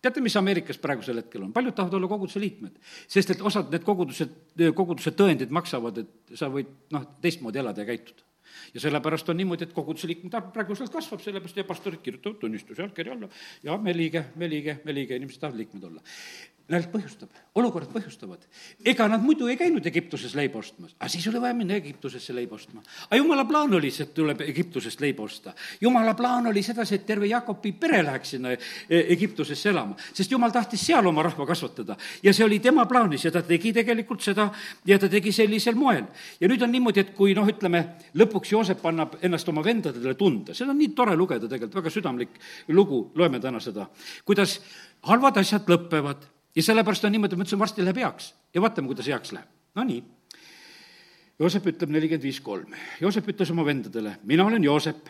teate, 0.02 0.22
mis 0.24 0.36
Ameerikas 0.40 0.80
praegusel 0.82 1.22
hetkel 1.22 1.44
on? 1.46 1.54
paljud 1.54 1.76
tahavad 1.76 1.98
olla 2.00 2.10
koguduse 2.12 2.42
liikmed, 2.44 2.78
sest 3.08 3.36
et 3.36 3.44
osad 3.46 3.72
need 3.74 3.86
kogudused, 3.88 4.34
koguduse 4.78 5.14
tõendid 5.18 5.54
maksavad, 5.54 6.04
et 6.04 6.40
sa 6.40 6.52
võid 6.54 6.72
noh, 6.96 7.06
teistmoodi 7.24 7.64
elada 7.64 7.84
ja 7.84 7.92
käituda. 7.92 8.26
ja 8.74 8.82
sellepärast 8.84 9.30
on 9.30 9.38
niimoodi, 9.38 9.68
et 9.68 9.74
koguduse 9.74 10.08
liikmete 10.10 10.38
arv 10.38 10.52
praeguselt 10.56 10.94
kasvab, 10.94 11.22
sellepärast 11.24 11.58
ja 11.58 11.68
pastorid 11.68 12.02
kirjutavad 12.04 12.40
tunnistuse 12.42 12.84
allkirja 12.84 13.14
alla 13.14 13.30
ja 13.64 13.78
me 13.78 13.96
liige, 13.98 14.26
me 14.36 14.50
liige, 14.50 14.80
me 14.86 14.94
liige, 14.94 15.16
inimesed 15.16 15.42
tahavad 15.42 15.64
liikmed 15.64 15.90
olla 15.92 16.02
nälg 16.68 16.90
põhjustab, 16.92 17.32
olukorrad 17.56 17.92
põhjustavad. 17.94 18.42
ega 18.84 19.08
nad 19.08 19.22
muidu 19.24 19.48
ei 19.48 19.56
käinud 19.58 19.86
Egiptuses 19.88 20.34
leiba 20.36 20.60
ostmas, 20.60 20.92
aga 21.00 21.08
siis 21.10 21.28
oli 21.32 21.40
vaja 21.40 21.56
minna 21.56 21.78
Egiptusesse 21.80 22.36
leiba 22.36 22.56
ostma. 22.56 22.82
aga 23.08 23.16
jumala 23.16 23.46
plaan 23.48 23.74
oli 23.74 23.92
see, 23.92 24.04
et 24.04 24.14
tuleb 24.14 24.42
Egiptusest 24.42 25.02
leiba 25.02 25.24
osta. 25.24 25.54
jumala 25.82 26.14
plaan 26.14 26.48
oli 26.48 26.64
sedasi, 26.64 26.96
et 26.96 27.06
terve 27.06 27.28
Jakobi 27.28 27.72
pere 27.72 28.04
läheks 28.04 28.36
sinna 28.36 28.52
e, 28.52 28.60
Egiptusesse 28.90 29.70
elama, 29.70 29.96
sest 30.14 30.32
jumal 30.32 30.52
tahtis 30.52 30.86
seal 30.86 31.08
oma 31.08 31.24
rahva 31.24 31.46
kasvatada. 31.46 31.98
ja 32.24 32.34
see 32.34 32.46
oli 32.46 32.60
tema 32.60 32.86
plaanis 32.86 33.26
ja 33.26 33.32
ta 33.32 33.42
tegi 33.42 33.74
tegelikult 33.74 34.22
seda 34.22 34.52
ja 34.86 35.00
ta 35.00 35.10
tegi 35.10 35.32
sellisel 35.32 35.76
moel. 35.76 36.04
ja 36.42 36.48
nüüd 36.48 36.62
on 36.62 36.72
niimoodi, 36.72 37.00
et 37.00 37.16
kui 37.16 37.34
noh, 37.34 37.48
ütleme, 37.48 37.86
lõpuks 38.14 38.52
Joosep 38.52 38.86
annab 38.86 39.20
ennast 39.22 39.48
oma 39.48 39.64
vendadele 39.64 40.16
tunda, 40.16 40.54
seda 40.54 40.76
on 40.76 40.84
nii 40.84 40.92
tore 40.96 41.16
lugeda 41.16 41.48
tegelikult, 41.48 41.80
väga 41.80 41.96
südamlik 41.96 42.40
lugu, 42.68 43.12
loeme 43.16 43.40
täna 43.40 43.64
seda, 43.64 43.88
kuidas 44.26 44.60
halvad 45.08 45.40
asjad 45.40 45.70
lõpevad 45.72 46.36
ja 46.58 46.64
sellepärast 46.64 47.06
on 47.06 47.14
niimoodi, 47.14 47.38
ma 47.38 47.46
ütlesin, 47.46 47.62
varsti 47.62 47.86
läheb 47.86 48.02
heaks 48.02 48.32
ja 48.54 48.62
vaatame, 48.64 48.90
kuidas 48.90 49.08
heaks 49.08 49.34
läheb. 49.36 49.50
Nonii. 49.78 50.04
Joosep 51.38 51.68
ütleb 51.70 51.92
nelikümmend 51.94 52.24
viis 52.26 52.40
kolm. 52.42 52.74
Joosep 53.02 53.28
ütles 53.30 53.52
oma 53.54 53.66
vendadele, 53.66 54.16
mina 54.26 54.46
olen 54.46 54.64
Joosep. 54.64 55.10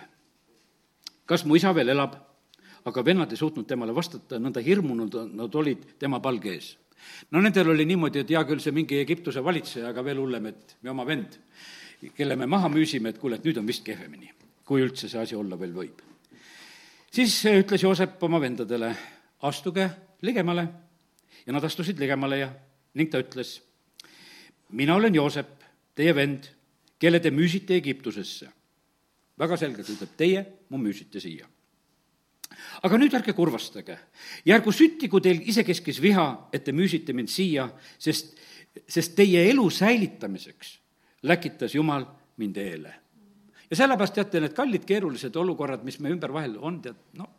kas 1.26 1.46
mu 1.46 1.56
isa 1.56 1.76
veel 1.76 1.90
elab? 1.96 2.16
aga 2.88 3.04
vennad 3.04 3.32
ei 3.32 3.38
suutnud 3.38 3.68
temale 3.68 3.92
vastata, 3.96 4.38
nõnda 4.40 4.62
hirmunud 4.64 5.16
nad 5.36 5.56
olid 5.56 5.82
tema 6.00 6.22
palge 6.24 6.54
ees. 6.54 6.78
no 7.32 7.42
nendel 7.42 7.70
oli 7.70 7.86
niimoodi, 7.86 8.20
et 8.20 8.30
hea 8.30 8.44
küll, 8.48 8.60
see 8.64 8.72
mingi 8.72 9.00
Egiptuse 9.00 9.44
valitseja, 9.44 9.90
aga 9.90 10.04
veel 10.04 10.22
hullem, 10.22 10.46
et 10.46 10.76
me 10.82 10.90
oma 10.90 11.04
vend, 11.06 11.36
kelle 12.16 12.36
me 12.36 12.46
maha 12.46 12.70
müüsime, 12.70 13.10
et 13.10 13.20
kuule, 13.20 13.36
et 13.36 13.44
nüüd 13.44 13.60
on 13.60 13.68
vist 13.68 13.84
kehvemini, 13.84 14.32
kui 14.64 14.82
üldse 14.82 15.10
see 15.10 15.20
asi 15.20 15.36
olla 15.36 15.60
veel 15.60 15.74
võib. 15.76 16.02
siis 17.12 17.44
ütles 17.46 17.84
Joosep 17.84 18.24
oma 18.24 18.40
vendadele, 18.40 18.96
astuge 19.42 19.90
ligemale 20.22 20.68
ja 21.48 21.56
nad 21.56 21.64
astusid 21.64 22.00
ligemale 22.00 22.42
ja 22.42 22.52
ning 22.98 23.10
ta 23.12 23.22
ütles, 23.24 23.58
mina 24.76 24.96
olen 24.98 25.16
Joosep, 25.16 25.64
teie 25.96 26.14
vend, 26.16 26.50
kelle 27.00 27.20
te 27.24 27.32
müüsite 27.32 27.78
Egiptusesse. 27.78 28.50
väga 29.38 29.58
selgelt 29.58 29.90
ütleb, 29.90 30.10
teie 30.18 30.46
mu 30.70 30.78
müüsite 30.78 31.20
siia. 31.20 31.48
aga 32.84 32.98
nüüd 32.98 33.14
ärge 33.14 33.34
kurvastage 33.34 33.98
ja 34.46 34.56
ärgu 34.56 34.72
süttigu 34.72 35.20
teil 35.22 35.42
isekeskis 35.50 36.02
viha, 36.02 36.50
et 36.54 36.64
te 36.64 36.72
müüsite 36.72 37.14
mind 37.14 37.30
siia, 37.30 37.70
sest 38.00 38.38
sest 38.88 39.16
teie 39.16 39.50
elu 39.50 39.70
säilitamiseks 39.70 40.80
läkitas 41.24 41.76
Jumal 41.76 42.06
mind 42.38 42.58
eele. 42.58 42.94
ja 43.70 43.76
sellepärast 43.76 44.14
teate, 44.14 44.40
need 44.40 44.54
kallid 44.54 44.86
keerulised 44.86 45.36
olukorrad, 45.36 45.84
mis 45.84 46.00
me 46.00 46.10
ümber 46.10 46.34
vahel 46.34 46.58
on, 46.60 46.82
tead, 46.82 46.96
noh, 47.14 47.30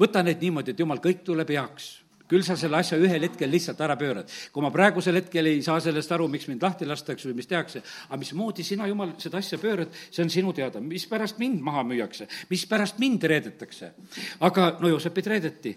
võta 0.00 0.22
neid 0.22 0.40
niimoodi, 0.40 0.70
et 0.70 0.80
Jumal, 0.80 0.98
kõik 1.00 1.22
tuleb 1.24 1.50
heaks 1.50 2.05
küll 2.28 2.44
sa 2.46 2.56
selle 2.58 2.78
asja 2.80 2.98
ühel 2.98 3.26
hetkel 3.26 3.50
lihtsalt 3.50 3.80
ära 3.82 3.96
pöörad. 3.98 4.30
kui 4.52 4.62
ma 4.62 4.70
praegusel 4.74 5.20
hetkel 5.20 5.46
ei 5.46 5.62
saa 5.62 5.78
sellest 5.80 6.12
aru, 6.12 6.28
miks 6.28 6.48
mind 6.50 6.62
lahti 6.62 6.86
lastakse 6.86 7.28
või 7.28 7.38
mis 7.40 7.50
tehakse, 7.50 7.82
aga 8.08 8.18
mismoodi 8.20 8.66
sina, 8.66 8.86
jumal, 8.90 9.14
seda 9.22 9.38
asja 9.38 9.58
pöörad, 9.62 9.94
see 10.10 10.24
on 10.24 10.32
sinu 10.32 10.52
teada, 10.56 10.80
mispärast 10.80 11.38
mind 11.42 11.62
maha 11.64 11.84
müüakse, 11.86 12.28
mispärast 12.50 12.98
mind 13.02 13.22
reedetakse. 13.22 13.92
aga 14.40 14.76
no 14.80 14.88
Joosepit 14.88 15.26
reedeti. 15.26 15.76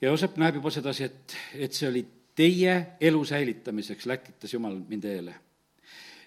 ja 0.00 0.08
Joosep 0.08 0.36
näeb 0.36 0.60
juba 0.60 0.70
sedasi, 0.70 1.04
et, 1.04 1.36
et 1.54 1.72
see 1.72 1.88
oli 1.88 2.04
teie 2.34 2.96
elu 3.00 3.24
säilitamiseks, 3.24 4.06
läkitas 4.06 4.54
Jumal 4.54 4.78
mind 4.88 5.04
eele. 5.04 5.34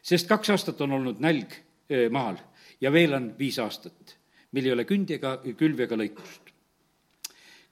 sest 0.02 0.28
kaks 0.28 0.50
aastat 0.50 0.82
on 0.82 0.92
olnud 0.92 1.20
nälg 1.20 1.54
eh, 1.90 2.10
maal 2.10 2.38
ja 2.82 2.92
veel 2.92 3.14
on 3.14 3.34
viis 3.40 3.58
aastat, 3.60 4.18
mil 4.52 4.66
ei 4.66 4.72
ole 4.72 4.86
kündi 4.86 5.18
ega 5.18 5.40
külvi 5.58 5.84
ega 5.84 5.98
lõikust. 5.98 6.54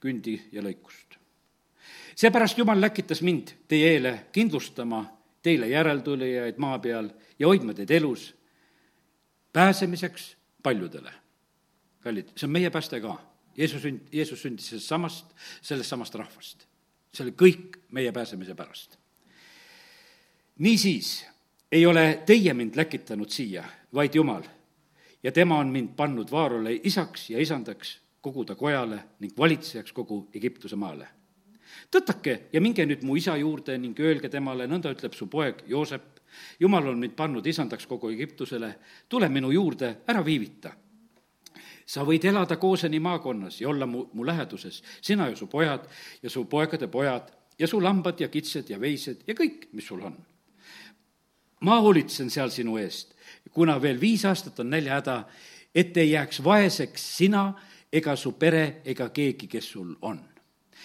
kündi 0.00 0.40
ja 0.52 0.60
lõikust 0.60 1.03
seepärast 2.16 2.58
Jumal 2.58 2.80
läkitas 2.80 3.22
mind 3.22 3.48
teie 3.68 3.92
eele 3.92 4.26
kindlustama 4.32 5.04
teile 5.42 5.68
järeltulijaid 5.68 6.58
maa 6.58 6.78
peal 6.78 7.08
ja 7.38 7.46
hoidma 7.46 7.74
teid 7.74 7.90
elus, 7.90 8.34
pääsemiseks 9.52 10.36
paljudele. 10.62 11.12
kallid, 12.00 12.28
see 12.36 12.46
on 12.46 12.52
meie 12.52 12.70
pääste 12.70 13.00
ka. 13.00 13.16
Jeesus 13.56 13.84
sünd-, 13.84 14.08
Jeesus 14.12 14.42
sündis 14.42 14.66
sellest 14.68 14.88
samast, 14.88 15.26
sellest 15.62 15.88
samast 15.88 16.14
rahvast. 16.14 16.66
see 17.14 17.24
oli 17.24 17.34
kõik 17.42 17.78
meie 17.90 18.12
pääsemise 18.12 18.54
pärast. 18.54 18.98
niisiis 20.58 21.26
ei 21.72 21.86
ole 21.86 22.22
teie 22.26 22.54
mind 22.54 22.76
läkitanud 22.76 23.28
siia, 23.30 23.64
vaid 23.94 24.14
Jumal. 24.14 24.42
ja 25.22 25.32
tema 25.32 25.58
on 25.58 25.68
mind 25.68 25.88
pannud 25.96 26.30
Vaarole 26.30 26.80
isaks 26.82 27.30
ja 27.30 27.40
isandaks 27.40 27.98
kogu 28.20 28.44
ta 28.44 28.54
kojale 28.54 29.04
ning 29.20 29.38
valitsejaks 29.38 29.92
kogu 29.92 30.28
Egiptuse 30.34 30.76
maale 30.76 31.08
tõtake 31.94 32.38
ja 32.52 32.60
minge 32.62 32.86
nüüd 32.86 33.04
mu 33.06 33.16
isa 33.18 33.36
juurde 33.38 33.76
ning 33.78 33.98
öelge 34.00 34.30
temale, 34.32 34.66
nõnda 34.70 34.92
ütleb 34.94 35.14
su 35.16 35.28
poeg 35.30 35.62
Joosep, 35.70 36.20
jumal 36.60 36.88
on 36.90 36.98
mind 37.00 37.14
pannud 37.18 37.46
isandaks 37.46 37.86
kogu 37.90 38.10
Egiptusele, 38.14 38.74
tule 39.08 39.28
minu 39.30 39.52
juurde, 39.54 39.96
ära 40.08 40.24
viivita. 40.24 40.74
sa 41.86 42.00
võid 42.00 42.24
elada 42.24 42.56
Kooseni 42.56 42.96
maakonnas 42.96 43.58
ja 43.60 43.68
olla 43.68 43.86
mu, 43.86 44.06
mu 44.12 44.24
läheduses, 44.24 44.82
sina 45.04 45.28
ja 45.28 45.36
su 45.36 45.46
pojad 45.46 45.84
ja 46.22 46.30
su 46.30 46.46
poegade 46.48 46.88
pojad 46.88 47.28
ja 47.58 47.66
su 47.68 47.80
lambad 47.80 48.20
ja 48.20 48.28
kitsed 48.28 48.70
ja 48.70 48.80
veised 48.80 49.20
ja 49.26 49.34
kõik, 49.34 49.68
mis 49.72 49.86
sul 49.86 50.00
on. 50.00 50.16
ma 51.60 51.80
hoolitsen 51.80 52.30
seal 52.30 52.50
sinu 52.50 52.76
eest, 52.76 53.14
kuna 53.52 53.76
veel 53.82 54.00
viis 54.00 54.24
aastat 54.24 54.60
on 54.60 54.70
näljahäda, 54.70 55.24
et 55.74 55.96
ei 55.96 56.10
jääks 56.10 56.44
vaeseks 56.44 57.16
sina 57.16 57.52
ega 57.92 58.16
su 58.16 58.32
pere 58.32 58.80
ega 58.84 59.08
keegi, 59.08 59.46
kes 59.46 59.70
sul 59.70 59.94
on 60.00 60.33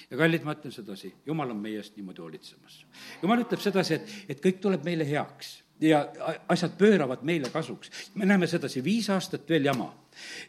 ja 0.10 0.18
kallid, 0.18 0.46
ma 0.46 0.56
ütlen 0.58 0.74
sedasi, 0.74 1.14
jumal 1.26 1.52
on 1.54 1.60
meie 1.62 1.82
eest 1.82 1.98
niimoodi 1.98 2.22
hoolitsemas. 2.24 2.84
jumal 3.22 3.44
ütleb 3.44 3.64
sedasi, 3.64 4.00
et, 4.00 4.14
et 4.36 4.44
kõik 4.44 4.62
tuleb 4.64 4.86
meile 4.88 5.08
heaks 5.08 5.58
ja 5.82 6.04
asjad 6.48 6.76
pööravad 6.78 7.24
meile 7.24 7.50
kasuks. 7.50 7.92
me 8.16 8.26
näeme 8.26 8.48
sedasi, 8.48 8.84
viis 8.84 9.10
aastat 9.10 9.50
veel 9.50 9.66
jama. 9.66 9.94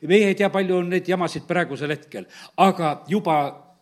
meie 0.03 0.28
ei 0.28 0.34
tea, 0.34 0.51
palju 0.51 0.76
on 0.76 0.88
neid 0.90 1.09
jamasid 1.09 1.46
praegusel 1.46 1.90
hetkel, 1.94 2.26
aga 2.57 3.05
juba 3.09 3.36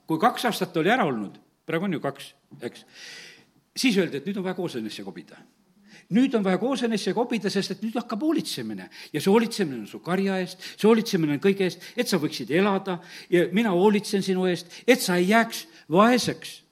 kui 0.07 0.19
kaks 0.19 0.45
aastat 0.45 0.77
oli 0.77 0.91
ära 0.91 1.05
olnud, 1.05 1.39
praegu 1.67 1.85
on 1.85 1.93
ju 1.93 2.01
kaks, 2.01 2.35
eks, 2.63 2.85
siis 3.77 3.97
öeldi, 3.99 4.21
et 4.21 4.27
nüüd 4.27 4.41
on 4.41 4.45
vaja 4.45 4.57
koosenisse 4.59 5.05
kobida 5.05 5.37
nüüd 6.15 6.35
on 6.35 6.45
vaja 6.45 6.61
koosenesse 6.61 7.13
kobida, 7.17 7.51
sest 7.53 7.77
et 7.77 7.83
nüüd 7.85 7.97
hakkab 7.99 8.23
hoolitsemine. 8.23 8.89
ja 9.13 9.21
see 9.21 9.31
hoolitsemine 9.31 9.83
on 9.83 9.87
su 9.87 10.01
karja 10.05 10.39
eest, 10.41 10.63
see 10.77 10.89
hoolitsemine 10.89 11.37
on 11.37 11.43
kõige 11.43 11.67
eest, 11.69 11.85
et 11.97 12.09
sa 12.09 12.21
võiksid 12.21 12.51
elada 12.51 12.99
ja 13.31 13.49
mina 13.53 13.75
hoolitsen 13.75 14.23
sinu 14.23 14.47
eest, 14.49 14.73
et 14.87 15.01
sa 15.01 15.17
ei 15.17 15.29
jääks 15.33 15.67
vaeseks 15.91 16.68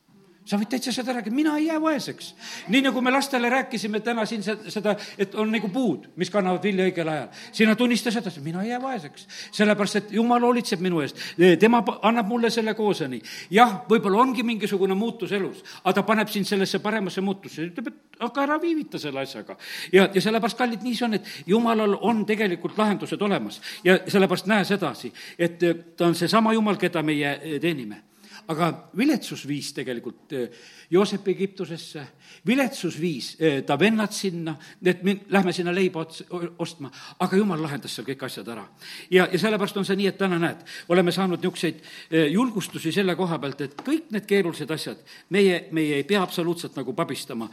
sa 0.46 0.58
võid 0.60 0.70
täitsa 0.70 0.92
seda 0.94 1.16
rääkida, 1.16 1.34
mina 1.34 1.56
ei 1.58 1.66
jää 1.66 1.80
vaeseks. 1.82 2.34
nii 2.68 2.82
nagu 2.86 3.00
me 3.02 3.10
lastele 3.10 3.50
rääkisime 3.50 4.00
täna 4.00 4.26
siin 4.26 4.42
seda, 4.42 4.96
et 5.18 5.34
on 5.34 5.50
nagu 5.50 5.68
puud, 5.68 6.06
mis 6.16 6.30
kannavad 6.30 6.62
vilja 6.62 6.86
õigel 6.86 7.10
ajal. 7.10 7.28
sina 7.52 7.74
tunnista 7.76 8.10
seda, 8.14 8.30
mina 8.44 8.62
ei 8.62 8.70
jää 8.70 8.82
vaeseks. 8.82 9.26
sellepärast, 9.52 9.96
et 9.96 10.12
jumal 10.12 10.40
hoolitseb 10.40 10.80
minu 10.80 11.00
eest, 11.02 11.18
tema 11.58 11.82
annab 12.02 12.30
mulle 12.30 12.50
selle 12.50 12.74
kooseni. 12.74 13.20
jah, 13.50 13.82
võib-olla 13.90 14.22
ongi 14.22 14.42
mingisugune 14.46 14.94
muutus 14.94 15.32
elus, 15.32 15.64
aga 15.84 15.98
ta 16.00 16.02
paneb 16.06 16.28
sind 16.28 16.46
sellesse 16.46 16.78
paremasse 16.78 17.20
muutusse, 17.20 17.66
ütleb, 17.66 17.88
et 17.88 18.20
hakka 18.20 18.42
ära 18.46 18.60
viivita 18.62 18.98
selle 18.98 19.20
asjaga. 19.26 19.56
ja, 19.92 20.08
ja 20.14 20.20
sellepärast, 20.20 20.58
kallid, 20.58 20.82
nii 20.82 20.94
see 20.94 21.08
on, 21.10 21.14
et 21.18 21.30
jumalal 21.46 21.98
on 22.00 22.26
tegelikult 22.26 22.78
lahendused 22.78 23.22
olemas 23.22 23.60
ja 23.84 23.98
sellepärast 24.06 24.46
näe 24.46 24.64
sedasi, 24.64 25.12
et 25.38 25.58
ta 25.96 26.06
on 26.06 26.14
seesama 26.14 26.54
jumal, 26.54 26.78
keda 26.78 27.02
meie 27.02 27.58
teenime 27.60 28.06
aga 28.52 28.68
viletsus 28.96 29.42
viis 29.48 29.72
tegelikult 29.74 30.32
eh, 30.36 30.50
Joosep 30.90 31.28
Egiptusesse, 31.32 32.02
viletsus 32.46 32.98
viis 33.00 33.32
eh, 33.40 33.62
ta 33.66 33.78
vennad 33.78 34.14
sinna, 34.14 34.54
et 34.84 35.02
me 35.06 35.16
lähme 35.34 35.52
sinna 35.56 35.74
leiba 35.74 36.04
ots-, 36.04 36.22
ostma, 36.62 36.90
aga 37.22 37.40
jumal 37.40 37.62
lahendas 37.62 37.96
seal 37.96 38.06
kõik 38.06 38.22
asjad 38.28 38.48
ära. 38.54 38.66
ja, 39.10 39.26
ja 39.32 39.40
sellepärast 39.40 39.80
on 39.82 39.88
see 39.88 39.98
nii, 39.98 40.10
et 40.12 40.18
täna 40.20 40.38
näed, 40.42 40.62
oleme 40.92 41.14
saanud 41.14 41.42
niisuguseid 41.42 41.82
eh, 41.82 42.28
julgustusi 42.34 42.94
selle 42.94 43.16
koha 43.18 43.40
pealt, 43.42 43.66
et 43.66 43.82
kõik 43.82 44.14
need 44.14 44.28
keerulised 44.28 44.70
asjad, 44.70 45.02
meie, 45.34 45.66
meie 45.74 46.00
ei 46.00 46.06
pea 46.06 46.22
absoluutselt 46.22 46.78
nagu 46.78 46.94
pabistama, 46.96 47.48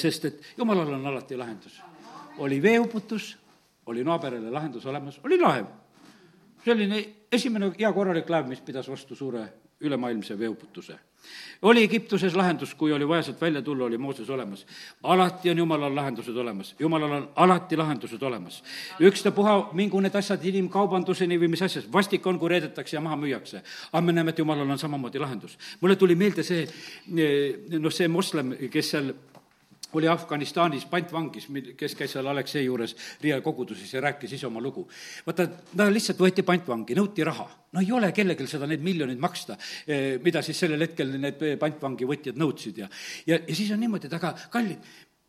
sest 0.00 0.24
et 0.28 0.54
jumalal 0.58 0.92
on 0.96 1.06
alati 1.06 1.36
lahendus. 1.36 1.80
oli 2.38 2.62
veeuputus, 2.62 3.36
oli 3.86 4.04
Noaperele 4.04 4.50
lahendus 4.50 4.86
olemas, 4.86 5.20
oli 5.24 5.38
laev. 5.40 5.66
selline 6.64 7.04
esimene 7.32 7.72
hea 7.78 7.92
korralik 7.92 8.30
laev, 8.30 8.48
mis 8.48 8.60
pidas 8.60 8.88
vastu 8.88 9.14
suure 9.14 9.63
ülemaailmse 9.84 10.38
veeuputuse. 10.38 10.98
oli 11.62 11.84
Egiptuses 11.84 12.34
lahendus, 12.36 12.74
kui 12.74 12.92
oli 12.92 13.08
vaja 13.08 13.22
sealt 13.22 13.40
välja 13.40 13.62
tulla, 13.62 13.84
oli 13.84 13.98
Mooses 13.98 14.30
olemas. 14.30 14.66
alati 15.02 15.50
on 15.50 15.58
jumalal 15.58 15.94
lahendused 15.96 16.36
olemas, 16.36 16.74
jumalal 16.78 17.12
on 17.12 17.28
alati 17.36 17.76
lahendused 17.76 18.22
olemas. 18.22 18.62
ükstapuha, 19.00 19.70
mingu 19.72 20.00
need 20.00 20.14
asjad 20.14 20.44
inimkaubanduseni 20.44 21.40
või 21.40 21.48
mis 21.48 21.62
asjas, 21.62 21.92
vastik 21.92 22.26
on, 22.26 22.38
kui 22.38 22.48
reedetakse 22.48 22.96
ja 22.96 23.00
maha 23.00 23.16
müüakse. 23.16 23.62
aga 23.92 24.00
me 24.00 24.12
näeme, 24.12 24.30
et 24.30 24.38
jumalal 24.38 24.70
on 24.70 24.78
samamoodi 24.78 25.18
lahendus. 25.18 25.58
mulle 25.80 25.96
tuli 25.96 26.14
meelde 26.14 26.42
see, 26.42 26.68
noh, 27.78 27.92
see 27.92 28.08
moslem, 28.08 28.56
kes 28.70 28.90
seal 28.90 29.14
oli 29.98 30.08
Afganistanis 30.08 30.86
pantvangis, 30.90 31.48
kes 31.76 31.94
käis 31.98 32.12
seal 32.16 32.26
Aleksei 32.30 32.64
juures 32.64 32.96
Riia 33.22 33.40
koguduses 33.44 33.92
ja 33.94 34.02
rääkis 34.04 34.36
ise 34.36 34.46
oma 34.46 34.60
lugu. 34.60 34.88
vaata, 35.26 35.46
ta 35.76 35.88
lihtsalt 35.90 36.20
võeti 36.20 36.42
pantvangi, 36.42 36.96
nõuti 36.98 37.24
raha. 37.24 37.48
no 37.72 37.80
ei 37.80 37.92
ole 37.92 38.12
kellelgi 38.12 38.46
seda, 38.46 38.66
neid 38.66 38.82
miljoneid 38.82 39.18
maksta, 39.18 39.56
eh, 39.86 40.18
mida 40.22 40.42
siis 40.42 40.58
sellel 40.58 40.80
hetkel 40.80 41.16
need 41.18 41.42
pantvangi 41.58 42.06
võtjad 42.06 42.38
nõudsid 42.38 42.78
ja 42.78 42.88
ja, 43.26 43.38
ja 43.38 43.54
siis 43.54 43.70
on 43.70 43.80
niimoodi, 43.80 44.06
et 44.06 44.18
aga 44.20 44.34
kallid, 44.50 44.78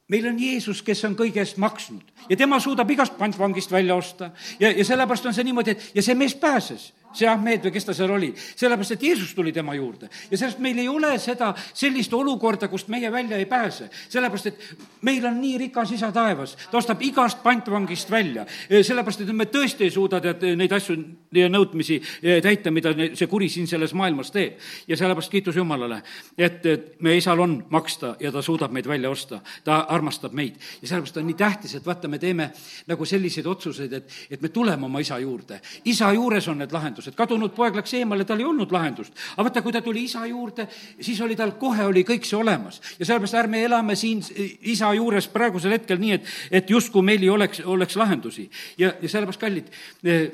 meil 0.09 0.28
on 0.30 0.39
Jeesus, 0.39 0.82
kes 0.86 1.03
on 1.07 1.16
kõige 1.18 1.41
eest 1.41 1.57
maksnud 1.61 2.30
ja 2.30 2.38
tema 2.38 2.59
suudab 2.59 2.91
igast 2.91 3.18
pantvangist 3.18 3.72
välja 3.72 3.95
osta 3.95 4.32
ja, 4.59 4.72
ja 4.72 4.86
sellepärast 4.86 5.26
on 5.26 5.34
see 5.34 5.47
niimoodi, 5.47 5.76
et 5.76 5.91
ja 5.95 6.05
see 6.05 6.18
mees 6.18 6.36
pääses 6.38 6.91
see 7.16 7.30
Ahmed 7.30 7.66
või 7.66 7.74
kes 7.76 7.88
ta 7.88 7.93
seal 7.95 8.11
oli, 8.11 8.32
sellepärast 8.36 8.95
et 8.95 9.03
Jeesus 9.03 9.34
tuli 9.36 9.53
tema 9.55 9.76
juurde. 9.76 10.09
ja 10.32 10.38
sellest 10.38 10.59
meil 10.59 10.80
ei 10.80 10.88
ole 10.88 11.18
seda, 11.20 11.53
sellist 11.74 12.13
olukorda, 12.13 12.68
kust 12.68 12.88
meie 12.88 13.11
välja 13.11 13.38
ei 13.38 13.45
pääse. 13.45 13.89
sellepärast, 14.09 14.45
et 14.45 14.59
meil 15.01 15.26
on 15.26 15.41
nii 15.41 15.57
rikas 15.57 15.91
isa 15.91 16.11
taevas, 16.11 16.57
ta 16.72 16.78
ostab 16.78 17.01
igast 17.01 17.43
pantvangist 17.43 18.11
välja. 18.11 18.45
sellepärast, 18.70 19.22
et 19.22 19.36
me 19.36 19.45
tõesti 19.45 19.88
ei 19.88 19.91
suuda 19.91 20.22
tead 20.22 20.43
neid 20.57 20.72
asju 20.72 20.97
ja 21.36 21.49
nõudmisi 21.49 21.99
e, 22.22 22.39
täita, 22.41 22.72
mida 22.72 22.93
see 23.13 23.28
kuri 23.28 23.49
siin 23.49 23.68
selles 23.68 23.93
maailmas 23.93 24.32
teeb. 24.32 24.59
ja 24.88 24.97
sellepärast 24.97 25.32
kiitus 25.32 25.55
Jumalale, 25.55 26.01
et, 26.38 26.66
et 26.66 27.01
meie 27.01 27.18
isal 27.18 27.39
on 27.39 27.57
maksta 27.70 28.16
ja 28.20 28.32
ta 28.32 28.41
suudab 28.41 28.72
meid 28.72 28.88
välja 28.88 29.09
osta. 29.09 29.41
ta 29.63 29.86
armastab 29.89 30.34
meid 30.34 30.55
ja 30.82 30.88
sellepärast 30.88 31.18
on 31.18 31.28
nii 31.28 31.38
tähtis, 31.39 31.76
et 31.76 31.86
vaata, 31.86 32.07
me 32.07 32.20
teeme 32.20 32.51
nagu 32.88 33.05
selliseid 33.05 33.45
otsuseid, 33.45 33.93
et, 33.93 34.11
et 34.32 34.41
me 34.41 34.49
tuleme 34.49 34.86
oma 34.86 34.99
isa 34.99 35.20
juurde. 35.20 35.61
isa 35.86 36.11
juures 36.13 36.47
on 36.47 36.57
need 36.57 36.72
lahendused 36.72 37.05
lahendused, 37.06 37.16
kadunud 37.18 37.53
poeg 37.56 37.76
läks 37.76 37.93
eemale, 37.93 38.26
tal 38.26 38.39
ei 38.39 38.45
olnud 38.45 38.72
lahendust. 38.72 39.14
aga 39.36 39.43
vaata, 39.47 39.62
kui 39.62 39.72
ta 39.72 39.82
tuli 39.82 40.03
isa 40.06 40.26
juurde, 40.26 40.68
siis 40.99 41.22
oli 41.22 41.36
tal 41.36 41.56
kohe, 41.60 41.86
oli 41.86 42.03
kõik 42.03 42.26
see 42.26 42.38
olemas. 42.38 42.82
ja 42.99 43.06
sellepärast 43.06 43.36
ärme 43.36 43.64
elame 43.64 43.95
siin 43.95 44.24
isa 44.62 44.93
juures 44.93 45.28
praegusel 45.28 45.72
hetkel 45.72 45.99
nii, 45.99 46.12
et, 46.12 46.26
et 46.51 46.70
justkui 46.70 47.03
meil 47.03 47.22
ei 47.22 47.30
oleks, 47.30 47.62
oleks 47.66 47.95
lahendusi. 47.95 48.49
ja, 48.78 48.93
ja 49.01 49.10
sellepärast, 49.10 49.39
kallid, 49.39 49.70
eh, 50.03 50.32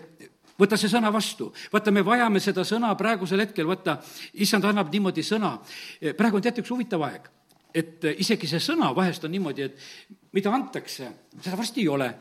võta 0.59 0.78
see 0.78 0.89
sõna 0.89 1.11
vastu. 1.11 1.51
vaata, 1.74 1.91
me 1.91 2.01
vajame 2.01 2.39
seda 2.39 2.63
sõna 2.63 2.95
praegusel 2.95 3.39
hetkel, 3.39 3.67
vaata, 3.67 3.99
issand 4.34 4.65
annab 4.65 4.91
niimoodi 4.91 5.24
sõna. 5.24 5.59
Eh, 6.01 6.13
praegu 6.13 6.38
on 6.38 6.41
teate 6.41 6.61
üks 6.61 6.72
huvitav 6.72 7.03
aeg, 7.03 7.30
et 7.74 8.03
isegi 8.17 8.47
see 8.47 8.59
sõna 8.59 8.95
vahest 8.95 9.24
on 9.24 9.32
niimoodi, 9.32 9.63
et 9.63 10.19
mida 10.34 10.51
antakse, 10.51 11.11
seda 11.39 11.57
varsti 11.57 11.82
ei 11.82 11.88
ole. 11.88 12.13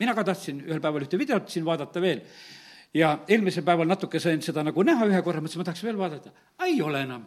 mina 0.00 0.14
ka 0.16 0.24
tahtsin 0.24 0.62
ühel 0.64 0.80
päeval 0.80 1.02
ühte 1.04 1.18
videot 1.20 1.50
siin 1.52 1.64
vaadata 1.64 2.00
veel 2.00 2.22
ja 2.94 3.18
eelmisel 3.28 3.64
päeval 3.66 3.88
natuke 3.88 4.20
sain 4.20 4.42
seda 4.42 4.64
nagu 4.66 4.82
näha 4.82 5.06
ühe 5.06 5.22
korra, 5.22 5.42
mõtlesin, 5.42 5.62
ma 5.62 5.68
tahaks 5.68 5.84
veel 5.84 5.98
vaadata. 5.98 6.32
ei 6.66 6.80
ole 6.82 7.02
enam, 7.06 7.26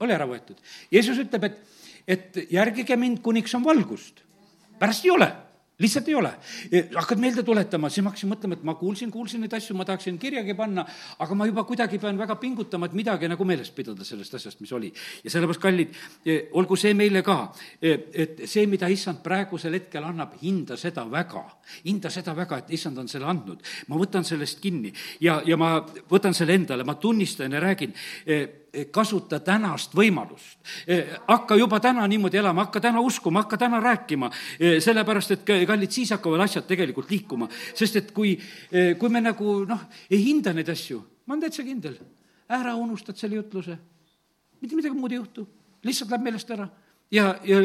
oli 0.00 0.12
ära 0.14 0.26
võetud. 0.28 0.60
Jeesus 0.90 1.18
ütleb, 1.18 1.44
et, 1.44 1.58
et 2.06 2.38
järgige 2.50 2.96
mind, 2.96 3.22
kuniks 3.22 3.54
on 3.54 3.64
valgust. 3.64 4.22
pärast 4.78 5.04
ei 5.04 5.10
ole 5.10 5.32
lihtsalt 5.78 6.08
ei 6.08 6.14
ole. 6.14 6.30
hakkad 6.94 7.18
meelde 7.18 7.42
tuletama, 7.42 7.88
siis 7.90 8.04
ma 8.04 8.12
hakkasin 8.12 8.30
mõtlema, 8.30 8.58
et 8.58 8.62
ma 8.66 8.74
kuulsin, 8.78 9.10
kuulsin 9.10 9.42
neid 9.42 9.52
asju, 9.56 9.74
ma 9.76 9.84
tahaksin 9.84 10.18
kirjagi 10.22 10.54
panna, 10.54 10.84
aga 11.18 11.34
ma 11.34 11.46
juba 11.50 11.64
kuidagi 11.66 11.98
pean 11.98 12.18
väga 12.18 12.36
pingutama, 12.38 12.86
et 12.86 12.94
midagi 12.94 13.28
nagu 13.28 13.44
meeles 13.44 13.70
pidada 13.74 14.06
sellest 14.06 14.38
asjast, 14.38 14.60
mis 14.62 14.72
oli. 14.72 14.92
ja 15.24 15.30
sellepärast, 15.30 15.62
kallid, 15.62 15.98
olgu 16.52 16.78
see 16.78 16.94
meile 16.94 17.24
ka, 17.26 17.38
et 17.82 18.44
see, 18.46 18.66
mida 18.70 18.88
issand 18.92 19.22
praegusel 19.24 19.74
hetkel 19.74 20.06
annab, 20.06 20.38
hinda 20.42 20.78
seda 20.80 21.06
väga. 21.10 21.44
hinda 21.84 22.10
seda 22.10 22.36
väga, 22.36 22.62
et 22.62 22.74
issand 22.78 22.98
on 22.98 23.08
selle 23.08 23.26
andnud. 23.26 23.62
ma 23.88 23.98
võtan 23.98 24.24
sellest 24.24 24.60
kinni 24.60 24.92
ja, 25.20 25.40
ja 25.46 25.56
ma 25.56 25.80
võtan 26.10 26.34
selle 26.34 26.54
endale, 26.54 26.84
ma 26.84 26.94
tunnistan 26.94 27.52
ja 27.52 27.60
räägin 27.60 27.94
kasuta 28.90 29.40
tänast 29.40 29.94
võimalust. 29.96 30.58
hakka 31.28 31.56
juba 31.56 31.80
täna 31.80 32.06
niimoodi 32.08 32.38
elama, 32.40 32.66
hakka 32.66 32.80
täna 32.80 33.00
uskuma, 33.00 33.44
hakka 33.44 33.58
täna 33.58 33.80
rääkima, 33.80 34.30
sellepärast 34.80 35.30
et 35.30 35.44
kallid, 35.66 35.90
siis 35.90 36.10
hakkavad 36.10 36.40
asjad 36.46 36.66
tegelikult 36.66 37.10
liikuma. 37.10 37.48
sest 37.74 37.96
et 37.96 38.12
kui, 38.12 38.38
kui 38.98 39.08
me 39.08 39.20
nagu 39.20 39.64
noh, 39.68 39.88
ei 40.10 40.24
hinda 40.24 40.52
neid 40.52 40.68
asju, 40.68 41.02
ma 41.26 41.34
olen 41.34 41.46
täitsa 41.46 41.66
kindel, 41.66 41.98
ära 42.48 42.74
unustad 42.74 43.16
selle 43.16 43.36
jutluse. 43.36 43.78
mitte 44.60 44.76
midagi 44.76 44.96
muud 44.96 45.12
ei 45.12 45.20
juhtu, 45.20 45.46
lihtsalt 45.84 46.10
läheb 46.10 46.24
meelest 46.24 46.50
ära 46.50 46.68
ja, 47.14 47.34
ja 47.44 47.60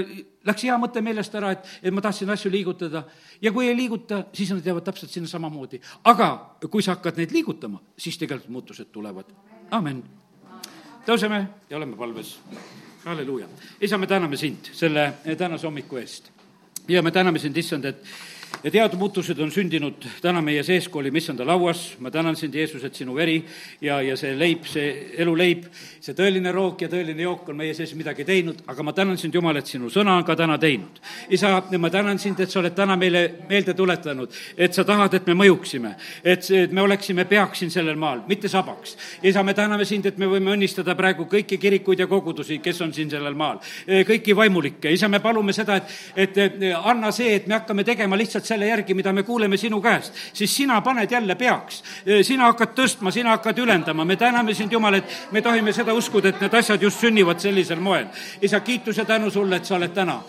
läks 0.47 0.64
hea 0.68 0.78
mõte 0.82 1.01
meelest 1.05 1.36
ära, 1.38 1.53
et, 1.55 1.68
et 1.84 1.93
ma 1.93 2.03
tahtsin 2.03 2.30
asju 2.34 2.51
liigutada 2.53 3.03
ja 3.41 3.53
kui 3.55 3.68
ei 3.70 3.76
liiguta, 3.78 4.24
siis 4.36 4.51
nad 4.53 4.66
jäävad 4.66 4.88
täpselt 4.89 5.14
sinna 5.14 5.30
samamoodi. 5.32 5.82
aga 6.03 6.30
kui 6.70 6.84
sa 6.86 6.97
hakkad 6.97 7.20
neid 7.20 7.36
liigutama, 7.36 7.82
siis 7.97 8.18
tegelikult 8.18 8.53
muutused 8.57 8.91
tulevad. 8.91 9.32
amen 9.72 10.03
tõuseme 11.10 11.39
ja 11.70 11.78
oleme 11.78 11.97
palves. 11.97 12.38
halleluuja. 13.05 13.47
isa, 13.82 13.97
me 13.97 14.07
täname 14.07 14.38
sind 14.38 14.70
selle 14.74 15.14
tänase 15.38 15.68
hommiku 15.68 15.97
eest 15.97 16.30
ja 16.88 17.01
me 17.01 17.12
täname 17.12 17.39
sind, 17.39 17.57
issand, 17.57 17.86
et 17.86 18.03
ja 18.64 18.72
teadmuutused 18.72 19.39
on 19.39 19.52
sündinud 19.52 20.04
täna 20.22 20.41
meie 20.43 20.64
sees, 20.68 20.88
kui 20.91 21.00
olime 21.04 21.22
issanda 21.22 21.45
lauas, 21.47 21.95
ma 22.04 22.12
tänan 22.12 22.36
sind, 22.36 22.56
Jeesus, 22.56 22.84
et 22.84 22.95
sinu 22.95 23.16
veri 23.16 23.38
ja, 23.82 24.02
ja 24.04 24.18
see 24.20 24.34
leib, 24.36 24.66
see 24.68 24.89
eluleib, 25.22 25.68
see 26.04 26.16
tõeline 26.18 26.52
rook 26.54 26.84
ja 26.84 26.89
tõeline 26.91 27.24
jook 27.24 27.50
on 27.50 27.60
meie 27.60 27.74
sees 27.78 27.93
midagi 27.95 28.26
teinud, 28.28 28.64
aga 28.68 28.84
ma 28.84 28.93
tänan 28.95 29.18
sind, 29.18 29.36
Jumal, 29.36 29.62
et 29.62 29.70
sinu 29.70 29.91
sõna 29.93 30.18
on 30.20 30.26
ka 30.28 30.36
täna 30.39 30.58
teinud. 30.60 31.00
isa, 31.30 31.54
ma 31.78 31.89
tänan 31.89 32.20
sind, 32.20 32.39
et 32.39 32.52
sa 32.52 32.60
oled 32.60 32.76
täna 32.76 32.97
meile 33.00 33.24
meelde 33.50 33.74
tuletanud, 33.74 34.36
et 34.58 34.76
sa 34.76 34.84
tahad, 34.84 35.14
et 35.14 35.28
me 35.28 35.38
mõjuksime, 35.39 35.93
et, 36.24 36.52
et 36.52 36.76
me 36.76 36.84
oleksime 36.84 37.26
peaks 37.30 37.64
siin 37.64 37.72
sellel 37.72 37.95
maal, 37.95 38.26
mitte 38.28 38.52
sabaks. 38.52 38.97
isa, 39.24 39.43
me 39.43 39.54
täname 39.54 39.86
sind, 39.86 40.06
et 40.06 40.18
me 40.18 40.28
võime 40.28 40.52
õnnistada 40.58 40.95
praegu 41.00 41.30
kõiki 41.32 41.58
kirikuid 41.62 42.04
ja 42.04 42.08
kogudusi, 42.08 42.60
kes 42.60 42.82
on 42.82 42.93
siin 42.93 43.10
sellel 43.10 43.39
maal, 43.39 43.64
kõiki 43.88 44.36
vaimulikke, 44.36 44.91
isa, 44.91 45.08
me 45.08 45.24
palume 45.24 45.56
seda, 45.56 45.80
et, 46.16 46.38
et 46.38 46.68
anna 46.84 47.12
see, 47.16 47.36
et 47.39 47.47
me 47.47 47.56
hakkame 47.56 47.88
tegema 47.88 48.20
lihtsalt 48.20 48.39
selle 48.46 48.68
järgi, 48.68 48.94
mida 48.94 49.14
me 49.14 49.24
kuuleme 49.24 49.58
sinu 49.58 49.82
käest, 49.82 50.14
siis 50.34 50.56
sina 50.56 50.82
paned 50.82 51.12
jälle 51.12 51.36
peaks. 51.36 51.84
sina 52.22 52.46
hakkad 52.46 52.76
tõstma, 52.76 53.12
sina 53.12 53.30
hakkad 53.30 53.58
ülendama, 53.60 54.06
me 54.06 54.16
täname 54.16 54.54
sind, 54.54 54.72
Jumal, 54.72 54.94
et 54.94 55.32
me 55.32 55.42
tohime 55.42 55.74
seda 55.74 55.94
uskuda, 55.94 56.30
et 56.30 56.42
need 56.42 56.54
asjad 56.54 56.82
just 56.82 57.00
sünnivad 57.00 57.40
sellisel 57.40 57.80
moel. 57.80 58.06
isa, 58.42 58.60
kiitus 58.60 58.98
ja 58.98 59.06
tänu 59.06 59.32
sulle, 59.32 59.56
et 59.56 59.66
sa 59.66 59.76
oled 59.76 59.94
täna 59.94 60.22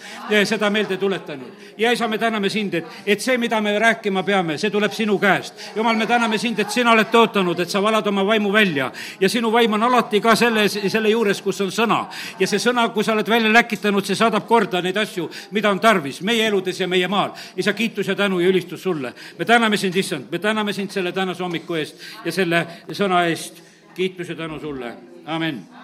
seda 0.45 0.71
meelde 0.71 0.97
tuletanud. 0.97 1.53
ja 1.79 1.93
isa, 1.93 2.09
me 2.09 2.19
täname 2.19 2.49
sind, 2.49 2.75
et, 2.75 2.87
et 3.07 3.21
see, 3.21 3.39
mida 3.39 3.61
me 3.61 3.79
rääkima 3.79 4.23
peame, 4.23 4.59
see 4.59 4.71
tuleb 4.71 4.93
sinu 4.93 5.19
käest. 5.19 5.55
Jumal, 5.77 5.97
me 5.97 6.07
täname 6.07 6.39
sind, 6.39 6.59
et 6.59 6.71
sina 6.71 6.93
oled 6.93 7.11
tõotanud, 7.13 7.61
et 7.61 7.71
sa 7.71 7.83
valad 7.83 8.07
oma 8.07 8.25
vaimu 8.27 8.53
välja 8.53 8.91
ja 9.21 9.29
sinu 9.29 9.53
vaim 9.53 9.73
on 9.73 9.83
alati 9.83 10.21
ka 10.21 10.35
selle, 10.37 10.69
selle 10.69 11.11
juures, 11.11 11.43
kus 11.43 11.61
on 11.61 11.73
sõna. 11.73 12.05
ja 12.39 12.47
see 12.47 12.59
sõna, 12.59 12.89
kui 12.95 13.05
sa 13.05 13.13
oled 13.13 13.29
välja 13.29 13.53
läkitanud, 13.53 14.05
see 14.07 14.17
saadab 14.17 14.47
korda 14.47 14.83
neid 14.83 14.97
asju, 14.97 15.29
mida 15.51 15.71
on 15.71 15.81
tarvis 15.81 16.21
meie 16.23 16.47
eludes 16.47 16.81
ja 16.81 16.89
meie 16.89 17.09
maal. 17.09 17.33
isa, 17.57 17.73
kiitus 18.01 18.09
ja 18.09 18.15
tänu 18.17 18.41
ja 18.41 18.49
ülistus 18.49 18.83
sulle. 18.83 19.15
me 19.39 19.45
täname 19.45 19.77
sind, 19.77 19.97
issand, 19.97 20.31
me 20.31 20.39
täname 20.39 20.73
sind 20.73 20.91
selle 20.91 21.13
tänase 21.13 21.43
hommiku 21.43 21.75
eest 21.75 21.97
ja 22.25 22.33
selle 22.33 22.67
sõna 22.93 23.27
eest. 23.29 23.61
kiitus 23.95 24.29
ja 24.29 24.37
tänu 24.37 24.61
sulle, 24.61 24.95
amin 25.27 25.80